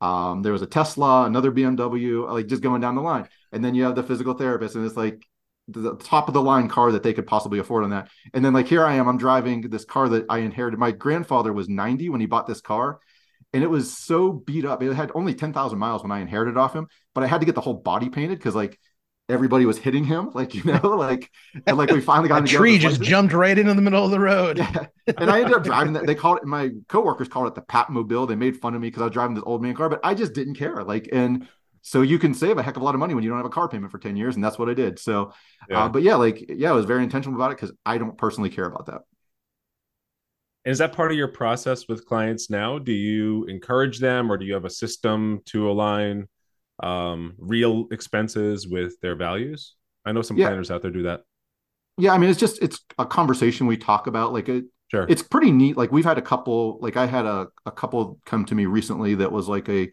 Um, 0.00 0.42
there 0.42 0.52
was 0.52 0.62
a 0.62 0.66
Tesla, 0.66 1.24
another 1.24 1.50
BMW, 1.50 2.30
like 2.30 2.46
just 2.46 2.62
going 2.62 2.80
down 2.80 2.94
the 2.94 3.02
line, 3.02 3.28
and 3.52 3.64
then 3.64 3.74
you 3.74 3.84
have 3.84 3.94
the 3.94 4.02
physical 4.02 4.34
therapist, 4.34 4.76
and 4.76 4.86
it's 4.86 4.96
like 4.96 5.26
the 5.68 5.96
top 5.96 6.28
of 6.28 6.34
the 6.34 6.42
line 6.42 6.68
car 6.68 6.92
that 6.92 7.02
they 7.02 7.12
could 7.12 7.26
possibly 7.26 7.58
afford 7.58 7.84
on 7.84 7.90
that. 7.90 8.08
And 8.32 8.44
then 8.44 8.52
like 8.52 8.68
here 8.68 8.84
I 8.84 8.94
am, 8.94 9.08
I'm 9.08 9.18
driving 9.18 9.62
this 9.62 9.84
car 9.84 10.08
that 10.10 10.26
I 10.28 10.38
inherited. 10.38 10.78
My 10.78 10.92
grandfather 10.92 11.52
was 11.52 11.68
90 11.68 12.08
when 12.08 12.20
he 12.20 12.26
bought 12.26 12.46
this 12.46 12.60
car, 12.60 13.00
and 13.52 13.62
it 13.62 13.68
was 13.68 13.96
so 13.96 14.32
beat 14.32 14.64
up. 14.64 14.82
It 14.82 14.92
had 14.94 15.10
only 15.14 15.34
10,000 15.34 15.78
miles 15.78 16.02
when 16.02 16.12
I 16.12 16.20
inherited 16.20 16.56
off 16.56 16.74
him, 16.74 16.88
but 17.14 17.24
I 17.24 17.26
had 17.26 17.40
to 17.40 17.46
get 17.46 17.54
the 17.54 17.60
whole 17.60 17.74
body 17.74 18.08
painted 18.08 18.38
because 18.38 18.54
like 18.54 18.78
everybody 19.28 19.66
was 19.66 19.78
hitting 19.78 20.04
him, 20.04 20.30
like 20.34 20.54
you 20.54 20.62
know, 20.64 20.80
like 20.96 21.30
and 21.66 21.76
like 21.76 21.90
we 21.90 22.00
finally 22.00 22.28
got 22.28 22.44
a 22.44 22.46
tree 22.46 22.78
just 22.78 23.02
jumped 23.02 23.32
right 23.32 23.58
into 23.58 23.74
the 23.74 23.82
middle 23.82 24.04
of 24.04 24.10
the 24.10 24.20
road. 24.20 24.58
Yeah. 24.58 24.86
And 25.18 25.30
I 25.30 25.40
ended 25.40 25.54
up 25.54 25.64
driving 25.64 25.92
that. 25.94 26.06
They 26.06 26.14
called 26.14 26.38
it 26.38 26.44
my 26.44 26.70
coworkers 26.88 27.28
called 27.28 27.48
it 27.48 27.54
the 27.54 27.62
Pat 27.62 27.90
Mobile. 27.90 28.26
They 28.26 28.36
made 28.36 28.56
fun 28.56 28.74
of 28.74 28.80
me 28.80 28.88
because 28.88 29.02
I 29.02 29.06
was 29.06 29.12
driving 29.12 29.34
this 29.34 29.44
old 29.46 29.62
man 29.62 29.74
car, 29.74 29.88
but 29.88 30.00
I 30.04 30.14
just 30.14 30.32
didn't 30.32 30.54
care. 30.54 30.82
Like 30.84 31.08
and 31.12 31.48
so 31.86 32.02
you 32.02 32.18
can 32.18 32.34
save 32.34 32.58
a 32.58 32.64
heck 32.64 32.74
of 32.74 32.82
a 32.82 32.84
lot 32.84 32.96
of 32.96 32.98
money 32.98 33.14
when 33.14 33.22
you 33.22 33.30
don't 33.30 33.38
have 33.38 33.46
a 33.46 33.48
car 33.48 33.68
payment 33.68 33.92
for 33.92 34.00
10 34.00 34.16
years. 34.16 34.34
And 34.34 34.42
that's 34.42 34.58
what 34.58 34.68
I 34.68 34.74
did. 34.74 34.98
So 34.98 35.26
uh, 35.26 35.32
yeah. 35.70 35.84
Uh, 35.84 35.88
but 35.88 36.02
yeah, 36.02 36.16
like 36.16 36.44
yeah, 36.48 36.70
I 36.70 36.72
was 36.72 36.84
very 36.84 37.04
intentional 37.04 37.36
about 37.36 37.52
it 37.52 37.58
because 37.58 37.72
I 37.86 37.96
don't 37.96 38.18
personally 38.18 38.50
care 38.50 38.64
about 38.64 38.86
that. 38.86 39.02
Is 40.64 40.78
that 40.78 40.92
part 40.92 41.12
of 41.12 41.16
your 41.16 41.28
process 41.28 41.86
with 41.86 42.04
clients 42.04 42.50
now? 42.50 42.80
Do 42.80 42.90
you 42.90 43.44
encourage 43.44 44.00
them 44.00 44.32
or 44.32 44.36
do 44.36 44.44
you 44.44 44.54
have 44.54 44.64
a 44.64 44.70
system 44.70 45.42
to 45.46 45.70
align 45.70 46.26
um, 46.82 47.36
real 47.38 47.86
expenses 47.92 48.66
with 48.66 49.00
their 49.00 49.14
values? 49.14 49.76
I 50.04 50.10
know 50.10 50.22
some 50.22 50.36
yeah. 50.36 50.46
planners 50.46 50.72
out 50.72 50.82
there 50.82 50.90
do 50.90 51.04
that. 51.04 51.20
Yeah, 51.98 52.14
I 52.14 52.18
mean, 52.18 52.30
it's 52.30 52.40
just 52.40 52.60
it's 52.60 52.80
a 52.98 53.06
conversation 53.06 53.68
we 53.68 53.76
talk 53.76 54.08
about. 54.08 54.32
Like, 54.32 54.50
sure, 54.90 55.06
it's 55.08 55.22
pretty 55.22 55.52
neat. 55.52 55.76
Like, 55.76 55.92
we've 55.92 56.04
had 56.04 56.18
a 56.18 56.22
couple. 56.22 56.80
Like, 56.80 56.96
I 56.96 57.06
had 57.06 57.26
a 57.26 57.46
a 57.64 57.70
couple 57.70 58.18
come 58.26 58.44
to 58.46 58.56
me 58.56 58.66
recently 58.66 59.14
that 59.14 59.30
was 59.30 59.48
like 59.48 59.68
a 59.68 59.88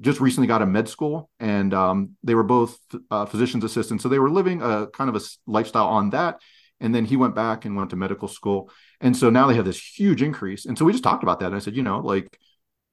just 0.00 0.20
recently 0.20 0.46
got 0.46 0.62
a 0.62 0.66
med 0.66 0.88
school, 0.88 1.30
and 1.38 1.72
um, 1.72 2.16
they 2.22 2.34
were 2.34 2.42
both 2.42 2.78
uh, 3.10 3.26
physician's 3.26 3.64
assistants, 3.64 4.02
so 4.02 4.08
they 4.08 4.18
were 4.18 4.30
living 4.30 4.62
a 4.62 4.88
kind 4.88 5.08
of 5.08 5.16
a 5.16 5.24
lifestyle 5.46 5.86
on 5.86 6.10
that. 6.10 6.40
And 6.80 6.94
then 6.94 7.04
he 7.04 7.16
went 7.16 7.34
back 7.36 7.64
and 7.64 7.76
went 7.76 7.90
to 7.90 7.96
medical 7.96 8.28
school, 8.28 8.70
and 9.00 9.16
so 9.16 9.30
now 9.30 9.46
they 9.46 9.54
have 9.54 9.64
this 9.64 9.80
huge 9.80 10.22
increase. 10.22 10.66
And 10.66 10.76
so 10.76 10.84
we 10.84 10.92
just 10.92 11.04
talked 11.04 11.22
about 11.22 11.40
that. 11.40 11.46
And 11.46 11.54
I 11.54 11.60
said, 11.60 11.76
you 11.76 11.82
know, 11.82 12.00
like 12.00 12.38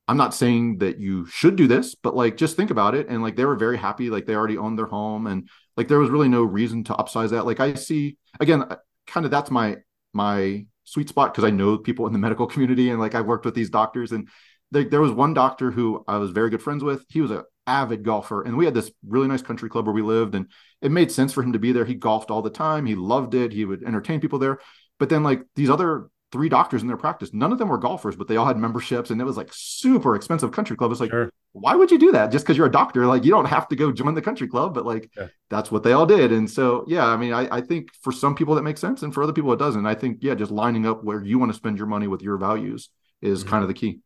I'm 0.07 0.17
not 0.17 0.33
saying 0.33 0.77
that 0.79 0.99
you 0.99 1.25
should 1.25 1.55
do 1.55 1.67
this, 1.67 1.95
but 1.95 2.15
like 2.15 2.37
just 2.37 2.55
think 2.55 2.69
about 2.69 2.95
it. 2.95 3.07
And 3.07 3.23
like 3.23 3.35
they 3.35 3.45
were 3.45 3.55
very 3.55 3.77
happy, 3.77 4.09
like 4.09 4.25
they 4.25 4.35
already 4.35 4.57
owned 4.57 4.77
their 4.77 4.85
home, 4.85 5.25
and 5.27 5.49
like 5.75 5.87
there 5.87 5.99
was 5.99 6.09
really 6.09 6.29
no 6.29 6.43
reason 6.43 6.83
to 6.85 6.93
upsize 6.93 7.29
that. 7.29 7.45
Like 7.45 7.59
I 7.59 7.73
see 7.73 8.17
again, 8.39 8.63
uh, 8.63 8.77
kind 9.07 9.25
of 9.25 9.31
that's 9.31 9.49
my 9.49 9.77
my 10.13 10.65
sweet 10.83 11.09
spot 11.09 11.33
because 11.33 11.45
I 11.45 11.51
know 11.51 11.77
people 11.77 12.07
in 12.07 12.13
the 12.13 12.19
medical 12.19 12.47
community 12.47 12.89
and 12.89 12.99
like 12.99 13.15
I've 13.15 13.25
worked 13.25 13.45
with 13.45 13.55
these 13.55 13.69
doctors 13.69 14.11
and 14.11 14.27
there, 14.71 14.83
there 14.83 15.01
was 15.01 15.11
one 15.11 15.33
doctor 15.33 15.71
who 15.71 16.03
I 16.07 16.17
was 16.17 16.31
very 16.31 16.49
good 16.49 16.61
friends 16.61 16.83
with. 16.83 17.05
He 17.09 17.21
was 17.21 17.31
an 17.31 17.43
avid 17.67 18.03
golfer, 18.03 18.41
and 18.41 18.57
we 18.57 18.65
had 18.65 18.73
this 18.73 18.91
really 19.07 19.27
nice 19.27 19.41
country 19.41 19.69
club 19.69 19.85
where 19.85 19.93
we 19.93 20.01
lived, 20.01 20.35
and 20.35 20.47
it 20.81 20.91
made 20.91 21.11
sense 21.11 21.33
for 21.33 21.43
him 21.43 21.53
to 21.53 21.59
be 21.59 21.71
there. 21.71 21.85
He 21.85 21.95
golfed 21.95 22.31
all 22.31 22.41
the 22.41 22.49
time. 22.49 22.85
He 22.85 22.95
loved 22.95 23.33
it. 23.33 23.51
He 23.51 23.65
would 23.65 23.83
entertain 23.83 24.19
people 24.19 24.39
there. 24.39 24.59
But 24.99 25.09
then 25.09 25.23
like 25.23 25.43
these 25.55 25.69
other 25.69 26.09
three 26.31 26.49
doctors 26.49 26.81
in 26.81 26.87
their 26.87 26.97
practice. 26.97 27.33
None 27.33 27.51
of 27.51 27.57
them 27.57 27.67
were 27.67 27.77
golfers, 27.77 28.15
but 28.15 28.27
they 28.27 28.37
all 28.37 28.45
had 28.45 28.57
memberships 28.57 29.09
and 29.09 29.19
it 29.19 29.25
was 29.25 29.37
like 29.37 29.49
super 29.51 30.15
expensive 30.15 30.51
country 30.51 30.77
club. 30.77 30.91
It's 30.91 31.01
like, 31.01 31.11
sure. 31.11 31.29
why 31.51 31.75
would 31.75 31.91
you 31.91 31.99
do 31.99 32.11
that? 32.13 32.31
Just 32.31 32.45
because 32.45 32.57
you're 32.57 32.67
a 32.67 32.71
doctor? 32.71 33.05
Like 33.05 33.25
you 33.25 33.31
don't 33.31 33.45
have 33.45 33.67
to 33.69 33.75
go 33.75 33.91
join 33.91 34.13
the 34.13 34.21
country 34.21 34.47
club, 34.47 34.73
but 34.73 34.85
like 34.85 35.11
yeah. 35.17 35.27
that's 35.49 35.71
what 35.71 35.83
they 35.83 35.91
all 35.91 36.05
did. 36.05 36.31
And 36.31 36.49
so, 36.49 36.85
yeah, 36.87 37.05
I 37.05 37.17
mean, 37.17 37.33
I, 37.33 37.57
I 37.57 37.61
think 37.61 37.89
for 38.01 38.11
some 38.11 38.35
people 38.35 38.55
that 38.55 38.63
makes 38.63 38.79
sense 38.79 39.03
and 39.03 39.13
for 39.13 39.23
other 39.23 39.33
people 39.33 39.51
it 39.51 39.59
doesn't. 39.59 39.85
I 39.85 39.95
think, 39.95 40.19
yeah, 40.21 40.35
just 40.35 40.51
lining 40.51 40.85
up 40.85 41.03
where 41.03 41.21
you 41.21 41.37
want 41.37 41.51
to 41.51 41.57
spend 41.57 41.77
your 41.77 41.87
money 41.87 42.07
with 42.07 42.21
your 42.21 42.37
values 42.37 42.89
is 43.21 43.41
mm-hmm. 43.41 43.49
kind 43.49 43.63
of 43.63 43.67
the 43.67 43.73
key. 43.73 43.99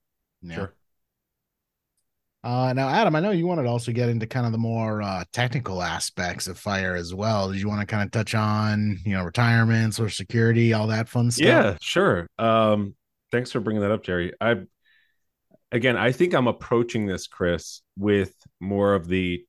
Yeah. 0.45 0.55
Sure. 0.55 0.73
Uh, 2.43 2.73
now, 2.73 2.87
Adam, 2.87 3.15
I 3.15 3.21
know 3.21 3.31
you 3.31 3.47
wanted 3.47 3.63
to 3.63 3.69
also 3.69 3.91
get 3.91 4.07
into 4.07 4.27
kind 4.27 4.45
of 4.45 4.51
the 4.51 4.59
more 4.59 5.01
uh, 5.01 5.23
technical 5.33 5.81
aspects 5.81 6.47
of 6.47 6.59
fire 6.59 6.95
as 6.95 7.11
well. 7.11 7.51
Did 7.51 7.59
you 7.59 7.67
want 7.67 7.81
to 7.81 7.87
kind 7.87 8.03
of 8.03 8.11
touch 8.11 8.35
on, 8.35 8.99
you 9.03 9.13
know, 9.13 9.23
retirements 9.23 9.99
or 9.99 10.09
security, 10.09 10.71
all 10.71 10.85
that 10.87 11.09
fun 11.09 11.31
stuff? 11.31 11.43
Yeah, 11.43 11.77
sure. 11.81 12.27
Um, 12.37 12.93
thanks 13.31 13.51
for 13.51 13.59
bringing 13.61 13.81
that 13.81 13.91
up, 13.91 14.03
Jerry. 14.03 14.31
I, 14.39 14.57
again, 15.71 15.97
I 15.97 16.11
think 16.11 16.35
I'm 16.35 16.47
approaching 16.47 17.07
this, 17.07 17.25
Chris, 17.25 17.81
with 17.97 18.35
more 18.59 18.93
of 18.93 19.07
the 19.07 19.43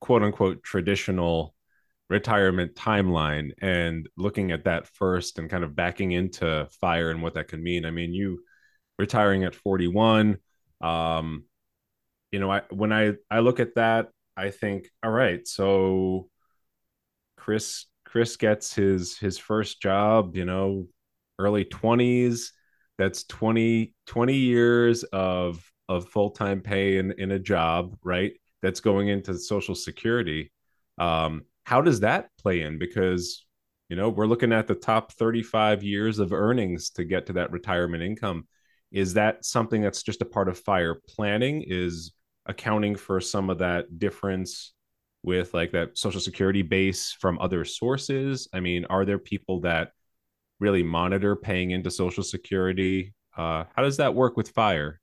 quote 0.00 0.24
unquote 0.24 0.64
traditional 0.64 1.54
retirement 2.08 2.74
timeline 2.74 3.52
and 3.62 4.08
looking 4.16 4.50
at 4.50 4.64
that 4.64 4.88
first 4.88 5.38
and 5.38 5.48
kind 5.48 5.62
of 5.62 5.76
backing 5.76 6.10
into 6.10 6.66
fire 6.80 7.10
and 7.10 7.22
what 7.22 7.34
that 7.34 7.46
could 7.46 7.62
mean. 7.62 7.84
I 7.84 7.92
mean, 7.92 8.12
you 8.12 8.40
retiring 9.00 9.44
at 9.44 9.54
41, 9.54 10.38
um, 10.80 11.44
you 12.30 12.38
know, 12.40 12.50
I 12.50 12.62
when 12.70 12.92
I 12.92 13.14
I 13.30 13.40
look 13.40 13.60
at 13.60 13.74
that, 13.76 14.08
I 14.36 14.50
think, 14.50 14.88
all 15.02 15.10
right, 15.10 15.46
so 15.46 16.28
Chris 17.36 17.86
Chris 18.04 18.36
gets 18.36 18.74
his 18.74 19.18
his 19.18 19.38
first 19.38 19.80
job, 19.80 20.36
you 20.36 20.44
know, 20.44 20.86
early 21.38 21.64
20s. 21.64 22.52
That's 22.98 23.24
20 23.24 23.94
20 24.06 24.34
years 24.36 25.04
of 25.04 25.64
of 25.88 26.08
full-time 26.08 26.60
pay 26.60 26.98
in 26.98 27.12
in 27.12 27.30
a 27.32 27.38
job, 27.38 27.96
right? 28.04 28.32
That's 28.62 28.80
going 28.80 29.08
into 29.08 29.38
social 29.38 29.74
security. 29.74 30.52
Um 30.98 31.42
how 31.64 31.80
does 31.82 32.00
that 32.00 32.30
play 32.40 32.62
in 32.62 32.78
because 32.78 33.46
you 33.88 33.96
know, 33.96 34.08
we're 34.08 34.26
looking 34.26 34.52
at 34.52 34.68
the 34.68 34.76
top 34.76 35.12
35 35.14 35.82
years 35.82 36.20
of 36.20 36.32
earnings 36.32 36.90
to 36.90 37.04
get 37.04 37.26
to 37.26 37.32
that 37.34 37.50
retirement 37.50 38.04
income. 38.04 38.46
Is 38.92 39.14
that 39.14 39.44
something 39.44 39.80
that's 39.80 40.02
just 40.02 40.22
a 40.22 40.24
part 40.26 40.48
of 40.48 40.58
fire 40.58 41.00
planning? 41.08 41.64
Is 41.66 42.12
accounting 42.46 42.96
for 42.96 43.20
some 43.20 43.50
of 43.50 43.58
that 43.58 43.98
difference 43.98 44.72
with 45.22 45.52
like 45.52 45.72
that 45.72 45.98
social 45.98 46.20
security 46.20 46.62
base 46.62 47.12
from 47.12 47.38
other 47.38 47.62
sources 47.62 48.48
i 48.54 48.60
mean 48.60 48.86
are 48.86 49.04
there 49.04 49.18
people 49.18 49.60
that 49.60 49.92
really 50.60 50.82
monitor 50.82 51.36
paying 51.36 51.72
into 51.72 51.90
social 51.90 52.24
security 52.24 53.12
uh, 53.36 53.64
how 53.76 53.82
does 53.82 53.98
that 53.98 54.14
work 54.14 54.38
with 54.38 54.48
fire 54.48 54.98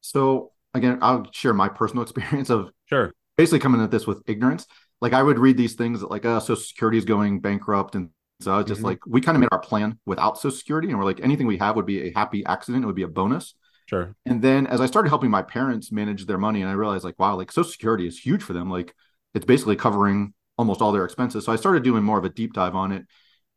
so 0.00 0.50
again 0.72 0.98
i'll 1.02 1.30
share 1.32 1.52
my 1.52 1.68
personal 1.68 2.02
experience 2.08 2.48
of 2.48 2.70
sure 2.86 3.12
basically 3.36 3.58
coming 3.58 3.82
at 3.82 3.90
this 3.90 4.06
with 4.06 4.22
ignorance 4.26 4.66
like 5.00 5.12
I 5.12 5.22
would 5.22 5.38
read 5.38 5.56
these 5.56 5.74
things 5.74 6.00
that 6.00 6.10
like, 6.10 6.24
oh, 6.24 6.38
Social 6.38 6.56
Security 6.56 6.98
is 6.98 7.04
going 7.04 7.40
bankrupt. 7.40 7.94
And 7.94 8.10
so 8.40 8.52
I 8.52 8.58
was 8.58 8.66
just 8.66 8.78
mm-hmm. 8.78 8.86
like, 8.88 9.06
we 9.06 9.20
kind 9.20 9.36
of 9.36 9.40
made 9.40 9.48
our 9.52 9.58
plan 9.58 9.98
without 10.06 10.38
Social 10.38 10.56
Security. 10.56 10.88
And 10.88 10.98
we're 10.98 11.04
like, 11.04 11.20
anything 11.20 11.46
we 11.46 11.58
have 11.58 11.76
would 11.76 11.86
be 11.86 12.08
a 12.08 12.12
happy 12.12 12.44
accident. 12.46 12.84
It 12.84 12.86
would 12.86 12.96
be 12.96 13.02
a 13.02 13.08
bonus. 13.08 13.54
Sure. 13.86 14.14
And 14.24 14.40
then 14.40 14.66
as 14.66 14.80
I 14.80 14.86
started 14.86 15.08
helping 15.08 15.30
my 15.30 15.42
parents 15.42 15.92
manage 15.92 16.26
their 16.26 16.38
money, 16.38 16.60
and 16.62 16.70
I 16.70 16.74
realized 16.74 17.04
like, 17.04 17.18
wow, 17.18 17.36
like 17.36 17.52
Social 17.52 17.70
Security 17.70 18.06
is 18.06 18.18
huge 18.18 18.42
for 18.42 18.52
them. 18.52 18.70
Like 18.70 18.94
it's 19.34 19.44
basically 19.44 19.76
covering 19.76 20.32
almost 20.56 20.80
all 20.80 20.92
their 20.92 21.04
expenses. 21.04 21.44
So 21.44 21.52
I 21.52 21.56
started 21.56 21.82
doing 21.82 22.02
more 22.02 22.18
of 22.18 22.24
a 22.24 22.28
deep 22.28 22.52
dive 22.52 22.74
on 22.74 22.92
it. 22.92 23.04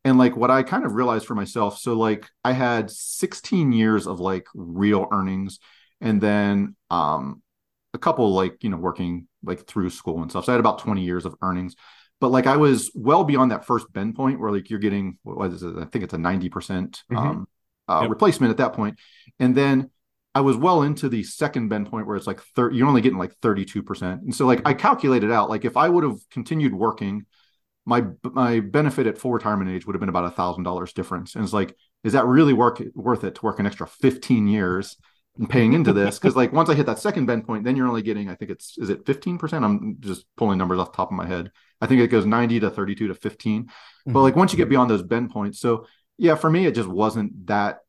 And 0.06 0.18
like 0.18 0.36
what 0.36 0.52
I 0.52 0.64
kind 0.64 0.86
of 0.86 0.94
realized 0.94 1.26
for 1.26 1.36
myself, 1.36 1.78
so 1.78 1.94
like 1.94 2.28
I 2.44 2.52
had 2.52 2.92
16 2.92 3.72
years 3.72 4.06
of 4.06 4.20
like 4.20 4.48
real 4.54 5.08
earnings 5.12 5.60
and 6.02 6.20
then 6.20 6.76
um 6.90 7.42
a 7.94 7.98
couple 7.98 8.34
like, 8.34 8.64
you 8.64 8.70
know, 8.70 8.78
working 8.78 9.28
like 9.44 9.68
through 9.68 9.92
school 9.92 10.22
and 10.22 10.32
stuff. 10.32 10.46
So 10.46 10.52
I 10.52 10.56
had 10.56 10.60
about 10.60 10.80
20 10.80 11.04
years 11.04 11.26
of 11.26 11.36
earnings. 11.42 11.76
But 12.24 12.32
like 12.32 12.48
I 12.48 12.56
was 12.56 12.90
well 12.96 13.26
beyond 13.26 13.52
that 13.52 13.66
first 13.66 13.92
bend 13.92 14.16
point 14.16 14.40
where 14.40 14.50
like 14.50 14.70
you're 14.70 14.80
getting 14.80 15.18
what 15.24 15.52
is 15.52 15.62
it? 15.62 15.76
I 15.78 15.84
think 15.84 16.06
it's 16.06 16.14
a 16.14 16.18
90% 16.18 16.50
mm-hmm. 16.50 17.18
um 17.18 17.48
uh, 17.90 18.00
yep. 18.04 18.10
replacement 18.10 18.50
at 18.50 18.56
that 18.60 18.72
point. 18.72 18.98
And 19.42 19.54
then 19.54 19.90
I 20.34 20.40
was 20.40 20.56
well 20.56 20.84
into 20.84 21.10
the 21.10 21.24
second 21.24 21.68
bend 21.68 21.90
point 21.92 22.08
where 22.08 22.16
it's 22.16 22.26
like 22.26 22.40
30, 22.56 22.78
you're 22.78 22.88
only 22.88 23.02
getting 23.02 23.18
like 23.18 23.38
32%. 23.42 24.02
And 24.22 24.34
so 24.34 24.46
like 24.46 24.62
I 24.66 24.74
calculated 24.74 25.34
out, 25.34 25.50
like 25.50 25.66
if 25.66 25.76
I 25.76 25.90
would 25.90 26.06
have 26.06 26.16
continued 26.32 26.74
working, 26.74 27.26
my 27.86 28.06
my 28.24 28.62
benefit 28.62 29.06
at 29.06 29.18
full 29.18 29.34
retirement 29.34 29.70
age 29.70 29.86
would 29.86 29.94
have 29.94 30.00
been 30.00 30.08
about 30.08 30.24
a 30.24 30.32
thousand 30.32 30.64
dollars 30.64 30.94
difference. 30.94 31.36
And 31.36 31.44
it's 31.44 31.52
like, 31.52 31.76
is 32.06 32.14
that 32.14 32.26
really 32.26 32.54
work 32.54 32.82
worth 32.96 33.26
it 33.26 33.36
to 33.36 33.42
work 33.46 33.60
an 33.60 33.66
extra 33.66 33.86
15 33.86 34.48
years 34.48 34.96
and 35.38 35.50
paying 35.50 35.74
into 35.74 35.94
this? 35.94 36.20
Because 36.20 36.36
like 36.36 36.54
once 36.54 36.70
I 36.70 36.76
hit 36.76 36.86
that 36.86 37.00
second 37.00 37.26
bend 37.26 37.46
point, 37.46 37.64
then 37.64 37.76
you're 37.76 37.88
only 37.88 38.02
getting, 38.02 38.30
I 38.30 38.36
think 38.36 38.52
it's 38.52 38.78
is 38.78 38.90
it 38.90 39.06
15%? 39.06 39.64
I'm 39.64 39.98
just 40.00 40.26
pulling 40.38 40.58
numbers 40.58 40.80
off 40.80 40.92
the 40.92 40.98
top 40.98 41.10
of 41.10 41.18
my 41.18 41.28
head. 41.28 41.52
I 41.82 41.88
think 41.88 42.02
it 42.02 42.08
goes 42.08 42.26
90 42.26 42.60
to 42.62 42.70
32 42.70 43.08
to 43.08 43.16
15. 43.16 43.64
Mm-hmm. 43.64 44.14
But 44.14 44.22
like 44.22 44.36
once 44.36 44.54
you 44.54 44.58
get 44.58 44.70
beyond 44.70 44.90
those 44.90 45.04
bend 45.04 45.32
points, 45.32 45.60
so 45.60 45.88
yeah, 46.18 46.36
for 46.36 46.50
me, 46.50 46.66
it 46.66 46.76
just 46.76 46.90
wasn't 46.90 47.48
that 47.48 47.80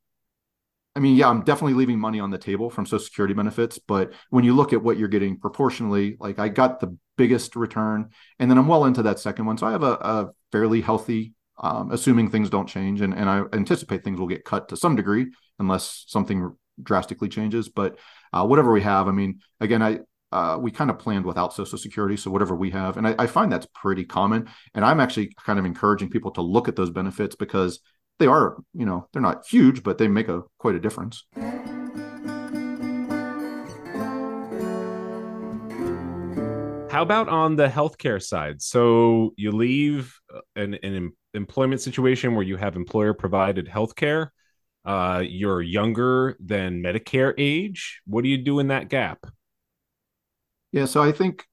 I 0.97 1.01
mean, 1.01 1.17
yeah, 1.17 1.29
I'm 1.29 1.43
definitely 1.43 1.75
leaving 1.75 1.99
money 1.99 2.21
on 2.21 2.31
the 2.31 2.39
table 2.39 2.71
from 2.71 2.87
Social 2.87 3.05
Security 3.05 3.35
benefits, 3.35 3.79
but 3.79 4.13
when 4.31 4.45
you 4.45 4.55
look 4.55 4.73
at 4.73 4.83
what 4.83 4.97
you're 4.97 5.09
getting 5.09 5.39
proportionally, 5.39 6.17
like 6.21 6.39
I 6.39 6.49
got 6.49 6.79
the 6.79 6.97
biggest 7.17 7.57
return, 7.57 8.11
and 8.39 8.49
then 8.49 8.59
I'm 8.59 8.69
well 8.69 8.85
into 8.85 9.03
that 9.03 9.19
second 9.19 9.47
one, 9.47 9.59
so 9.59 9.67
I 9.67 9.73
have 9.73 9.83
a, 9.83 9.93
a 9.95 10.31
fairly 10.53 10.81
healthy, 10.81 11.35
um, 11.59 11.91
assuming 11.91 12.31
things 12.31 12.49
don't 12.49 12.69
change, 12.69 13.01
and 13.01 13.13
and 13.13 13.29
I 13.29 13.43
anticipate 13.53 14.05
things 14.05 14.21
will 14.21 14.29
get 14.29 14.45
cut 14.45 14.69
to 14.69 14.77
some 14.77 14.95
degree 14.95 15.33
unless 15.59 16.05
something 16.07 16.55
drastically 16.83 17.29
changes. 17.29 17.69
But 17.69 17.99
uh, 18.33 18.47
whatever 18.47 18.73
we 18.73 18.83
have, 18.83 19.09
I 19.09 19.13
mean, 19.13 19.41
again, 19.61 19.83
I 19.83 20.01
uh, 20.33 20.59
we 20.61 20.73
kind 20.73 20.91
of 20.91 20.99
planned 20.99 21.25
without 21.25 21.55
Social 21.55 21.79
Security. 21.79 22.17
So 22.17 22.31
whatever 22.31 22.57
we 22.57 22.71
have, 22.71 22.97
and 22.97 23.07
I, 23.07 23.15
I, 23.21 23.27
find 23.29 23.53
that's 23.53 23.69
pretty 23.73 24.05
common. 24.05 24.49
And 24.75 24.85
I'm 24.85 24.99
actually 24.99 25.33
kind 25.47 25.61
of 25.61 25.65
encouraging 25.65 26.11
people 26.11 26.33
to 26.33 26.43
look 26.43 26.67
at 26.67 26.75
those 26.75 26.91
benefits 26.91 27.37
because 27.37 27.79
they 28.19 28.27
are, 28.27 28.57
you 28.73 28.85
know, 28.85 29.07
they're 29.13 29.23
not 29.23 29.47
huge, 29.47 29.85
but 29.85 29.97
they 29.97 30.09
make 30.09 30.29
a 30.29 30.43
quite 30.59 30.75
a 30.75 30.81
difference. 30.81 31.25
How 36.91 37.03
about 37.03 37.29
on 37.29 37.57
the 37.57 37.67
healthcare 37.67 38.23
side? 38.23 38.63
So 38.63 39.35
you 39.37 39.51
leave 39.51 40.17
an, 40.55 40.75
an 40.75 41.13
employment 41.35 41.81
situation 41.81 42.35
where 42.35 42.45
you 42.45 42.57
have 42.57 42.77
employer 42.77 43.15
provided 43.15 43.69
healthcare. 43.69 44.29
Uh, 44.85 45.23
you're 45.27 45.63
younger 45.63 46.37
than 46.41 46.83
Medicare 46.83 47.33
age. 47.39 48.03
What 48.07 48.23
do 48.23 48.29
you 48.29 48.39
do 48.39 48.59
in 48.59 48.69
that 48.69 48.89
gap? 48.89 49.27
Yeah, 50.73 50.85
so 50.85 51.03
I 51.03 51.13
think 51.13 51.47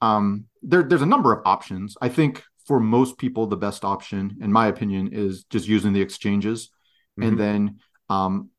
um, 0.00 0.46
there, 0.62 0.82
there's 0.82 1.02
a 1.02 1.06
number 1.06 1.32
of 1.32 1.46
options. 1.46 1.96
I 2.00 2.08
think 2.08 2.42
for 2.66 2.80
most 2.80 3.18
people, 3.18 3.46
the 3.46 3.56
best 3.56 3.84
option, 3.84 4.38
in 4.40 4.52
my 4.52 4.68
opinion, 4.68 5.10
is 5.12 5.44
just 5.44 5.68
using 5.68 5.92
the 5.92 6.00
exchanges. 6.00 6.70
Mm-hmm. 7.18 7.28
And 7.28 7.40
then 7.40 7.78
um, 8.08 8.50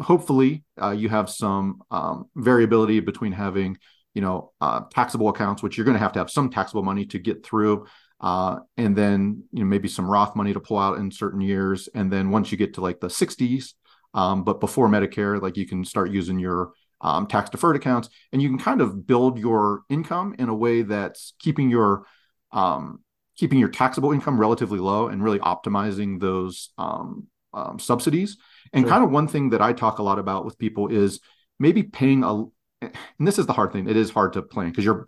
hopefully 0.00 0.64
uh, 0.80 0.90
you 0.90 1.08
have 1.08 1.30
some 1.30 1.82
um, 1.90 2.26
variability 2.36 3.00
between 3.00 3.32
having, 3.32 3.78
you 4.14 4.22
know, 4.22 4.52
uh, 4.60 4.82
taxable 4.90 5.28
accounts, 5.28 5.62
which 5.62 5.76
you're 5.76 5.84
going 5.84 5.96
to 5.96 6.02
have 6.02 6.12
to 6.12 6.18
have 6.18 6.30
some 6.30 6.50
taxable 6.50 6.82
money 6.82 7.06
to 7.06 7.18
get 7.18 7.46
through. 7.46 7.86
Uh, 8.20 8.58
and 8.76 8.96
then, 8.96 9.44
you 9.52 9.60
know, 9.60 9.66
maybe 9.66 9.88
some 9.88 10.10
Roth 10.10 10.34
money 10.34 10.52
to 10.52 10.60
pull 10.60 10.78
out 10.78 10.98
in 10.98 11.10
certain 11.10 11.40
years. 11.40 11.88
And 11.94 12.12
then 12.12 12.30
once 12.30 12.50
you 12.50 12.58
get 12.58 12.74
to 12.74 12.80
like 12.80 13.00
the 13.00 13.08
60s, 13.08 13.74
um, 14.14 14.44
but 14.44 14.60
before 14.60 14.88
Medicare, 14.88 15.40
like 15.40 15.56
you 15.56 15.66
can 15.66 15.84
start 15.84 16.10
using 16.10 16.38
your 16.38 16.72
um, 17.00 17.26
tax 17.26 17.50
deferred 17.50 17.76
accounts 17.76 18.08
and 18.32 18.42
you 18.42 18.48
can 18.48 18.58
kind 18.58 18.80
of 18.80 19.06
build 19.06 19.38
your 19.38 19.82
income 19.88 20.34
in 20.38 20.48
a 20.48 20.54
way 20.54 20.82
that's 20.82 21.34
keeping 21.38 21.70
your 21.70 22.04
um, 22.50 23.00
keeping 23.36 23.58
your 23.58 23.68
taxable 23.68 24.10
income 24.10 24.38
relatively 24.40 24.80
low 24.80 25.06
and 25.06 25.22
really 25.22 25.38
optimizing 25.38 26.18
those 26.18 26.70
um, 26.76 27.28
um, 27.54 27.78
subsidies. 27.78 28.36
And 28.72 28.82
sure. 28.82 28.90
kind 28.90 29.04
of 29.04 29.10
one 29.10 29.28
thing 29.28 29.50
that 29.50 29.62
I 29.62 29.72
talk 29.72 29.98
a 29.98 30.02
lot 30.02 30.18
about 30.18 30.44
with 30.44 30.58
people 30.58 30.88
is 30.88 31.20
maybe 31.58 31.84
paying 31.84 32.24
a, 32.24 32.44
and 32.82 32.92
this 33.26 33.38
is 33.38 33.46
the 33.46 33.52
hard 33.52 33.72
thing. 33.72 33.88
It 33.88 33.96
is 33.96 34.10
hard 34.10 34.32
to 34.32 34.42
plan 34.42 34.70
because 34.70 34.84
you're 34.84 35.06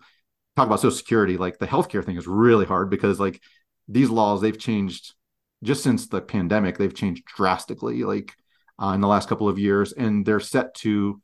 talking 0.56 0.68
about 0.68 0.80
Social 0.80 0.96
Security, 0.96 1.36
like 1.36 1.58
the 1.58 1.66
healthcare 1.66 2.04
thing 2.04 2.16
is 2.16 2.26
really 2.26 2.66
hard 2.66 2.90
because 2.90 3.20
like 3.20 3.40
these 3.88 4.10
laws 4.10 4.40
they've 4.40 4.58
changed 4.58 5.14
just 5.62 5.82
since 5.82 6.08
the 6.08 6.20
pandemic. 6.20 6.78
They've 6.78 6.94
changed 6.94 7.24
drastically, 7.24 8.02
like 8.04 8.34
uh, 8.80 8.92
in 8.94 9.00
the 9.00 9.08
last 9.08 9.28
couple 9.28 9.48
of 9.48 9.58
years, 9.58 9.92
and 9.92 10.24
they're 10.24 10.40
set 10.40 10.74
to 10.76 11.20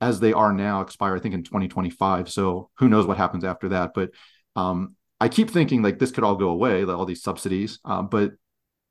as 0.00 0.20
they 0.20 0.32
are 0.32 0.52
now 0.52 0.80
expire. 0.80 1.16
I 1.16 1.20
think 1.20 1.34
in 1.34 1.44
2025. 1.44 2.30
So 2.30 2.70
who 2.78 2.88
knows 2.88 3.06
what 3.06 3.18
happens 3.18 3.44
after 3.44 3.70
that? 3.70 3.92
But 3.94 4.10
um, 4.56 4.96
I 5.20 5.28
keep 5.28 5.50
thinking 5.50 5.82
like 5.82 5.98
this 5.98 6.10
could 6.10 6.24
all 6.24 6.36
go 6.36 6.48
away, 6.48 6.84
like 6.84 6.96
all 6.96 7.06
these 7.06 7.22
subsidies, 7.22 7.78
uh, 7.84 8.02
but 8.02 8.32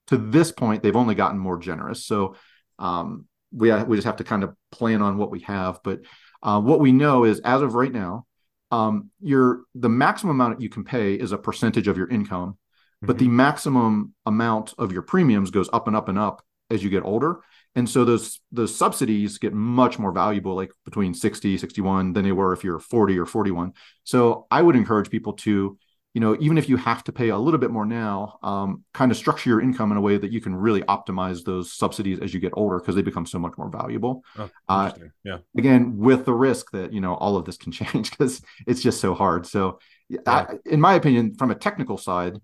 to 0.08 0.18
this 0.18 0.52
point, 0.52 0.82
they've 0.82 0.96
only 0.96 1.14
gotten 1.14 1.38
more 1.38 1.60
generous. 1.60 2.06
So 2.06 2.36
um, 2.80 3.28
we 3.52 3.72
we 3.84 3.98
just 3.98 4.06
have 4.06 4.18
to 4.18 4.24
kind 4.24 4.44
of 4.44 4.56
plan 4.72 5.02
on 5.02 5.18
what 5.18 5.32
we 5.32 5.42
have. 5.42 5.80
But 5.84 6.02
uh, 6.42 6.60
what 6.62 6.80
we 6.80 6.92
know 6.92 7.26
is, 7.26 7.40
as 7.42 7.62
of 7.62 7.76
right 7.76 7.92
now, 7.92 8.26
um, 8.72 9.10
your 9.20 9.62
the 9.76 9.90
maximum 9.90 10.40
amount 10.40 10.62
you 10.62 10.70
can 10.70 10.84
pay 10.84 11.16
is 11.16 11.32
a 11.32 11.38
percentage 11.38 11.88
of 11.88 11.98
your 11.98 12.08
income, 12.10 12.52
mm-hmm. 12.52 13.08
but 13.08 13.18
the 13.18 13.26
mm-hmm. 13.26 13.38
maximum 13.38 14.14
amount 14.26 14.74
of 14.78 14.92
your 14.92 15.02
premiums 15.02 15.52
goes 15.52 15.70
up 15.74 15.88
and 15.88 15.96
up 15.96 16.10
and 16.10 16.20
up 16.20 16.44
as 16.70 16.84
you 16.84 16.90
get 16.90 17.04
older. 17.04 17.42
And 17.76 17.90
so 17.90 18.04
those 18.04 18.40
those 18.52 18.76
subsidies 18.76 19.38
get 19.38 19.54
much 19.54 20.00
more 20.00 20.12
valuable, 20.12 20.56
like 20.56 20.72
between 20.86 21.14
60, 21.14 21.58
61 21.58 22.14
than 22.14 22.26
they 22.26 22.32
were 22.32 22.54
if 22.54 22.64
you're 22.64 22.80
40 22.80 23.18
or 23.20 23.26
41. 23.26 23.74
So 24.04 24.48
I 24.50 24.62
would 24.62 24.76
encourage 24.76 25.10
people 25.10 25.34
to 25.34 25.78
you 26.14 26.22
know, 26.22 26.36
even 26.40 26.58
if 26.58 26.68
you 26.68 26.78
have 26.78 27.04
to 27.04 27.12
pay 27.12 27.30
a 27.30 27.38
little 27.38 27.60
bit 27.60 27.70
more 27.70 27.86
now, 27.86 28.40
um, 28.42 28.84
kind 28.94 29.12
of 29.12 29.18
structure 29.18 29.50
your 29.50 29.62
income 29.62 29.92
in 29.92 29.98
a 29.98 30.02
way 30.02 30.18
that 30.18 30.32
you 30.32 30.42
can 30.42 30.56
really 30.56 30.82
optimize 30.84 31.44
those 31.44 31.72
subsidies 31.72 32.20
as 32.20 32.34
you 32.34 32.40
get 32.40 32.52
older 32.56 32.80
because 32.80 32.96
they 32.96 33.04
become 33.04 33.28
so 33.28 33.38
much 33.38 33.54
more 33.58 33.70
valuable. 33.70 34.24
Oh, 34.38 34.50
uh, 34.68 34.92
yeah. 35.24 35.38
Again, 35.56 35.98
with 35.98 36.26
the 36.26 36.34
risk 36.34 36.72
that 36.72 36.92
you 36.92 37.00
know 37.00 37.14
all 37.14 37.38
of 37.38 37.46
this 37.46 37.58
can 37.58 37.72
change 37.72 38.10
because 38.10 38.42
it's 38.66 38.82
just 38.82 39.00
so 39.00 39.14
hard. 39.14 39.46
So, 39.46 39.80
yeah. 40.10 40.20
I, 40.26 40.48
in 40.66 40.82
my 40.82 40.96
opinion, 40.96 41.36
from 41.36 41.52
a 41.52 41.56
technical 41.56 41.98
side, 41.98 42.38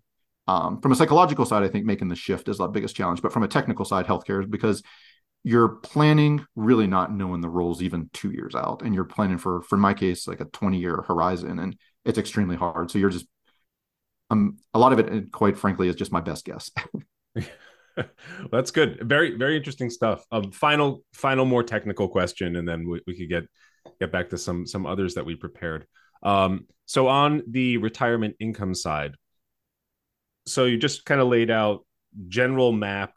um, 0.48 0.80
from 0.80 0.92
a 0.92 0.96
psychological 0.96 1.46
side, 1.46 1.64
I 1.64 1.68
think 1.68 1.86
making 1.86 2.10
the 2.10 2.16
shift 2.16 2.48
is 2.50 2.60
the 2.60 2.68
biggest 2.68 2.96
challenge. 2.96 3.24
But 3.24 3.34
from 3.34 3.44
a 3.44 3.48
technical 3.48 3.84
side, 3.84 4.06
healthcare 4.06 4.44
is 4.44 4.50
because 4.50 4.84
you're 5.44 5.70
planning 5.70 6.46
really 6.56 6.88
not 6.88 7.14
knowing 7.14 7.42
the 7.42 7.50
rules 7.50 7.82
even 7.82 8.10
two 8.14 8.32
years 8.32 8.54
out, 8.54 8.84
and 8.84 8.94
you're 8.94 9.06
planning 9.06 9.40
for, 9.40 9.64
for 9.64 9.78
my 9.78 9.94
case, 9.94 10.28
like 10.28 10.40
a 10.40 10.46
20 10.46 10.78
year 10.78 11.04
horizon, 11.08 11.58
and 11.60 11.78
it's 12.04 12.20
extremely 12.20 12.56
hard. 12.56 12.92
So 12.92 13.00
you're 13.00 13.10
just 13.10 13.26
um, 14.30 14.58
a 14.74 14.80
lot 14.80 14.94
of 14.94 15.00
it, 15.00 15.32
quite 15.32 15.58
frankly, 15.58 15.88
is 15.88 15.96
just 15.96 16.12
my 16.12 16.22
best 16.22 16.46
guess. 16.46 16.72
That's 18.52 18.72
good. 18.72 19.00
Very, 19.02 19.38
very 19.38 19.58
interesting 19.58 19.90
stuff. 19.90 20.26
Um, 20.32 20.52
final, 20.52 21.04
final, 21.14 21.46
more 21.46 21.64
technical 21.64 22.08
question, 22.08 22.56
and 22.56 22.68
then 22.68 22.88
we, 22.88 23.02
we 23.08 23.18
could 23.18 23.30
get 23.30 23.44
get 24.00 24.12
back 24.12 24.30
to 24.30 24.38
some 24.38 24.66
some 24.66 24.86
others 24.86 25.16
that 25.16 25.26
we 25.26 25.36
prepared. 25.36 25.86
Um, 26.24 26.68
so 26.86 27.08
on 27.08 27.44
the 27.48 27.78
retirement 27.78 28.36
income 28.40 28.74
side, 28.74 29.16
so 30.46 30.66
you 30.66 30.78
just 30.78 31.06
kind 31.06 31.22
of 31.22 31.28
laid 31.28 31.50
out 31.50 31.86
general 32.28 32.72
map, 32.72 33.14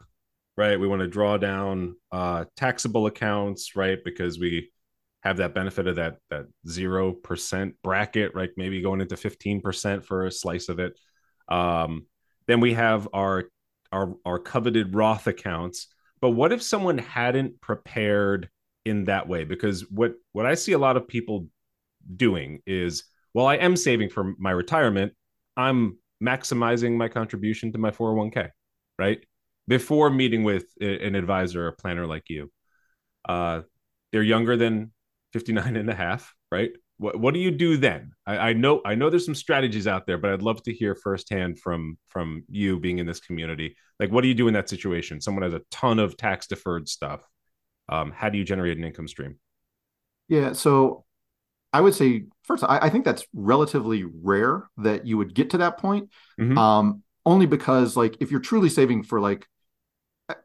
right? 0.57 0.79
We 0.79 0.87
want 0.87 1.01
to 1.01 1.07
draw 1.07 1.37
down 1.37 1.95
uh, 2.11 2.45
taxable 2.55 3.05
accounts, 3.07 3.75
right? 3.75 3.99
Because 4.03 4.39
we 4.39 4.71
have 5.21 5.37
that 5.37 5.53
benefit 5.53 5.87
of 5.87 5.97
that 5.97 6.17
that 6.29 6.45
zero 6.67 7.11
percent 7.11 7.75
bracket, 7.83 8.33
right? 8.33 8.49
Maybe 8.57 8.81
going 8.81 9.01
into 9.01 9.17
fifteen 9.17 9.61
percent 9.61 10.05
for 10.05 10.25
a 10.25 10.31
slice 10.31 10.69
of 10.69 10.79
it. 10.79 10.99
Um, 11.47 12.05
then 12.47 12.59
we 12.59 12.73
have 12.73 13.07
our 13.13 13.45
our 13.91 14.15
our 14.25 14.39
coveted 14.39 14.95
Roth 14.95 15.27
accounts. 15.27 15.87
But 16.21 16.31
what 16.31 16.51
if 16.51 16.61
someone 16.61 16.97
hadn't 16.97 17.61
prepared 17.61 18.49
in 18.85 19.05
that 19.05 19.27
way? 19.27 19.43
Because 19.43 19.89
what 19.89 20.13
what 20.31 20.45
I 20.45 20.55
see 20.55 20.73
a 20.73 20.77
lot 20.77 20.97
of 20.97 21.07
people 21.07 21.47
doing 22.15 22.61
is, 22.65 23.03
well, 23.33 23.45
I 23.45 23.55
am 23.55 23.75
saving 23.75 24.09
for 24.09 24.33
my 24.37 24.51
retirement. 24.51 25.13
I'm 25.57 25.97
maximizing 26.23 26.97
my 26.97 27.07
contribution 27.07 27.71
to 27.73 27.77
my 27.77 27.91
401k, 27.91 28.49
right? 28.97 29.19
Before 29.67 30.09
meeting 30.09 30.43
with 30.43 30.65
an 30.81 31.15
advisor 31.15 31.67
or 31.67 31.71
planner 31.73 32.07
like 32.07 32.29
you. 32.29 32.51
Uh, 33.27 33.61
they're 34.11 34.23
younger 34.23 34.57
than 34.57 34.91
59 35.33 35.75
and 35.75 35.89
a 35.89 35.95
half, 35.95 36.33
right? 36.51 36.71
what 36.99 37.17
what 37.17 37.33
do 37.33 37.39
you 37.39 37.49
do 37.49 37.77
then? 37.77 38.11
I, 38.27 38.37
I, 38.37 38.53
know 38.53 38.81
I 38.85 38.93
know 38.93 39.09
there's 39.09 39.25
some 39.25 39.35
strategies 39.35 39.87
out 39.87 40.05
there, 40.05 40.17
but 40.17 40.31
I'd 40.31 40.41
love 40.41 40.61
to 40.63 40.73
hear 40.73 40.95
firsthand 40.95 41.57
from 41.59 41.97
from 42.07 42.43
you 42.49 42.79
being 42.79 42.99
in 42.99 43.05
this 43.05 43.21
community. 43.21 43.75
Like, 43.99 44.11
what 44.11 44.21
do 44.21 44.27
you 44.27 44.33
do 44.33 44.47
in 44.47 44.53
that 44.53 44.69
situation? 44.69 45.21
Someone 45.21 45.43
has 45.43 45.53
a 45.53 45.61
ton 45.71 45.97
of 45.97 46.17
tax 46.17 46.47
deferred 46.47 46.87
stuff. 46.87 47.21
Um, 47.87 48.11
how 48.11 48.29
do 48.29 48.37
you 48.37 48.43
generate 48.43 48.77
an 48.77 48.83
income 48.83 49.07
stream? 49.07 49.39
Yeah, 50.27 50.53
so 50.53 51.05
I 51.71 51.81
would 51.81 51.95
say 51.95 52.25
first, 52.43 52.63
I, 52.63 52.79
I 52.83 52.89
think 52.89 53.05
that's 53.05 53.25
relatively 53.33 54.03
rare 54.03 54.69
that 54.77 55.07
you 55.07 55.17
would 55.17 55.33
get 55.33 55.51
to 55.51 55.59
that 55.59 55.77
point. 55.77 56.09
Mm-hmm. 56.39 56.57
Um, 56.57 57.03
only 57.25 57.45
because 57.45 57.95
like 57.95 58.17
if 58.19 58.29
you're 58.29 58.39
truly 58.41 58.69
saving 58.69 59.03
for 59.03 59.21
like 59.21 59.47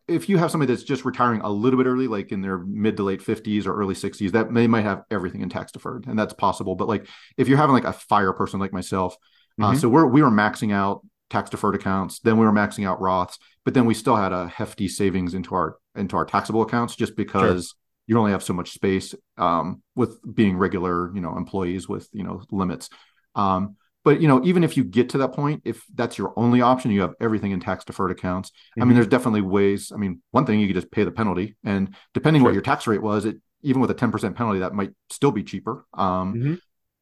if 0.08 0.28
you 0.28 0.38
have 0.38 0.50
somebody 0.50 0.72
that's 0.72 0.84
just 0.84 1.04
retiring 1.04 1.40
a 1.40 1.50
little 1.50 1.78
bit 1.78 1.88
early, 1.88 2.06
like 2.08 2.32
in 2.32 2.40
their 2.40 2.58
mid 2.58 2.96
to 2.96 3.02
late 3.02 3.20
50s 3.20 3.66
or 3.66 3.74
early 3.74 3.94
60s, 3.94 4.32
that 4.32 4.52
they 4.52 4.66
might 4.66 4.84
have 4.84 5.02
everything 5.10 5.40
in 5.40 5.48
tax 5.48 5.72
deferred, 5.72 6.06
and 6.06 6.18
that's 6.18 6.32
possible. 6.34 6.74
But 6.74 6.88
like 6.88 7.06
if 7.36 7.48
you're 7.48 7.58
having 7.58 7.74
like 7.74 7.84
a 7.84 7.92
fire 7.92 8.32
person 8.32 8.60
like 8.60 8.72
myself, 8.72 9.16
uh, 9.60 9.64
mm-hmm. 9.64 9.76
uh, 9.76 9.78
so 9.78 9.88
we're 9.88 10.06
we 10.06 10.22
were 10.22 10.30
maxing 10.30 10.72
out 10.72 11.04
tax 11.30 11.50
deferred 11.50 11.74
accounts, 11.74 12.20
then 12.20 12.38
we 12.38 12.46
were 12.46 12.52
maxing 12.52 12.86
out 12.86 13.00
Roths, 13.00 13.38
but 13.64 13.74
then 13.74 13.86
we 13.86 13.94
still 13.94 14.16
had 14.16 14.32
a 14.32 14.48
hefty 14.48 14.88
savings 14.88 15.34
into 15.34 15.54
our 15.54 15.76
into 15.94 16.16
our 16.16 16.24
taxable 16.24 16.62
accounts 16.62 16.96
just 16.96 17.16
because 17.16 17.66
sure. 17.68 17.74
you 18.06 18.18
only 18.18 18.32
have 18.32 18.42
so 18.42 18.52
much 18.52 18.72
space 18.72 19.14
um, 19.38 19.82
with 19.94 20.18
being 20.34 20.56
regular, 20.56 21.14
you 21.14 21.20
know, 21.20 21.36
employees 21.36 21.88
with 21.88 22.08
you 22.12 22.24
know 22.24 22.42
limits. 22.50 22.88
Um, 23.34 23.76
but 24.04 24.20
you 24.20 24.28
know 24.28 24.44
even 24.44 24.62
if 24.62 24.76
you 24.76 24.84
get 24.84 25.08
to 25.08 25.18
that 25.18 25.32
point 25.32 25.62
if 25.64 25.84
that's 25.94 26.16
your 26.18 26.32
only 26.36 26.60
option 26.60 26.90
you 26.90 27.00
have 27.00 27.14
everything 27.20 27.50
in 27.50 27.60
tax 27.60 27.84
deferred 27.84 28.10
accounts 28.10 28.50
mm-hmm. 28.50 28.82
i 28.82 28.84
mean 28.84 28.90
mm-hmm. 28.90 28.96
there's 28.96 29.08
definitely 29.08 29.40
ways 29.40 29.90
i 29.92 29.96
mean 29.96 30.20
one 30.30 30.46
thing 30.46 30.60
you 30.60 30.66
could 30.66 30.76
just 30.76 30.90
pay 30.90 31.04
the 31.04 31.10
penalty 31.10 31.56
and 31.64 31.94
depending 32.12 32.40
sure. 32.40 32.48
what 32.48 32.54
your 32.54 32.62
tax 32.62 32.86
rate 32.86 33.02
was 33.02 33.24
it 33.24 33.36
even 33.62 33.80
with 33.80 33.90
a 33.90 33.94
10% 33.94 34.36
penalty 34.36 34.58
that 34.58 34.74
might 34.74 34.90
still 35.08 35.32
be 35.32 35.42
cheaper 35.42 35.86
um, 35.94 36.34
mm-hmm. 36.34 36.54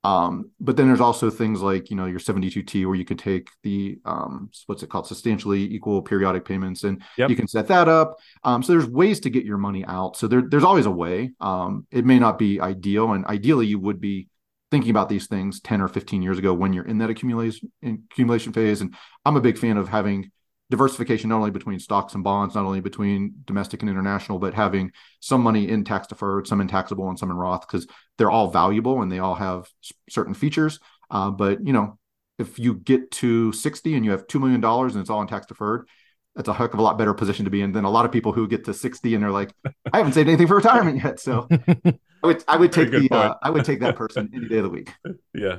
Um, 0.04 0.50
but 0.58 0.76
then 0.76 0.88
there's 0.88 1.00
also 1.00 1.30
things 1.30 1.62
like 1.62 1.88
you 1.88 1.96
know 1.96 2.06
your 2.06 2.18
72t 2.18 2.84
where 2.86 2.96
you 2.96 3.04
could 3.04 3.20
take 3.20 3.48
the 3.62 4.00
um, 4.04 4.50
what's 4.66 4.82
it 4.82 4.90
called 4.90 5.06
substantially 5.06 5.62
equal 5.62 6.02
periodic 6.02 6.44
payments 6.44 6.82
and 6.82 7.02
yep. 7.16 7.30
you 7.30 7.36
can 7.36 7.46
set 7.46 7.68
that 7.68 7.88
up 7.88 8.18
um, 8.42 8.64
so 8.64 8.72
there's 8.72 8.86
ways 8.86 9.20
to 9.20 9.30
get 9.30 9.44
your 9.44 9.58
money 9.58 9.84
out 9.84 10.16
so 10.16 10.26
there, 10.26 10.42
there's 10.42 10.64
always 10.64 10.86
a 10.86 10.90
way 10.90 11.30
um, 11.40 11.86
it 11.92 12.04
may 12.04 12.18
not 12.18 12.36
be 12.36 12.60
ideal 12.60 13.12
and 13.12 13.24
ideally 13.26 13.66
you 13.66 13.78
would 13.78 14.00
be 14.00 14.26
thinking 14.72 14.90
about 14.90 15.10
these 15.10 15.26
things 15.26 15.60
10 15.60 15.82
or 15.82 15.86
15 15.86 16.22
years 16.22 16.38
ago 16.38 16.54
when 16.54 16.72
you're 16.72 16.86
in 16.86 16.96
that 16.96 17.10
accumulation 17.10 17.70
accumulation 17.84 18.54
phase. 18.54 18.80
And 18.80 18.94
i'm 19.26 19.36
a 19.36 19.40
big 19.40 19.58
fan 19.58 19.76
of 19.76 19.90
having 19.90 20.32
diversification 20.70 21.28
not 21.28 21.36
only 21.36 21.50
between 21.50 21.78
stocks 21.78 22.14
and 22.14 22.24
bonds 22.24 22.54
not 22.54 22.64
only 22.64 22.80
between 22.80 23.34
domestic 23.44 23.82
and 23.82 23.90
international 23.90 24.38
but 24.38 24.54
having 24.54 24.90
some 25.20 25.42
money 25.42 25.68
in 25.68 25.84
tax 25.84 26.06
deferred 26.06 26.46
some 26.46 26.62
in 26.62 26.68
taxable 26.68 27.10
and 27.10 27.18
some 27.18 27.30
in 27.30 27.36
roth 27.36 27.66
because 27.66 27.86
they're 28.16 28.30
all 28.30 28.50
valuable 28.50 29.02
and 29.02 29.12
they 29.12 29.18
all 29.18 29.34
have 29.34 29.68
certain 30.08 30.32
features. 30.32 30.80
Uh, 31.10 31.30
but 31.30 31.64
you 31.66 31.74
know 31.74 31.98
if 32.38 32.58
you 32.58 32.74
get 32.74 33.10
to 33.10 33.52
60 33.52 33.94
and 33.94 34.06
you 34.06 34.10
have 34.10 34.26
$2 34.26 34.40
million 34.40 34.64
and 34.64 34.96
it's 34.96 35.10
all 35.10 35.20
in 35.20 35.28
tax 35.28 35.44
deferred 35.44 35.86
that's 36.34 36.48
a 36.48 36.54
heck 36.54 36.72
of 36.72 36.80
a 36.80 36.82
lot 36.82 36.96
better 36.96 37.12
position 37.12 37.44
to 37.44 37.50
be 37.50 37.60
in 37.60 37.72
than 37.72 37.84
a 37.84 37.90
lot 37.90 38.06
of 38.06 38.10
people 38.10 38.32
who 38.32 38.48
get 38.48 38.64
to 38.64 38.72
60 38.72 39.14
and 39.14 39.22
they're 39.22 39.30
like 39.30 39.52
i 39.92 39.98
haven't 39.98 40.14
saved 40.14 40.30
anything 40.30 40.46
for 40.46 40.56
retirement 40.56 41.04
yet. 41.04 41.20
So 41.20 41.46
I 42.22 42.26
would 42.26 42.44
I 42.48 42.56
would 42.56 42.72
take 42.72 42.90
the 42.90 43.08
uh, 43.10 43.34
I 43.42 43.50
would 43.50 43.64
take 43.64 43.80
that 43.80 43.96
person 44.02 44.30
any 44.34 44.48
day 44.48 44.58
of 44.58 44.64
the 44.64 44.70
week. 44.70 44.92
Yeah. 45.34 45.58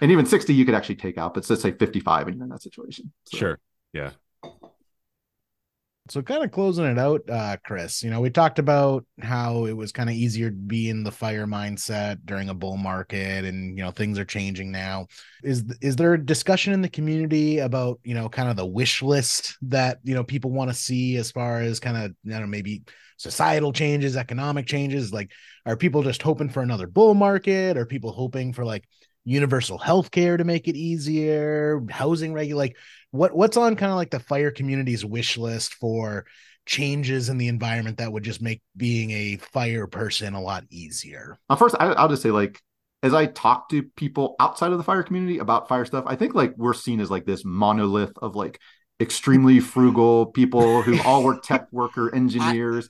and 0.00 0.10
even 0.10 0.26
60 0.26 0.52
you 0.52 0.64
could 0.64 0.74
actually 0.74 0.96
take 0.96 1.18
out, 1.18 1.34
but 1.34 1.48
let's 1.48 1.62
say 1.62 1.72
55 1.72 2.28
and 2.28 2.36
you're 2.36 2.44
in 2.44 2.50
that 2.50 2.62
situation. 2.62 3.12
So. 3.24 3.36
Sure. 3.36 3.58
Yeah. 3.92 4.10
So 6.08 6.20
kind 6.20 6.42
of 6.42 6.50
closing 6.50 6.84
it 6.84 6.98
out, 6.98 7.22
uh, 7.30 7.56
Chris, 7.64 8.02
you 8.02 8.10
know, 8.10 8.20
we 8.20 8.28
talked 8.28 8.58
about 8.58 9.04
how 9.20 9.66
it 9.66 9.72
was 9.72 9.92
kind 9.92 10.10
of 10.10 10.16
easier 10.16 10.50
to 10.50 10.56
be 10.56 10.90
in 10.90 11.04
the 11.04 11.12
fire 11.12 11.46
mindset 11.46 12.18
during 12.24 12.48
a 12.48 12.54
bull 12.54 12.76
market 12.76 13.44
and 13.44 13.78
you 13.78 13.84
know 13.84 13.92
things 13.92 14.18
are 14.18 14.24
changing 14.24 14.72
now. 14.72 15.06
Is 15.44 15.64
is 15.80 15.94
there 15.94 16.14
a 16.14 16.24
discussion 16.24 16.72
in 16.72 16.82
the 16.82 16.88
community 16.88 17.60
about, 17.60 18.00
you 18.02 18.14
know, 18.14 18.28
kind 18.28 18.50
of 18.50 18.56
the 18.56 18.66
wish 18.66 19.00
list 19.00 19.56
that, 19.62 20.00
you 20.02 20.14
know, 20.14 20.24
people 20.24 20.50
want 20.50 20.70
to 20.70 20.74
see 20.74 21.16
as 21.18 21.30
far 21.30 21.60
as 21.60 21.78
kind 21.78 21.96
of, 21.96 22.12
don't 22.26 22.40
know, 22.40 22.46
maybe 22.48 22.82
societal 23.16 23.72
changes, 23.72 24.16
economic 24.16 24.66
changes? 24.66 25.12
Like, 25.12 25.30
are 25.66 25.76
people 25.76 26.02
just 26.02 26.22
hoping 26.22 26.48
for 26.48 26.62
another 26.64 26.88
bull 26.88 27.14
market? 27.14 27.76
Are 27.76 27.86
people 27.86 28.10
hoping 28.10 28.52
for 28.52 28.64
like 28.64 28.88
universal 29.24 29.78
health 29.78 30.10
care 30.10 30.36
to 30.36 30.44
make 30.44 30.68
it 30.68 30.76
easier, 30.76 31.82
housing 31.90 32.32
regulate? 32.32 32.68
Like, 32.68 32.76
what 33.10 33.34
what's 33.34 33.56
on 33.56 33.76
kind 33.76 33.92
of 33.92 33.96
like 33.96 34.10
the 34.10 34.20
fire 34.20 34.50
community's 34.50 35.04
wish 35.04 35.36
list 35.36 35.74
for 35.74 36.26
changes 36.64 37.28
in 37.28 37.38
the 37.38 37.48
environment 37.48 37.98
that 37.98 38.12
would 38.12 38.22
just 38.22 38.40
make 38.40 38.62
being 38.76 39.10
a 39.10 39.36
fire 39.36 39.86
person 39.86 40.34
a 40.34 40.40
lot 40.40 40.64
easier? 40.70 41.38
Uh, 41.48 41.56
first, 41.56 41.74
I, 41.78 41.86
I'll 41.92 42.08
just 42.08 42.22
say 42.22 42.30
like 42.30 42.60
as 43.02 43.14
I 43.14 43.26
talk 43.26 43.68
to 43.70 43.82
people 43.82 44.36
outside 44.38 44.72
of 44.72 44.78
the 44.78 44.84
fire 44.84 45.02
community 45.02 45.38
about 45.38 45.68
fire 45.68 45.84
stuff, 45.84 46.04
I 46.06 46.16
think 46.16 46.34
like 46.34 46.54
we're 46.56 46.74
seen 46.74 47.00
as 47.00 47.10
like 47.10 47.26
this 47.26 47.44
monolith 47.44 48.12
of 48.18 48.36
like 48.36 48.60
extremely 49.00 49.58
frugal 49.58 50.26
people 50.26 50.80
who 50.82 51.00
all 51.02 51.24
were 51.24 51.36
tech 51.40 51.66
worker 51.72 52.14
engineers 52.14 52.88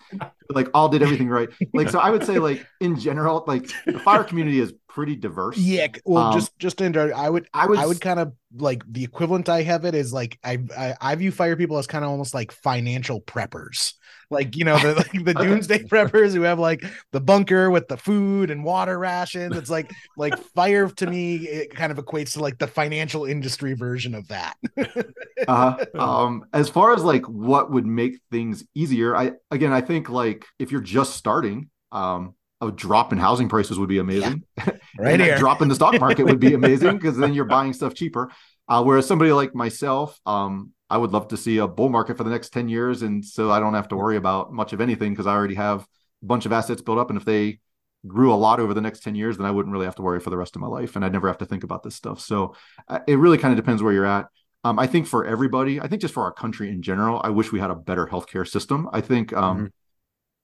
like 0.50 0.68
all 0.74 0.88
did 0.90 1.02
everything 1.02 1.28
right 1.28 1.48
like 1.72 1.88
so 1.88 1.98
i 1.98 2.10
would 2.10 2.22
say 2.22 2.38
like 2.38 2.66
in 2.80 2.98
general 2.98 3.42
like 3.46 3.66
the 3.86 3.98
fire 3.98 4.22
community 4.22 4.60
is 4.60 4.74
pretty 4.92 5.16
diverse. 5.16 5.56
Yeah 5.56 5.88
well 6.04 6.24
um, 6.24 6.32
just 6.34 6.58
just 6.58 6.78
to 6.78 7.12
i 7.16 7.28
would 7.28 7.48
i 7.54 7.66
would 7.66 7.78
i 7.78 7.86
would 7.86 8.00
kind 8.00 8.20
of 8.20 8.34
like 8.56 8.82
the 8.92 9.02
equivalent 9.02 9.48
i 9.48 9.62
have 9.62 9.86
it 9.86 9.94
is 9.94 10.12
like 10.12 10.38
I, 10.44 10.58
I 10.76 10.94
i 11.00 11.14
view 11.14 11.32
fire 11.32 11.56
people 11.56 11.78
as 11.78 11.86
kind 11.86 12.04
of 12.04 12.10
almost 12.10 12.34
like 12.34 12.52
financial 12.52 13.20
preppers. 13.20 13.94
Like 14.30 14.56
you 14.56 14.64
know 14.64 14.78
the 14.78 14.94
like 15.14 15.24
the 15.24 15.34
doomsday 15.34 15.84
preppers 15.84 16.34
who 16.34 16.42
have 16.42 16.58
like 16.58 16.84
the 17.12 17.20
bunker 17.20 17.70
with 17.70 17.88
the 17.88 17.96
food 17.96 18.50
and 18.50 18.64
water 18.64 18.98
rations. 18.98 19.56
It's 19.56 19.70
like 19.70 19.90
like 20.16 20.36
fire 20.54 20.88
to 20.88 21.06
me 21.06 21.36
it 21.36 21.74
kind 21.74 21.90
of 21.90 21.98
equates 21.98 22.34
to 22.34 22.40
like 22.40 22.58
the 22.58 22.66
financial 22.66 23.24
industry 23.24 23.74
version 23.74 24.14
of 24.14 24.28
that. 24.28 24.56
Uh, 25.48 25.84
um 25.98 26.44
as 26.52 26.68
far 26.68 26.94
as 26.94 27.02
like 27.02 27.28
what 27.28 27.68
would 27.68 27.84
make 27.84 28.20
things 28.30 28.64
easier 28.76 29.16
i 29.16 29.32
again 29.50 29.72
i 29.72 29.80
think 29.80 30.08
like 30.08 30.46
if 30.60 30.70
you're 30.70 30.80
just 30.80 31.16
starting 31.16 31.68
um 31.90 32.32
a 32.62 32.72
drop 32.72 33.12
in 33.12 33.18
housing 33.18 33.48
prices 33.48 33.78
would 33.78 33.88
be 33.88 33.98
amazing 33.98 34.42
yeah. 34.56 34.70
right 34.98 35.20
here 35.20 35.36
drop 35.36 35.60
in 35.60 35.68
the 35.68 35.74
stock 35.74 35.98
market 36.00 36.24
would 36.24 36.40
be 36.40 36.54
amazing 36.60 36.96
because 36.96 37.16
then 37.16 37.34
you're 37.34 37.44
buying 37.44 37.72
stuff 37.72 37.92
cheaper 37.94 38.30
uh, 38.68 38.82
whereas 38.82 39.06
somebody 39.06 39.32
like 39.32 39.54
myself 39.54 40.18
um 40.24 40.72
I 40.92 40.98
would 40.98 41.10
love 41.10 41.28
to 41.28 41.38
see 41.38 41.56
a 41.56 41.66
bull 41.66 41.88
market 41.88 42.18
for 42.18 42.24
the 42.24 42.28
next 42.28 42.50
10 42.50 42.68
years. 42.68 43.00
And 43.00 43.24
so 43.24 43.50
I 43.50 43.60
don't 43.60 43.72
have 43.72 43.88
to 43.88 43.96
worry 43.96 44.18
about 44.18 44.52
much 44.52 44.74
of 44.74 44.80
anything 44.82 45.12
because 45.12 45.26
I 45.26 45.32
already 45.32 45.54
have 45.54 45.80
a 45.80 46.26
bunch 46.26 46.44
of 46.44 46.52
assets 46.52 46.82
built 46.82 46.98
up. 46.98 47.08
And 47.08 47.16
if 47.16 47.24
they 47.24 47.60
grew 48.06 48.30
a 48.30 48.36
lot 48.36 48.60
over 48.60 48.74
the 48.74 48.82
next 48.82 49.02
10 49.02 49.14
years, 49.14 49.38
then 49.38 49.46
I 49.46 49.50
wouldn't 49.52 49.72
really 49.72 49.86
have 49.86 49.96
to 49.96 50.02
worry 50.02 50.20
for 50.20 50.28
the 50.28 50.36
rest 50.36 50.54
of 50.54 50.60
my 50.60 50.68
life. 50.68 50.94
And 50.94 51.02
I'd 51.02 51.14
never 51.14 51.28
have 51.28 51.38
to 51.38 51.46
think 51.46 51.64
about 51.64 51.82
this 51.82 51.94
stuff. 51.94 52.20
So 52.20 52.56
uh, 52.88 52.98
it 53.06 53.16
really 53.16 53.38
kind 53.38 53.52
of 53.52 53.56
depends 53.56 53.82
where 53.82 53.94
you're 53.94 54.04
at. 54.04 54.26
Um, 54.64 54.78
I 54.78 54.86
think 54.86 55.06
for 55.06 55.24
everybody, 55.24 55.80
I 55.80 55.88
think 55.88 56.02
just 56.02 56.12
for 56.12 56.24
our 56.24 56.32
country 56.32 56.68
in 56.68 56.82
general, 56.82 57.22
I 57.24 57.30
wish 57.30 57.52
we 57.52 57.58
had 57.58 57.70
a 57.70 57.74
better 57.74 58.06
healthcare 58.06 58.46
system. 58.46 58.90
I 58.92 59.00
think 59.00 59.32
um, 59.32 59.56
mm-hmm. 59.56 59.66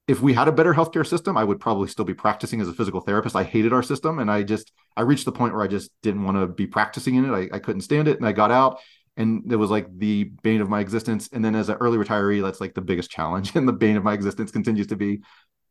If 0.08 0.22
we 0.22 0.32
had 0.32 0.48
a 0.48 0.52
better 0.52 0.74
healthcare 0.74 1.06
system, 1.06 1.36
I 1.36 1.44
would 1.44 1.60
probably 1.60 1.86
still 1.86 2.04
be 2.04 2.14
practicing 2.14 2.60
as 2.60 2.68
a 2.68 2.72
physical 2.72 3.00
therapist. 3.00 3.36
I 3.36 3.44
hated 3.44 3.72
our 3.72 3.82
system, 3.82 4.18
and 4.18 4.30
I 4.30 4.42
just 4.42 4.72
I 4.96 5.02
reached 5.02 5.26
the 5.26 5.32
point 5.32 5.54
where 5.54 5.62
I 5.62 5.68
just 5.68 5.90
didn't 6.02 6.24
want 6.24 6.38
to 6.38 6.46
be 6.46 6.66
practicing 6.66 7.14
in 7.14 7.26
it. 7.26 7.32
I, 7.32 7.56
I 7.56 7.58
couldn't 7.60 7.82
stand 7.82 8.08
it, 8.08 8.16
and 8.16 8.26
I 8.26 8.32
got 8.32 8.50
out 8.50 8.80
and 9.18 9.52
it 9.52 9.56
was 9.56 9.68
like 9.68 9.86
the 9.98 10.24
bane 10.42 10.60
of 10.60 10.70
my 10.70 10.80
existence. 10.80 11.28
And 11.32 11.44
then 11.44 11.54
as 11.56 11.68
an 11.68 11.76
early 11.80 11.98
retiree 11.98 12.40
that's 12.40 12.60
like 12.60 12.74
the 12.74 12.80
biggest 12.80 13.10
challenge 13.10 13.52
and 13.56 13.68
the 13.68 13.72
bane 13.72 13.96
of 13.96 14.04
my 14.04 14.14
existence 14.14 14.50
continues 14.50 14.86
to 14.86 14.96
be. 14.96 15.20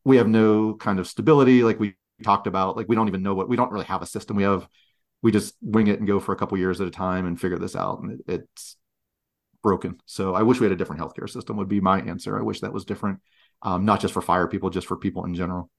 We 0.04 0.18
have 0.18 0.28
no 0.28 0.76
kind 0.76 1.00
of 1.00 1.08
stability 1.08 1.64
like 1.64 1.80
we 1.80 1.96
talked 2.24 2.48
about 2.48 2.78
like 2.78 2.88
we 2.88 2.96
don't 2.96 3.08
even 3.08 3.24
know 3.24 3.34
what 3.34 3.50
we 3.50 3.56
don't 3.56 3.72
really 3.72 3.86
have 3.86 4.02
a 4.02 4.06
system. 4.06 4.36
We 4.36 4.44
have 4.44 4.68
we 5.24 5.32
just 5.32 5.56
wing 5.62 5.88
it 5.88 5.98
and 6.00 6.08
go 6.08 6.20
for 6.20 6.34
a 6.34 6.36
couple 6.36 6.58
years 6.58 6.80
at 6.80 6.88
a 6.88 6.92
time 6.92 7.26
and 7.26 7.40
figure 7.40 7.58
this 7.58 7.76
out 7.76 8.02
and 8.02 8.12
it, 8.12 8.20
it's 8.28 8.76
broken. 9.64 10.00
So 10.06 10.36
i 10.36 10.44
wish 10.44 10.60
we 10.60 10.66
had 10.66 10.74
a 10.74 10.76
different 10.76 11.02
healthcare 11.02 11.30
system 11.30 11.58
would 11.58 11.68
be 11.68 11.82
my 11.82 12.02
answer. 12.02 12.38
I 12.38 12.44
wish 12.44 12.60
that 12.60 12.74
was 12.74 12.86
different 12.86 13.20
um, 13.64 13.86
not 13.86 14.00
just 14.00 14.14
for 14.14 14.22
fire 14.22 14.48
people 14.48 14.70
just 14.70 14.88
for 14.88 14.98
people 14.98 15.26
in 15.26 15.34
general 15.34 15.70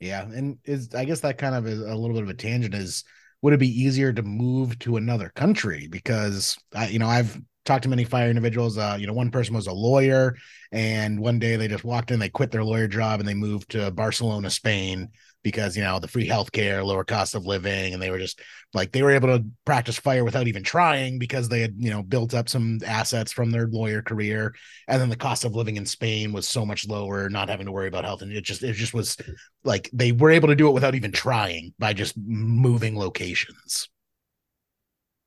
yeah 0.00 0.22
and 0.22 0.58
is 0.64 0.94
i 0.94 1.04
guess 1.04 1.20
that 1.20 1.38
kind 1.38 1.54
of 1.54 1.66
is 1.66 1.80
a 1.80 1.94
little 1.94 2.14
bit 2.14 2.22
of 2.22 2.28
a 2.28 2.34
tangent 2.34 2.74
is 2.74 3.04
would 3.42 3.52
it 3.52 3.60
be 3.60 3.82
easier 3.82 4.12
to 4.12 4.22
move 4.22 4.78
to 4.80 4.96
another 4.96 5.30
country? 5.34 5.88
Because 5.90 6.56
I, 6.74 6.88
you 6.88 6.98
know, 6.98 7.06
I've 7.06 7.40
talked 7.64 7.84
to 7.84 7.88
many 7.88 8.04
fire 8.04 8.28
individuals. 8.28 8.78
Uh, 8.78 8.96
you 8.98 9.06
know, 9.06 9.12
one 9.12 9.30
person 9.30 9.54
was 9.54 9.66
a 9.66 9.72
lawyer, 9.72 10.36
and 10.72 11.20
one 11.20 11.38
day 11.38 11.56
they 11.56 11.68
just 11.68 11.84
walked 11.84 12.10
in, 12.10 12.18
they 12.18 12.28
quit 12.28 12.50
their 12.50 12.64
lawyer 12.64 12.88
job, 12.88 13.20
and 13.20 13.28
they 13.28 13.34
moved 13.34 13.70
to 13.70 13.90
Barcelona, 13.90 14.50
Spain, 14.50 15.08
because 15.48 15.76
you 15.76 15.82
know 15.82 15.98
the 15.98 16.08
free 16.08 16.28
healthcare, 16.28 16.84
lower 16.84 17.04
cost 17.04 17.34
of 17.34 17.46
living, 17.46 17.94
and 17.94 18.02
they 18.02 18.10
were 18.10 18.18
just 18.18 18.40
like 18.74 18.92
they 18.92 19.02
were 19.02 19.12
able 19.12 19.28
to 19.28 19.44
practice 19.64 19.98
fire 19.98 20.24
without 20.24 20.46
even 20.46 20.62
trying 20.62 21.18
because 21.18 21.48
they 21.48 21.60
had 21.60 21.74
you 21.78 21.90
know 21.90 22.02
built 22.02 22.34
up 22.34 22.48
some 22.48 22.78
assets 22.86 23.32
from 23.32 23.50
their 23.50 23.66
lawyer 23.68 24.02
career, 24.02 24.54
and 24.86 25.00
then 25.00 25.08
the 25.08 25.16
cost 25.16 25.44
of 25.44 25.54
living 25.54 25.76
in 25.76 25.86
Spain 25.86 26.32
was 26.32 26.46
so 26.46 26.66
much 26.66 26.86
lower, 26.86 27.30
not 27.30 27.48
having 27.48 27.66
to 27.66 27.72
worry 27.72 27.88
about 27.88 28.04
health, 28.04 28.20
and 28.20 28.30
it 28.30 28.44
just 28.44 28.62
it 28.62 28.74
just 28.74 28.92
was 28.92 29.16
like 29.64 29.88
they 29.92 30.12
were 30.12 30.30
able 30.30 30.48
to 30.48 30.56
do 30.56 30.68
it 30.68 30.74
without 30.74 30.94
even 30.94 31.12
trying 31.12 31.72
by 31.78 31.94
just 31.94 32.14
moving 32.18 32.98
locations. 32.98 33.88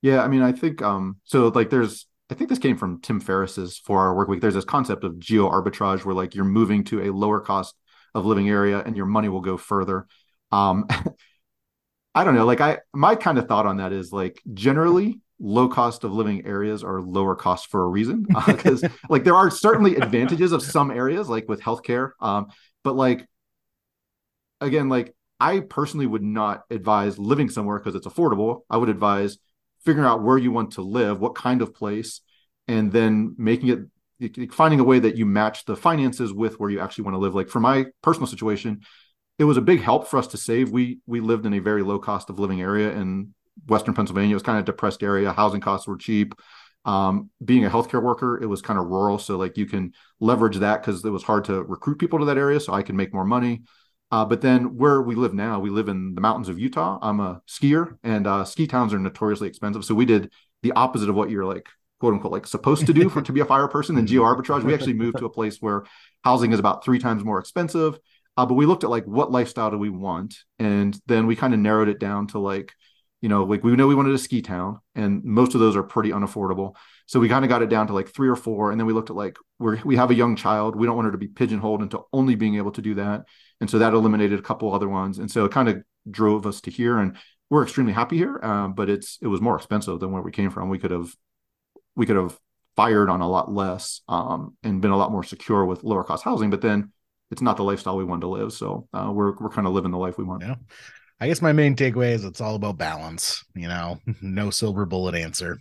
Yeah, 0.03 0.23
I 0.23 0.27
mean, 0.27 0.41
I 0.41 0.51
think 0.51 0.81
um 0.81 1.17
so 1.23 1.47
like 1.47 1.69
there's 1.71 2.05
I 2.29 2.33
think 2.33 2.49
this 2.49 2.59
came 2.59 2.77
from 2.77 3.01
Tim 3.01 3.19
Ferriss's 3.19 3.77
four 3.77 3.99
hour 3.99 4.15
work 4.15 4.29
week. 4.29 4.39
There's 4.41 4.53
this 4.53 4.65
concept 4.65 5.03
of 5.03 5.19
geo 5.19 5.49
arbitrage 5.49 6.05
where 6.05 6.15
like 6.15 6.33
you're 6.33 6.45
moving 6.45 6.83
to 6.85 7.01
a 7.03 7.13
lower 7.13 7.41
cost 7.41 7.75
of 8.13 8.25
living 8.25 8.49
area 8.49 8.79
and 8.79 8.95
your 8.95 9.05
money 9.05 9.29
will 9.29 9.41
go 9.41 9.57
further. 9.57 10.07
Um, 10.51 10.87
I 12.15 12.23
don't 12.23 12.35
know. 12.35 12.45
Like 12.45 12.61
I, 12.61 12.79
my 12.93 13.15
kind 13.15 13.37
of 13.37 13.47
thought 13.47 13.65
on 13.65 13.77
that 13.77 13.93
is 13.93 14.11
like 14.11 14.41
generally 14.53 15.21
low 15.41 15.67
cost 15.67 16.03
of 16.03 16.13
living 16.13 16.45
areas 16.45 16.83
are 16.83 17.01
lower 17.01 17.35
cost 17.35 17.67
for 17.67 17.83
a 17.83 17.87
reason 17.87 18.25
because 18.45 18.83
uh, 18.83 18.89
like 19.09 19.23
there 19.23 19.35
are 19.35 19.49
certainly 19.49 19.95
advantages 19.95 20.51
of 20.51 20.61
some 20.61 20.91
areas 20.91 21.27
like 21.27 21.49
with 21.49 21.59
healthcare 21.59 22.11
um 22.19 22.45
but 22.83 22.95
like 22.95 23.27
again 24.61 24.87
like 24.87 25.15
i 25.39 25.59
personally 25.59 26.05
would 26.05 26.21
not 26.21 26.61
advise 26.69 27.17
living 27.17 27.49
somewhere 27.49 27.79
because 27.79 27.95
it's 27.95 28.05
affordable 28.05 28.61
i 28.69 28.77
would 28.77 28.89
advise 28.89 29.39
figuring 29.83 30.07
out 30.07 30.21
where 30.21 30.37
you 30.37 30.51
want 30.51 30.73
to 30.73 30.83
live 30.83 31.19
what 31.19 31.33
kind 31.33 31.63
of 31.63 31.73
place 31.73 32.21
and 32.67 32.91
then 32.91 33.33
making 33.39 33.69
it 33.69 33.79
finding 34.51 34.79
a 34.79 34.83
way 34.83 34.99
that 34.99 35.17
you 35.17 35.25
match 35.25 35.65
the 35.65 35.75
finances 35.75 36.33
with 36.33 36.59
where 36.59 36.69
you 36.69 36.79
actually 36.79 37.03
want 37.03 37.15
to 37.15 37.19
live 37.19 37.35
like 37.35 37.49
for 37.49 37.59
my 37.59 37.85
personal 38.01 38.27
situation 38.27 38.81
it 39.39 39.45
was 39.45 39.57
a 39.57 39.61
big 39.61 39.81
help 39.81 40.07
for 40.07 40.17
us 40.17 40.27
to 40.27 40.37
save 40.37 40.69
we 40.71 40.99
we 41.07 41.19
lived 41.19 41.45
in 41.45 41.53
a 41.53 41.59
very 41.59 41.81
low 41.81 41.97
cost 41.97 42.29
of 42.29 42.39
living 42.39 42.61
area 42.61 42.91
in 42.91 43.33
Western 43.67 43.93
Pennsylvania. 43.93 44.31
It 44.31 44.35
was 44.35 44.43
kind 44.43 44.57
of 44.57 44.63
a 44.63 44.65
depressed 44.65 45.03
area. 45.03 45.31
Housing 45.31 45.61
costs 45.61 45.87
were 45.87 45.97
cheap. 45.97 46.33
Um, 46.83 47.29
being 47.43 47.65
a 47.65 47.69
healthcare 47.69 48.01
worker, 48.01 48.41
it 48.41 48.47
was 48.47 48.61
kind 48.61 48.79
of 48.79 48.87
rural, 48.87 49.19
so 49.19 49.37
like 49.37 49.55
you 49.55 49.67
can 49.67 49.93
leverage 50.19 50.57
that 50.57 50.81
because 50.81 51.05
it 51.05 51.09
was 51.11 51.21
hard 51.23 51.45
to 51.45 51.61
recruit 51.63 51.99
people 51.99 52.19
to 52.19 52.25
that 52.25 52.39
area, 52.39 52.59
so 52.59 52.73
I 52.73 52.81
could 52.81 52.95
make 52.95 53.13
more 53.13 53.25
money. 53.25 53.61
Uh, 54.09 54.25
but 54.25 54.41
then 54.41 54.75
where 54.77 55.01
we 55.01 55.13
live 55.15 55.33
now, 55.33 55.59
we 55.59 55.69
live 55.69 55.89
in 55.89 56.15
the 56.15 56.21
mountains 56.21 56.49
of 56.49 56.59
Utah. 56.59 56.97
I'm 57.01 57.19
a 57.19 57.41
skier, 57.47 57.97
and 58.03 58.25
uh, 58.25 58.45
ski 58.45 58.65
towns 58.65 58.93
are 58.93 58.99
notoriously 58.99 59.47
expensive. 59.47 59.85
So 59.85 59.93
we 59.93 60.05
did 60.05 60.31
the 60.63 60.71
opposite 60.71 61.09
of 61.09 61.15
what 61.15 61.29
you're 61.29 61.45
like 61.45 61.67
quote 62.01 62.15
unquote 62.15 62.33
like 62.33 62.47
supposed 62.47 62.87
to 62.87 62.93
do 62.93 63.09
for 63.09 63.21
to 63.27 63.31
be 63.31 63.39
a 63.39 63.45
fire 63.45 63.67
person 63.67 63.95
in 63.97 64.07
geo 64.07 64.23
arbitrage. 64.23 64.63
We 64.63 64.73
actually 64.73 64.95
moved 64.95 65.19
to 65.19 65.25
a 65.25 65.29
place 65.37 65.57
where 65.61 65.83
housing 66.23 66.51
is 66.51 66.59
about 66.59 66.83
three 66.83 66.97
times 66.97 67.23
more 67.23 67.39
expensive. 67.39 67.99
Uh, 68.35 68.45
but 68.45 68.55
we 68.55 68.65
looked 68.65 68.83
at 68.83 68.89
like 68.89 69.05
what 69.05 69.31
lifestyle 69.31 69.69
do 69.69 69.77
we 69.77 69.89
want, 69.89 70.35
and 70.57 70.99
then 71.05 71.27
we 71.27 71.35
kind 71.35 71.53
of 71.53 71.59
narrowed 71.59 71.89
it 71.89 71.99
down 71.99 72.27
to 72.27 72.39
like 72.39 72.73
you 73.21 73.29
know, 73.29 73.43
like 73.43 73.63
we 73.63 73.75
know 73.75 73.85
we 73.85 73.93
wanted 73.93 74.15
a 74.15 74.17
ski 74.17 74.41
town, 74.41 74.79
and 74.95 75.23
most 75.23 75.53
of 75.53 75.59
those 75.59 75.75
are 75.75 75.83
pretty 75.83 76.09
unaffordable. 76.09 76.75
So 77.05 77.19
we 77.19 77.29
kind 77.29 77.45
of 77.45 77.49
got 77.49 77.61
it 77.61 77.69
down 77.69 77.85
to 77.87 77.93
like 77.93 78.09
three 78.09 78.27
or 78.27 78.35
four, 78.35 78.71
and 78.71 78.79
then 78.79 78.87
we 78.87 78.93
looked 78.93 79.11
at 79.11 79.15
like 79.15 79.37
we're 79.59 79.79
we 79.85 79.95
have 79.95 80.09
a 80.09 80.15
young 80.15 80.35
child, 80.35 80.75
we 80.75 80.87
don't 80.87 80.95
want 80.95 81.05
her 81.05 81.11
to 81.11 81.19
be 81.19 81.27
pigeonholed 81.27 81.83
into 81.83 82.01
only 82.11 82.33
being 82.33 82.55
able 82.55 82.71
to 82.71 82.81
do 82.81 82.95
that, 82.95 83.25
and 83.59 83.69
so 83.69 83.77
that 83.77 83.93
eliminated 83.93 84.39
a 84.39 84.41
couple 84.41 84.73
other 84.73 84.89
ones, 84.89 85.19
and 85.19 85.29
so 85.29 85.45
it 85.45 85.51
kind 85.51 85.69
of 85.69 85.83
drove 86.09 86.47
us 86.47 86.61
to 86.61 86.71
here, 86.71 86.97
and 86.97 87.15
we're 87.51 87.61
extremely 87.61 87.93
happy 87.93 88.17
here. 88.17 88.39
Um, 88.41 88.73
but 88.73 88.89
it's 88.89 89.19
it 89.21 89.27
was 89.27 89.39
more 89.39 89.55
expensive 89.55 89.99
than 89.99 90.11
where 90.11 90.23
we 90.23 90.31
came 90.31 90.49
from. 90.49 90.69
We 90.69 90.79
could 90.79 90.91
have 90.91 91.13
we 91.95 92.05
could 92.05 92.15
have 92.15 92.37
fired 92.75 93.09
on 93.09 93.21
a 93.21 93.29
lot 93.29 93.51
less 93.51 94.01
um, 94.07 94.55
and 94.63 94.81
been 94.81 94.91
a 94.91 94.97
lot 94.97 95.11
more 95.11 95.23
secure 95.23 95.65
with 95.65 95.83
lower 95.83 96.03
cost 96.03 96.23
housing, 96.23 96.49
but 96.49 96.61
then 96.61 96.91
it's 97.29 97.41
not 97.41 97.57
the 97.57 97.63
lifestyle 97.63 97.97
we 97.97 98.03
want 98.03 98.21
to 98.21 98.27
live. 98.27 98.53
So 98.53 98.87
uh, 98.93 99.11
we're 99.13 99.35
we're 99.37 99.49
kind 99.49 99.67
of 99.67 99.73
living 99.73 99.91
the 99.91 99.97
life 99.97 100.17
we 100.17 100.23
want. 100.23 100.43
Yeah. 100.43 100.55
I 101.19 101.27
guess 101.27 101.41
my 101.41 101.53
main 101.53 101.75
takeaway 101.75 102.13
is 102.13 102.25
it's 102.25 102.41
all 102.41 102.55
about 102.55 102.77
balance. 102.77 103.43
You 103.55 103.67
know, 103.67 103.99
no 104.21 104.49
silver 104.49 104.85
bullet 104.85 105.15
answer. 105.15 105.59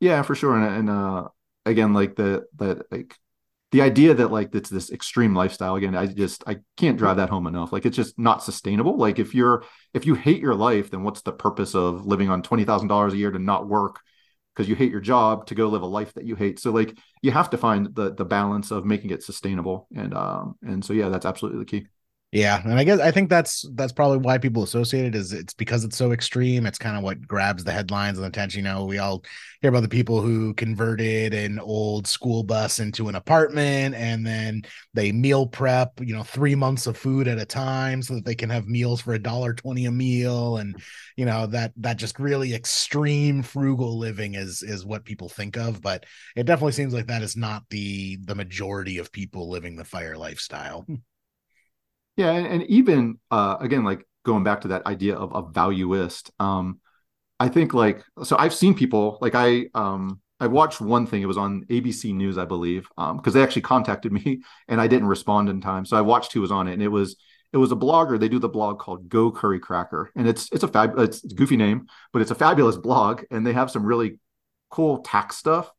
Yeah, 0.00 0.22
for 0.22 0.34
sure. 0.34 0.56
And, 0.56 0.88
and 0.88 0.90
uh, 0.90 1.28
again, 1.66 1.92
like 1.92 2.16
the 2.16 2.46
that 2.56 2.90
like 2.90 3.14
the 3.72 3.82
idea 3.82 4.14
that 4.14 4.30
like 4.30 4.54
it's 4.54 4.70
this 4.70 4.92
extreme 4.92 5.34
lifestyle 5.34 5.76
again 5.76 5.94
i 5.94 6.06
just 6.06 6.44
i 6.46 6.58
can't 6.76 6.98
drive 6.98 7.16
that 7.16 7.30
home 7.30 7.46
enough 7.46 7.72
like 7.72 7.86
it's 7.86 7.96
just 7.96 8.18
not 8.18 8.44
sustainable 8.44 8.98
like 8.98 9.18
if 9.18 9.34
you're 9.34 9.64
if 9.94 10.04
you 10.04 10.14
hate 10.14 10.42
your 10.42 10.54
life 10.54 10.90
then 10.90 11.02
what's 11.02 11.22
the 11.22 11.32
purpose 11.32 11.74
of 11.74 12.04
living 12.06 12.28
on 12.28 12.42
$20000 12.42 13.12
a 13.12 13.16
year 13.16 13.30
to 13.30 13.38
not 13.38 13.66
work 13.66 14.00
because 14.54 14.68
you 14.68 14.74
hate 14.74 14.90
your 14.90 15.00
job 15.00 15.46
to 15.46 15.54
go 15.54 15.68
live 15.68 15.82
a 15.82 15.86
life 15.86 16.12
that 16.14 16.24
you 16.24 16.36
hate. 16.36 16.58
So 16.58 16.70
like 16.70 16.96
you 17.22 17.30
have 17.30 17.50
to 17.50 17.58
find 17.58 17.94
the 17.94 18.14
the 18.14 18.24
balance 18.24 18.70
of 18.70 18.84
making 18.84 19.10
it 19.10 19.22
sustainable 19.22 19.88
and 19.94 20.14
um 20.14 20.56
and 20.62 20.84
so 20.84 20.92
yeah 20.92 21.08
that's 21.08 21.26
absolutely 21.26 21.60
the 21.60 21.64
key 21.64 21.86
yeah, 22.32 22.62
and 22.64 22.78
I 22.78 22.84
guess 22.84 22.98
I 22.98 23.10
think 23.10 23.28
that's 23.28 23.66
that's 23.74 23.92
probably 23.92 24.16
why 24.16 24.38
people 24.38 24.62
associate 24.62 25.04
it 25.04 25.14
is 25.14 25.34
it's 25.34 25.52
because 25.52 25.84
it's 25.84 25.98
so 25.98 26.12
extreme. 26.12 26.64
It's 26.64 26.78
kind 26.78 26.96
of 26.96 27.02
what 27.02 27.20
grabs 27.28 27.62
the 27.62 27.72
headlines 27.72 28.16
and 28.16 28.26
attention. 28.26 28.64
You 28.64 28.70
know, 28.70 28.86
we 28.86 28.96
all 28.96 29.22
hear 29.60 29.68
about 29.68 29.82
the 29.82 29.88
people 29.90 30.22
who 30.22 30.54
converted 30.54 31.34
an 31.34 31.58
old 31.58 32.06
school 32.06 32.42
bus 32.42 32.80
into 32.80 33.08
an 33.08 33.16
apartment 33.16 33.94
and 33.94 34.26
then 34.26 34.62
they 34.94 35.12
meal 35.12 35.46
prep, 35.46 36.00
you 36.00 36.14
know, 36.14 36.22
three 36.22 36.54
months 36.54 36.86
of 36.86 36.96
food 36.96 37.28
at 37.28 37.36
a 37.36 37.44
time 37.44 38.00
so 38.00 38.14
that 38.14 38.24
they 38.24 38.34
can 38.34 38.48
have 38.48 38.66
meals 38.66 39.02
for 39.02 39.12
a 39.12 39.18
dollar 39.22 39.52
twenty 39.52 39.84
a 39.84 39.92
meal. 39.92 40.56
And 40.56 40.82
you 41.18 41.26
know, 41.26 41.46
that 41.48 41.72
that 41.76 41.98
just 41.98 42.18
really 42.18 42.54
extreme 42.54 43.42
frugal 43.42 43.98
living 43.98 44.36
is 44.36 44.62
is 44.62 44.86
what 44.86 45.04
people 45.04 45.28
think 45.28 45.58
of. 45.58 45.82
But 45.82 46.06
it 46.34 46.46
definitely 46.46 46.72
seems 46.72 46.94
like 46.94 47.08
that 47.08 47.20
is 47.20 47.36
not 47.36 47.64
the 47.68 48.16
the 48.24 48.34
majority 48.34 48.96
of 48.96 49.12
people 49.12 49.50
living 49.50 49.76
the 49.76 49.84
fire 49.84 50.16
lifestyle. 50.16 50.86
Yeah, 52.16 52.32
and, 52.32 52.46
and 52.46 52.62
even 52.64 53.18
uh, 53.30 53.56
again, 53.60 53.84
like 53.84 54.06
going 54.24 54.44
back 54.44 54.62
to 54.62 54.68
that 54.68 54.86
idea 54.86 55.16
of 55.16 55.34
a 55.34 55.50
valuist, 55.50 56.30
um, 56.38 56.80
I 57.40 57.48
think 57.48 57.74
like 57.74 58.04
so 58.24 58.36
I've 58.38 58.54
seen 58.54 58.74
people 58.74 59.18
like 59.20 59.34
I 59.34 59.66
um 59.74 60.20
I 60.40 60.46
watched 60.48 60.80
one 60.80 61.06
thing. 61.06 61.22
It 61.22 61.26
was 61.26 61.38
on 61.38 61.64
ABC 61.70 62.12
News, 62.12 62.38
I 62.38 62.44
believe, 62.44 62.88
because 62.96 63.10
um, 63.26 63.32
they 63.32 63.42
actually 63.42 63.62
contacted 63.74 64.12
me 64.12 64.42
and 64.68 64.80
I 64.80 64.88
didn't 64.88 65.08
respond 65.08 65.48
in 65.48 65.60
time. 65.60 65.84
So 65.86 65.96
I 65.96 66.02
watched 66.02 66.32
who 66.32 66.40
was 66.40 66.52
on 66.52 66.68
it, 66.68 66.74
and 66.74 66.82
it 66.82 66.88
was 66.88 67.16
it 67.52 67.58
was 67.58 67.72
a 67.72 67.76
blogger. 67.76 68.18
They 68.18 68.28
do 68.28 68.38
the 68.38 68.48
blog 68.48 68.78
called 68.80 69.08
Go 69.08 69.30
Curry 69.32 69.60
Cracker, 69.60 70.10
and 70.16 70.28
it's 70.28 70.50
it's 70.52 70.64
a 70.64 70.68
fab 70.68 70.98
it's 70.98 71.24
a 71.24 71.34
goofy 71.34 71.56
name, 71.56 71.86
but 72.12 72.22
it's 72.22 72.30
a 72.30 72.36
fabulous 72.36 72.76
blog, 72.78 73.22
and 73.30 73.46
they 73.46 73.52
have 73.52 73.70
some 73.70 73.84
really 73.84 74.18
cool 74.70 74.98
tax 74.98 75.36
stuff 75.36 75.70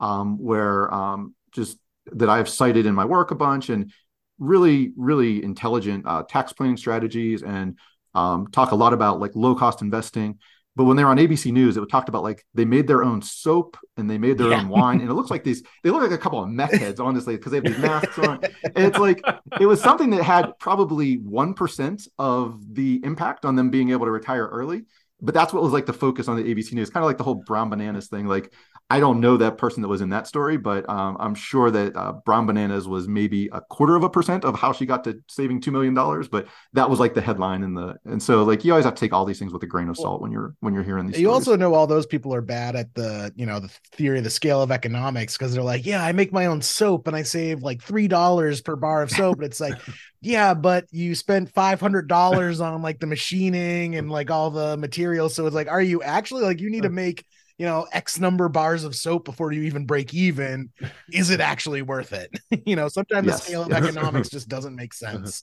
um, 0.00 0.38
where 0.38 0.92
um, 0.92 1.34
just 1.52 1.78
that 2.12 2.28
I've 2.28 2.48
cited 2.48 2.86
in 2.86 2.94
my 2.94 3.04
work 3.04 3.30
a 3.30 3.34
bunch, 3.34 3.68
and 3.70 3.92
really, 4.38 4.92
really 4.96 5.42
intelligent 5.42 6.06
uh, 6.06 6.22
tax 6.28 6.52
planning 6.52 6.76
strategies 6.76 7.42
and 7.42 7.78
um, 8.14 8.48
talk 8.48 8.72
a 8.72 8.76
lot 8.76 8.92
about 8.92 9.20
like 9.20 9.32
low 9.34 9.54
cost 9.54 9.82
investing. 9.82 10.38
But 10.76 10.84
when 10.84 10.96
they're 10.96 11.08
on 11.08 11.16
ABC 11.16 11.50
News, 11.50 11.76
it 11.76 11.80
was 11.80 11.88
talked 11.88 12.08
about 12.08 12.22
like 12.22 12.44
they 12.54 12.64
made 12.64 12.86
their 12.86 13.02
own 13.02 13.20
soap 13.20 13.76
and 13.96 14.08
they 14.08 14.16
made 14.16 14.38
their 14.38 14.50
yeah. 14.50 14.60
own 14.60 14.68
wine, 14.68 15.00
and 15.00 15.10
it 15.10 15.14
looks 15.14 15.30
like 15.30 15.42
these 15.42 15.64
they 15.82 15.90
look 15.90 16.02
like 16.02 16.12
a 16.12 16.18
couple 16.18 16.40
of 16.40 16.48
meth 16.48 16.72
heads, 16.78 17.00
honestly, 17.00 17.36
because 17.36 17.50
they 17.50 17.56
have 17.56 17.64
these 17.64 17.78
masks 17.78 18.16
on. 18.20 18.40
And 18.76 18.86
it's 18.86 18.98
like 18.98 19.20
it 19.60 19.66
was 19.66 19.80
something 19.80 20.10
that 20.10 20.22
had 20.22 20.56
probably 20.60 21.16
one 21.16 21.54
percent 21.54 22.06
of 22.16 22.62
the 22.74 23.00
impact 23.02 23.44
on 23.44 23.56
them 23.56 23.70
being 23.70 23.90
able 23.90 24.06
to 24.06 24.12
retire 24.12 24.46
early 24.46 24.84
but 25.20 25.34
that's 25.34 25.52
what 25.52 25.62
was 25.62 25.72
like 25.72 25.86
the 25.86 25.92
focus 25.92 26.28
on 26.28 26.36
the 26.36 26.42
ABC 26.42 26.72
News, 26.74 26.90
kind 26.90 27.02
of 27.02 27.08
like 27.08 27.18
the 27.18 27.24
whole 27.24 27.34
brown 27.34 27.70
bananas 27.70 28.08
thing. 28.08 28.26
Like 28.26 28.52
I 28.90 29.00
don't 29.00 29.20
know 29.20 29.36
that 29.36 29.58
person 29.58 29.82
that 29.82 29.88
was 29.88 30.00
in 30.00 30.08
that 30.10 30.26
story, 30.26 30.56
but 30.56 30.88
um, 30.88 31.18
I'm 31.20 31.34
sure 31.34 31.70
that 31.70 31.94
uh, 31.94 32.12
Brown 32.24 32.46
Bananas 32.46 32.88
was 32.88 33.06
maybe 33.06 33.50
a 33.52 33.60
quarter 33.60 33.96
of 33.96 34.02
a 34.02 34.08
percent 34.08 34.46
of 34.46 34.58
how 34.58 34.72
she 34.72 34.86
got 34.86 35.04
to 35.04 35.22
saving 35.28 35.60
two 35.60 35.70
million 35.70 35.92
dollars. 35.92 36.26
But 36.26 36.48
that 36.72 36.88
was 36.88 36.98
like 36.98 37.12
the 37.12 37.20
headline 37.20 37.64
and 37.64 37.76
the 37.76 37.96
and 38.06 38.22
so 38.22 38.44
like 38.44 38.64
you 38.64 38.72
always 38.72 38.86
have 38.86 38.94
to 38.94 39.00
take 39.00 39.12
all 39.12 39.26
these 39.26 39.38
things 39.38 39.52
with 39.52 39.62
a 39.62 39.66
grain 39.66 39.90
of 39.90 39.98
salt 39.98 40.22
when 40.22 40.32
you're 40.32 40.54
when 40.60 40.72
you're 40.72 40.82
hearing 40.82 41.06
these. 41.06 41.20
You 41.20 41.26
stories. 41.26 41.48
also 41.48 41.56
know 41.56 41.74
all 41.74 41.86
those 41.86 42.06
people 42.06 42.34
are 42.34 42.40
bad 42.40 42.76
at 42.76 42.94
the 42.94 43.30
you 43.36 43.44
know 43.44 43.60
the 43.60 43.68
theory 43.92 44.18
of 44.18 44.24
the 44.24 44.30
scale 44.30 44.62
of 44.62 44.70
economics 44.70 45.36
because 45.36 45.52
they're 45.52 45.62
like, 45.62 45.84
yeah, 45.84 46.02
I 46.02 46.12
make 46.12 46.32
my 46.32 46.46
own 46.46 46.62
soap 46.62 47.08
and 47.08 47.14
I 47.14 47.24
save 47.24 47.62
like 47.62 47.82
three 47.82 48.08
dollars 48.08 48.62
per 48.62 48.74
bar 48.74 49.02
of 49.02 49.10
soap. 49.10 49.36
and 49.36 49.44
it's 49.44 49.60
like, 49.60 49.78
yeah, 50.22 50.54
but 50.54 50.86
you 50.92 51.14
spent 51.14 51.52
five 51.52 51.78
hundred 51.78 52.08
dollars 52.08 52.62
on 52.62 52.80
like 52.80 53.00
the 53.00 53.06
machining 53.06 53.96
and 53.96 54.10
like 54.10 54.30
all 54.30 54.50
the 54.50 54.78
materials. 54.78 55.34
So 55.34 55.44
it's 55.44 55.54
like, 55.54 55.68
are 55.68 55.82
you 55.82 56.02
actually 56.02 56.44
like 56.44 56.60
you 56.60 56.70
need 56.70 56.84
to 56.84 56.90
make 56.90 57.26
you 57.58 57.66
know 57.66 57.86
x 57.92 58.18
number 58.18 58.48
bars 58.48 58.84
of 58.84 58.94
soap 58.94 59.24
before 59.24 59.52
you 59.52 59.62
even 59.62 59.84
break 59.84 60.14
even 60.14 60.70
is 61.12 61.30
it 61.30 61.40
actually 61.40 61.82
worth 61.82 62.12
it? 62.12 62.30
You 62.66 62.76
know 62.76 62.88
sometimes 62.88 63.26
yes. 63.26 63.40
the 63.40 63.46
scale 63.46 63.62
of 63.62 63.72
economics 63.72 64.28
just 64.28 64.48
doesn't 64.48 64.74
make 64.74 64.94
sense. 64.94 65.42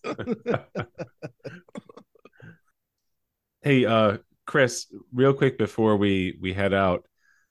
Hey 3.61 3.85
uh 3.85 4.17
chris 4.45 4.87
real 5.13 5.33
quick 5.33 5.57
before 5.57 5.97
we 5.97 6.37
we 6.39 6.53
head 6.53 6.73
out 6.73 7.05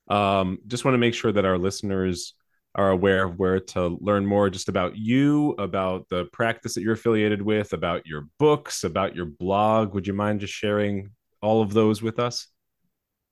um 0.09 0.59
just 0.67 0.85
want 0.85 0.95
to 0.95 0.99
make 0.99 1.15
sure 1.15 1.33
that 1.33 1.45
our 1.45 1.59
listeners 1.59 2.35
are 2.77 2.91
aware 2.91 3.25
of 3.25 3.39
where 3.39 3.61
to 3.61 3.99
learn 4.01 4.27
more 4.27 4.51
just 4.51 4.69
about 4.69 4.97
you 4.97 5.51
about 5.59 6.09
the 6.09 6.25
practice 6.33 6.75
that 6.75 6.83
you're 6.83 6.95
affiliated 6.95 7.43
with 7.43 7.73
about 7.73 8.07
your 8.07 8.27
books 8.39 8.85
about 8.85 9.15
your 9.15 9.27
blog. 9.27 9.95
Would 9.95 10.07
you 10.07 10.13
mind 10.13 10.41
just 10.41 10.53
sharing 10.53 11.11
all 11.41 11.63
of 11.63 11.73
those 11.73 12.01
with 12.03 12.19
us 12.19 12.49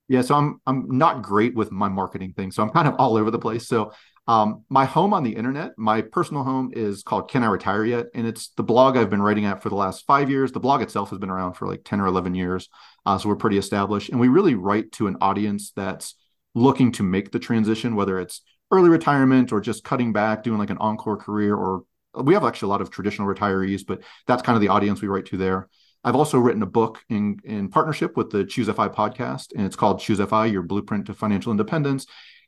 yeah, 0.08 0.22
so 0.22 0.34
I'm 0.34 0.60
I'm 0.66 0.98
not 0.98 1.22
great 1.22 1.54
with 1.54 1.70
my 1.70 1.88
marketing 1.88 2.34
thing, 2.34 2.50
so 2.50 2.62
I'm 2.62 2.70
kind 2.70 2.88
of 2.88 2.94
all 2.96 3.16
over 3.16 3.30
the 3.30 3.38
place. 3.38 3.66
So 3.66 3.92
um, 4.28 4.64
my 4.68 4.84
home 4.84 5.12
on 5.14 5.24
the 5.24 5.34
internet, 5.34 5.72
my 5.76 6.00
personal 6.00 6.44
home 6.44 6.70
is 6.74 7.02
called 7.02 7.28
Can 7.28 7.42
I 7.42 7.48
Retire 7.48 7.84
Yet? 7.84 8.06
And 8.14 8.26
it's 8.26 8.50
the 8.50 8.62
blog 8.62 8.96
I've 8.96 9.10
been 9.10 9.22
writing 9.22 9.46
at 9.46 9.62
for 9.62 9.68
the 9.68 9.74
last 9.74 10.06
five 10.06 10.30
years. 10.30 10.52
The 10.52 10.60
blog 10.60 10.80
itself 10.80 11.10
has 11.10 11.18
been 11.18 11.30
around 11.30 11.54
for 11.54 11.66
like 11.66 11.82
10 11.84 12.00
or 12.00 12.06
11 12.06 12.34
years. 12.34 12.68
Uh, 13.04 13.18
so 13.18 13.28
we're 13.28 13.36
pretty 13.36 13.58
established. 13.58 14.10
And 14.10 14.20
we 14.20 14.28
really 14.28 14.54
write 14.54 14.92
to 14.92 15.08
an 15.08 15.16
audience 15.20 15.72
that's 15.74 16.14
looking 16.54 16.92
to 16.92 17.02
make 17.02 17.32
the 17.32 17.40
transition, 17.40 17.96
whether 17.96 18.20
it's 18.20 18.42
early 18.70 18.90
retirement 18.90 19.52
or 19.52 19.60
just 19.60 19.82
cutting 19.82 20.12
back, 20.12 20.44
doing 20.44 20.58
like 20.58 20.70
an 20.70 20.78
encore 20.78 21.16
career, 21.16 21.56
or 21.56 21.82
we 22.14 22.34
have 22.34 22.44
actually 22.44 22.66
a 22.66 22.70
lot 22.70 22.80
of 22.80 22.90
traditional 22.90 23.26
retirees, 23.26 23.84
but 23.84 24.02
that's 24.26 24.42
kind 24.42 24.54
of 24.54 24.62
the 24.62 24.68
audience 24.68 25.02
we 25.02 25.08
write 25.08 25.26
to 25.26 25.36
there. 25.36 25.68
I've 26.04 26.16
also 26.16 26.38
written 26.38 26.62
a 26.62 26.66
book 26.66 27.00
in 27.08 27.38
in 27.44 27.68
partnership 27.68 28.16
with 28.16 28.30
the 28.30 28.44
Choose 28.44 28.66
FI 28.68 28.88
podcast, 28.88 29.52
and 29.54 29.64
it's 29.64 29.76
called 29.76 30.00
Choose 30.00 30.20
FI: 30.20 30.46
Your 30.46 30.62
Blueprint 30.62 31.06
to 31.06 31.14
Financial 31.14 31.52
Independence. 31.52 32.06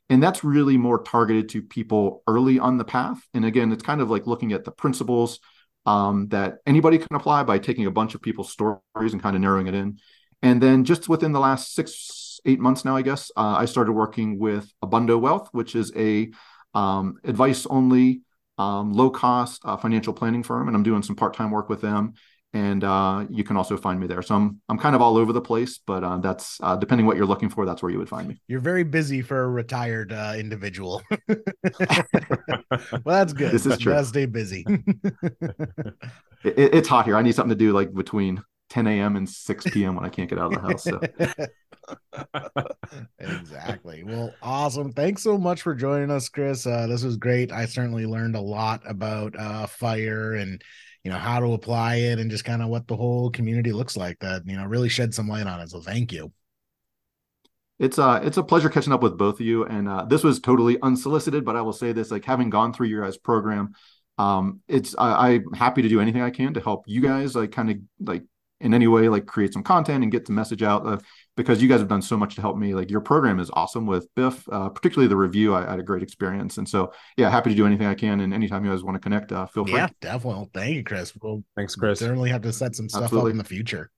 And 0.09 0.21
that's 0.21 0.43
really 0.43 0.77
more 0.77 1.01
targeted 1.01 1.49
to 1.49 1.63
people 1.63 2.21
early 2.27 2.59
on 2.59 2.77
the 2.77 2.85
path. 2.85 3.17
And 3.33 3.43
again, 3.43 3.71
it's 3.71 3.81
kind 3.81 4.01
of 4.01 4.11
like 4.11 4.27
looking 4.27 4.53
at 4.53 4.63
the 4.63 4.71
principles 4.71 5.39
um, 5.85 6.27
that 6.27 6.57
anybody 6.65 6.97
can 6.97 7.15
apply 7.15 7.43
by 7.43 7.57
taking 7.57 7.85
a 7.85 7.91
bunch 7.91 8.13
of 8.13 8.21
people's 8.21 8.51
stories 8.51 9.13
and 9.13 9.21
kind 9.21 9.35
of 9.35 9.41
narrowing 9.41 9.67
it 9.67 9.73
in. 9.73 9.97
And 10.41 10.61
then 10.61 10.83
just 10.83 11.09
within 11.09 11.31
the 11.31 11.39
last 11.39 11.73
six, 11.73 12.39
eight 12.45 12.59
months 12.59 12.85
now, 12.85 12.95
I 12.95 13.01
guess, 13.01 13.31
uh, 13.35 13.55
I 13.57 13.65
started 13.65 13.93
working 13.93 14.37
with 14.37 14.71
Abundo 14.83 15.19
Wealth, 15.19 15.49
which 15.53 15.75
is 15.75 15.91
a 15.95 16.29
um, 16.75 17.15
advice 17.23 17.65
only, 17.65 18.21
um, 18.59 18.93
low 18.93 19.09
cost 19.09 19.61
uh, 19.65 19.77
financial 19.77 20.13
planning 20.13 20.43
firm. 20.43 20.67
And 20.67 20.77
I'm 20.77 20.83
doing 20.83 21.01
some 21.01 21.15
part 21.15 21.33
time 21.33 21.49
work 21.49 21.67
with 21.67 21.81
them 21.81 22.13
and 22.55 22.85
uh, 22.85 23.25
you 23.29 23.43
can 23.43 23.57
also 23.57 23.75
find 23.75 23.99
me 23.99 24.07
there. 24.07 24.21
So 24.21 24.33
I'm 24.33 24.61
I'm 24.69 24.79
kind 24.79 24.95
of 24.95 25.01
all 25.01 25.17
over 25.17 25.33
the 25.33 25.41
place, 25.41 25.77
but 25.77 26.05
uh, 26.05 26.17
that's 26.19 26.57
uh, 26.63 26.77
depending 26.77 27.05
what 27.05 27.17
you're 27.17 27.25
looking 27.25 27.49
for. 27.49 27.65
That's 27.65 27.83
where 27.83 27.91
you 27.91 27.99
would 27.99 28.07
find 28.07 28.29
me. 28.29 28.41
You're 28.47 28.61
very 28.61 28.83
busy 28.83 29.21
for 29.21 29.43
a 29.43 29.49
retired 29.49 30.13
uh, 30.13 30.35
individual. 30.37 31.03
well, 31.27 33.01
that's 33.03 33.33
good. 33.33 33.51
This 33.51 33.65
is 33.65 33.77
true. 33.77 33.91
Gotta 33.91 34.05
stay 34.05 34.25
busy. 34.25 34.65
it, 36.45 36.55
it's 36.55 36.87
hot 36.87 37.05
here. 37.05 37.17
I 37.17 37.21
need 37.21 37.35
something 37.35 37.49
to 37.49 37.55
do 37.61 37.73
like 37.73 37.93
between 37.93 38.41
10 38.69 38.87
a.m. 38.87 39.17
and 39.17 39.29
6 39.29 39.65
p.m. 39.71 39.95
when 39.95 40.05
I 40.05 40.09
can't 40.09 40.29
get 40.29 40.39
out 40.39 40.53
of 40.53 40.61
the 40.61 40.67
house. 40.67 40.83
So. 40.85 41.01
exactly. 43.19 44.03
Well, 44.05 44.33
awesome. 44.41 44.93
Thanks 44.93 45.21
so 45.23 45.37
much 45.37 45.61
for 45.61 45.75
joining 45.75 46.09
us, 46.09 46.29
Chris. 46.29 46.65
Uh, 46.65 46.87
this 46.87 47.03
was 47.03 47.17
great. 47.17 47.51
I 47.51 47.65
certainly 47.65 48.05
learned 48.05 48.37
a 48.37 48.41
lot 48.41 48.81
about 48.85 49.37
uh, 49.37 49.67
fire 49.67 50.35
and 50.35 50.63
you 51.05 51.11
know 51.11 51.17
how 51.17 51.39
to 51.39 51.53
apply 51.53 51.97
it 51.97 52.19
and 52.19 52.31
just 52.31 52.43
kind 52.43 52.63
of 52.63 52.67
what 52.67 52.87
the 52.87 52.95
whole 52.95 53.29
community 53.29 53.71
looks 53.71 53.95
like 53.95 54.17
that 54.19 54.41
you 54.45 54.57
know 54.57 54.65
really 54.65 54.89
shed 54.89 55.13
some 55.13 55.27
light 55.29 55.47
on 55.47 55.61
it. 55.61 55.69
So 55.69 55.79
thank 55.79 56.11
you. 56.11 56.33
It's 57.77 57.99
uh 57.99 58.19
it's 58.23 58.37
a 58.37 58.43
pleasure 58.43 58.69
catching 58.69 58.91
up 58.91 59.03
with 59.03 59.17
both 59.17 59.35
of 59.35 59.45
you. 59.45 59.65
And 59.65 59.87
uh, 59.87 60.05
this 60.05 60.23
was 60.23 60.39
totally 60.39 60.81
unsolicited 60.81 61.45
but 61.45 61.55
i 61.55 61.61
will 61.61 61.73
say 61.73 61.91
this 61.91 62.11
like 62.11 62.25
having 62.25 62.49
gone 62.49 62.73
through 62.73 62.87
your 62.87 63.03
guys 63.03 63.17
program 63.17 63.73
um 64.17 64.61
it's 64.67 64.95
I, 64.97 65.33
i'm 65.33 65.53
happy 65.53 65.81
to 65.81 65.89
do 65.89 65.99
anything 65.99 66.21
i 66.21 66.29
can 66.29 66.53
to 66.53 66.61
help 66.61 66.85
you 66.87 67.01
guys 67.01 67.35
like 67.35 67.51
kind 67.51 67.69
of 67.69 67.77
like 67.99 68.23
in 68.61 68.73
any 68.73 68.87
way 68.87 69.09
like 69.09 69.25
create 69.25 69.53
some 69.53 69.63
content 69.63 70.03
and 70.03 70.11
get 70.11 70.25
the 70.25 70.31
message 70.31 70.63
out 70.63 70.85
uh, 70.87 70.97
because 71.35 71.61
you 71.61 71.67
guys 71.67 71.79
have 71.79 71.89
done 71.89 72.01
so 72.01 72.15
much 72.15 72.35
to 72.35 72.41
help 72.41 72.57
me. 72.57 72.73
Like 72.73 72.89
your 72.89 73.01
program 73.01 73.39
is 73.39 73.51
awesome 73.53 73.85
with 73.85 74.07
biff 74.15 74.47
uh, 74.51 74.69
particularly 74.69 75.07
the 75.07 75.17
review. 75.17 75.53
I, 75.53 75.67
I, 75.67 75.71
had 75.71 75.79
a 75.79 75.83
great 75.83 76.03
experience. 76.03 76.57
And 76.57 76.67
so 76.67 76.93
yeah 77.17 77.29
happy 77.29 77.49
to 77.49 77.55
do 77.55 77.65
anything 77.65 77.87
i 77.87 77.95
can. 77.95 78.21
And 78.21 78.33
anytime 78.33 78.63
you 78.63 78.71
guys 78.71 78.83
want 78.83 78.95
to 78.95 78.99
connect 78.99 79.31
uh, 79.31 79.45
feel 79.47 79.65
free. 79.65 79.75
Yeah 79.75 79.87
definitely. 80.01 80.49
Thank 80.53 80.75
you 80.75 80.83
chris. 80.83 81.13
We'll 81.21 81.43
thanks 81.55 81.75
chris. 81.75 81.99
certainly 81.99 82.29
have 82.29 82.41
to 82.43 82.53
set 82.53 82.75
some 82.75 82.89
stuff 82.89 83.03
Absolutely. 83.03 83.31
up 83.31 83.33
in 83.33 83.37
the 83.37 83.43
future 83.43 83.91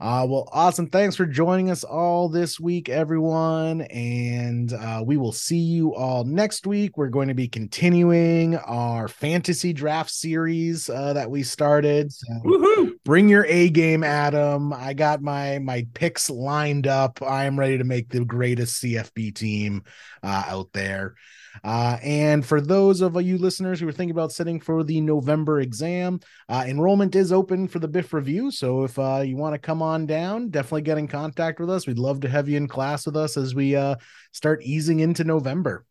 uh, 0.00 0.26
well, 0.28 0.48
awesome. 0.52 0.88
Thanks 0.88 1.16
for 1.16 1.26
joining 1.26 1.70
us 1.70 1.82
all 1.82 2.28
this 2.28 2.60
week, 2.60 2.88
everyone. 2.88 3.80
And 3.82 4.72
uh, 4.72 5.02
we 5.04 5.16
will 5.16 5.32
see 5.32 5.58
you 5.58 5.94
all 5.94 6.24
next 6.24 6.66
week. 6.66 6.96
We're 6.96 7.08
going 7.08 7.28
to 7.28 7.34
be 7.34 7.48
continuing 7.48 8.56
our 8.56 9.08
fantasy 9.08 9.72
draft 9.72 10.10
series 10.10 10.88
uh, 10.88 11.14
that 11.14 11.30
we 11.30 11.42
started. 11.42 12.12
So 12.12 12.90
bring 13.04 13.28
your 13.28 13.46
A 13.46 13.70
game, 13.70 14.04
Adam. 14.04 14.72
I 14.72 14.92
got 14.92 15.22
my 15.22 15.58
my 15.58 15.86
picks 15.94 16.30
lined 16.30 16.86
up. 16.86 17.20
I 17.22 17.46
am 17.46 17.58
ready 17.58 17.78
to 17.78 17.84
make 17.84 18.08
the 18.08 18.24
greatest 18.24 18.82
CFB 18.82 19.34
team 19.34 19.82
uh, 20.22 20.44
out 20.46 20.72
there. 20.72 21.14
Uh, 21.64 21.98
and 22.02 22.44
for 22.44 22.60
those 22.60 23.00
of 23.00 23.20
you 23.22 23.38
listeners 23.38 23.80
who 23.80 23.88
are 23.88 23.92
thinking 23.92 24.10
about 24.10 24.32
sitting 24.32 24.60
for 24.60 24.82
the 24.84 25.00
November 25.00 25.60
exam, 25.60 26.20
uh, 26.48 26.64
enrollment 26.66 27.14
is 27.14 27.32
open 27.32 27.68
for 27.68 27.78
the 27.78 27.88
Biff 27.88 28.12
review. 28.12 28.50
So 28.50 28.84
if 28.84 28.98
uh, 28.98 29.22
you 29.24 29.36
want 29.36 29.54
to 29.54 29.58
come 29.58 29.82
on 29.82 30.06
down, 30.06 30.50
definitely 30.50 30.82
get 30.82 30.98
in 30.98 31.08
contact 31.08 31.60
with 31.60 31.70
us. 31.70 31.86
We'd 31.86 31.98
love 31.98 32.20
to 32.20 32.28
have 32.28 32.48
you 32.48 32.56
in 32.56 32.68
class 32.68 33.06
with 33.06 33.16
us 33.16 33.36
as 33.36 33.54
we 33.54 33.76
uh, 33.76 33.96
start 34.32 34.62
easing 34.62 35.00
into 35.00 35.24
November. 35.24 35.84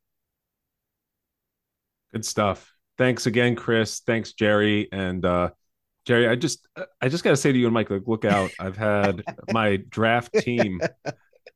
Good 2.11 2.25
stuff. 2.25 2.73
Thanks 2.97 3.25
again, 3.25 3.55
Chris. 3.55 3.99
Thanks, 3.99 4.33
Jerry. 4.33 4.89
And 4.91 5.23
uh, 5.23 5.51
Jerry, 6.05 6.27
I 6.27 6.35
just 6.35 6.65
I 7.01 7.09
just 7.09 7.23
gotta 7.23 7.37
say 7.37 7.51
to 7.51 7.57
you 7.57 7.65
and 7.65 7.73
Mike, 7.73 7.89
like, 7.89 8.07
look 8.07 8.25
out. 8.25 8.51
I've 8.59 8.77
had 8.77 9.23
my 9.51 9.75
draft 9.75 10.33
team 10.33 10.79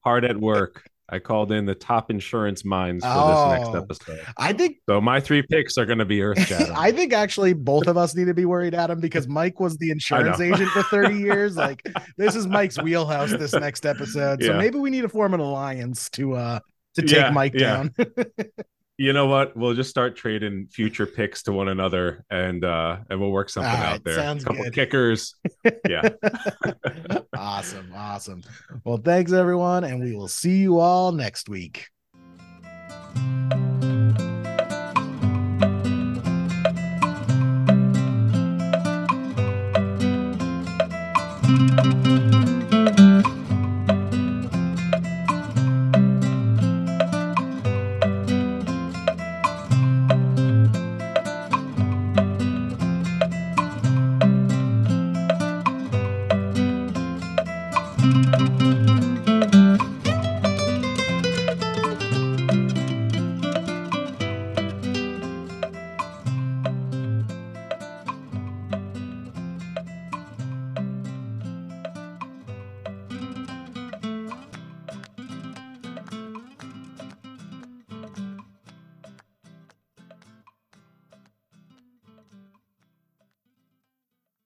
hard 0.04 0.26
at 0.26 0.38
work 0.38 0.84
I 1.12 1.20
called 1.20 1.52
in 1.52 1.66
the 1.66 1.76
top 1.76 2.10
insurance 2.10 2.64
minds 2.64 3.04
for 3.04 3.12
oh, 3.14 3.50
this 3.50 3.60
next 3.60 3.76
oh, 3.76 3.82
episode. 3.82 4.26
I 4.38 4.54
think 4.54 4.78
so. 4.88 5.02
My 5.02 5.20
three 5.20 5.42
picks 5.42 5.78
are 5.78 5.86
going 5.86 6.00
to 6.00 6.06
be 6.06 6.22
earth 6.22 6.40
shattering. 6.40 6.72
I 6.76 6.92
think 6.92 7.12
actually 7.12 7.54
both 7.54 7.88
of 7.88 7.98
us 7.98 8.16
need 8.16 8.26
to 8.26 8.34
be 8.34 8.46
worried, 8.46 8.74
Adam, 8.74 9.02
because 9.02 9.28
Mike 9.28 9.60
was 9.60 9.78
the 9.78 9.92
insurance 9.92 10.40
agent 10.40 10.70
for 10.70 10.84
30 10.84 11.16
years. 11.20 11.58
Like 11.58 11.86
this 12.18 12.36
is 12.36 12.48
Mike's 12.48 12.82
wheelhouse. 12.82 13.32
This 13.32 13.54
next 13.54 13.86
episode, 13.86 14.42
so 14.42 14.52
yeah. 14.52 14.58
maybe 14.58 14.80
we 14.80 14.90
need 14.90 15.02
to 15.02 15.10
form 15.10 15.34
an 15.34 15.40
alliance 15.40 16.10
to 16.12 16.34
uh 16.34 16.60
to 16.96 17.02
take 17.02 17.12
yeah, 17.12 17.32
Mike 17.32 17.54
yeah. 17.54 17.60
down. 17.60 17.96
you 19.02 19.14
know 19.14 19.26
what? 19.26 19.58
We'll 19.58 19.74
just 19.74 19.90
start 19.90 20.16
trading 20.16 20.68
future 20.68 21.08
picks 21.08 21.42
to 21.44 21.52
one 21.52 21.70
another, 21.70 22.24
and 22.30 22.64
uh, 22.64 22.98
and 23.10 23.20
we'll 23.20 23.32
work 23.32 23.50
something 23.50 23.74
right, 23.74 23.94
out 23.94 24.04
there. 24.04 24.14
Sounds 24.14 24.44
a 24.44 24.46
couple 24.46 24.64
good. 24.66 24.74
kickers. 24.74 25.34
yeah. 25.90 26.10
awesome, 27.36 27.92
awesome. 27.96 28.44
Well, 28.84 28.98
thanks 28.98 29.32
everyone, 29.32 29.86
and 29.86 30.00
we 30.00 30.16
will 30.16 30.28
see 30.28 30.58
you 30.58 30.78
all 30.78 31.12
next 31.12 31.50
week. 31.50 31.88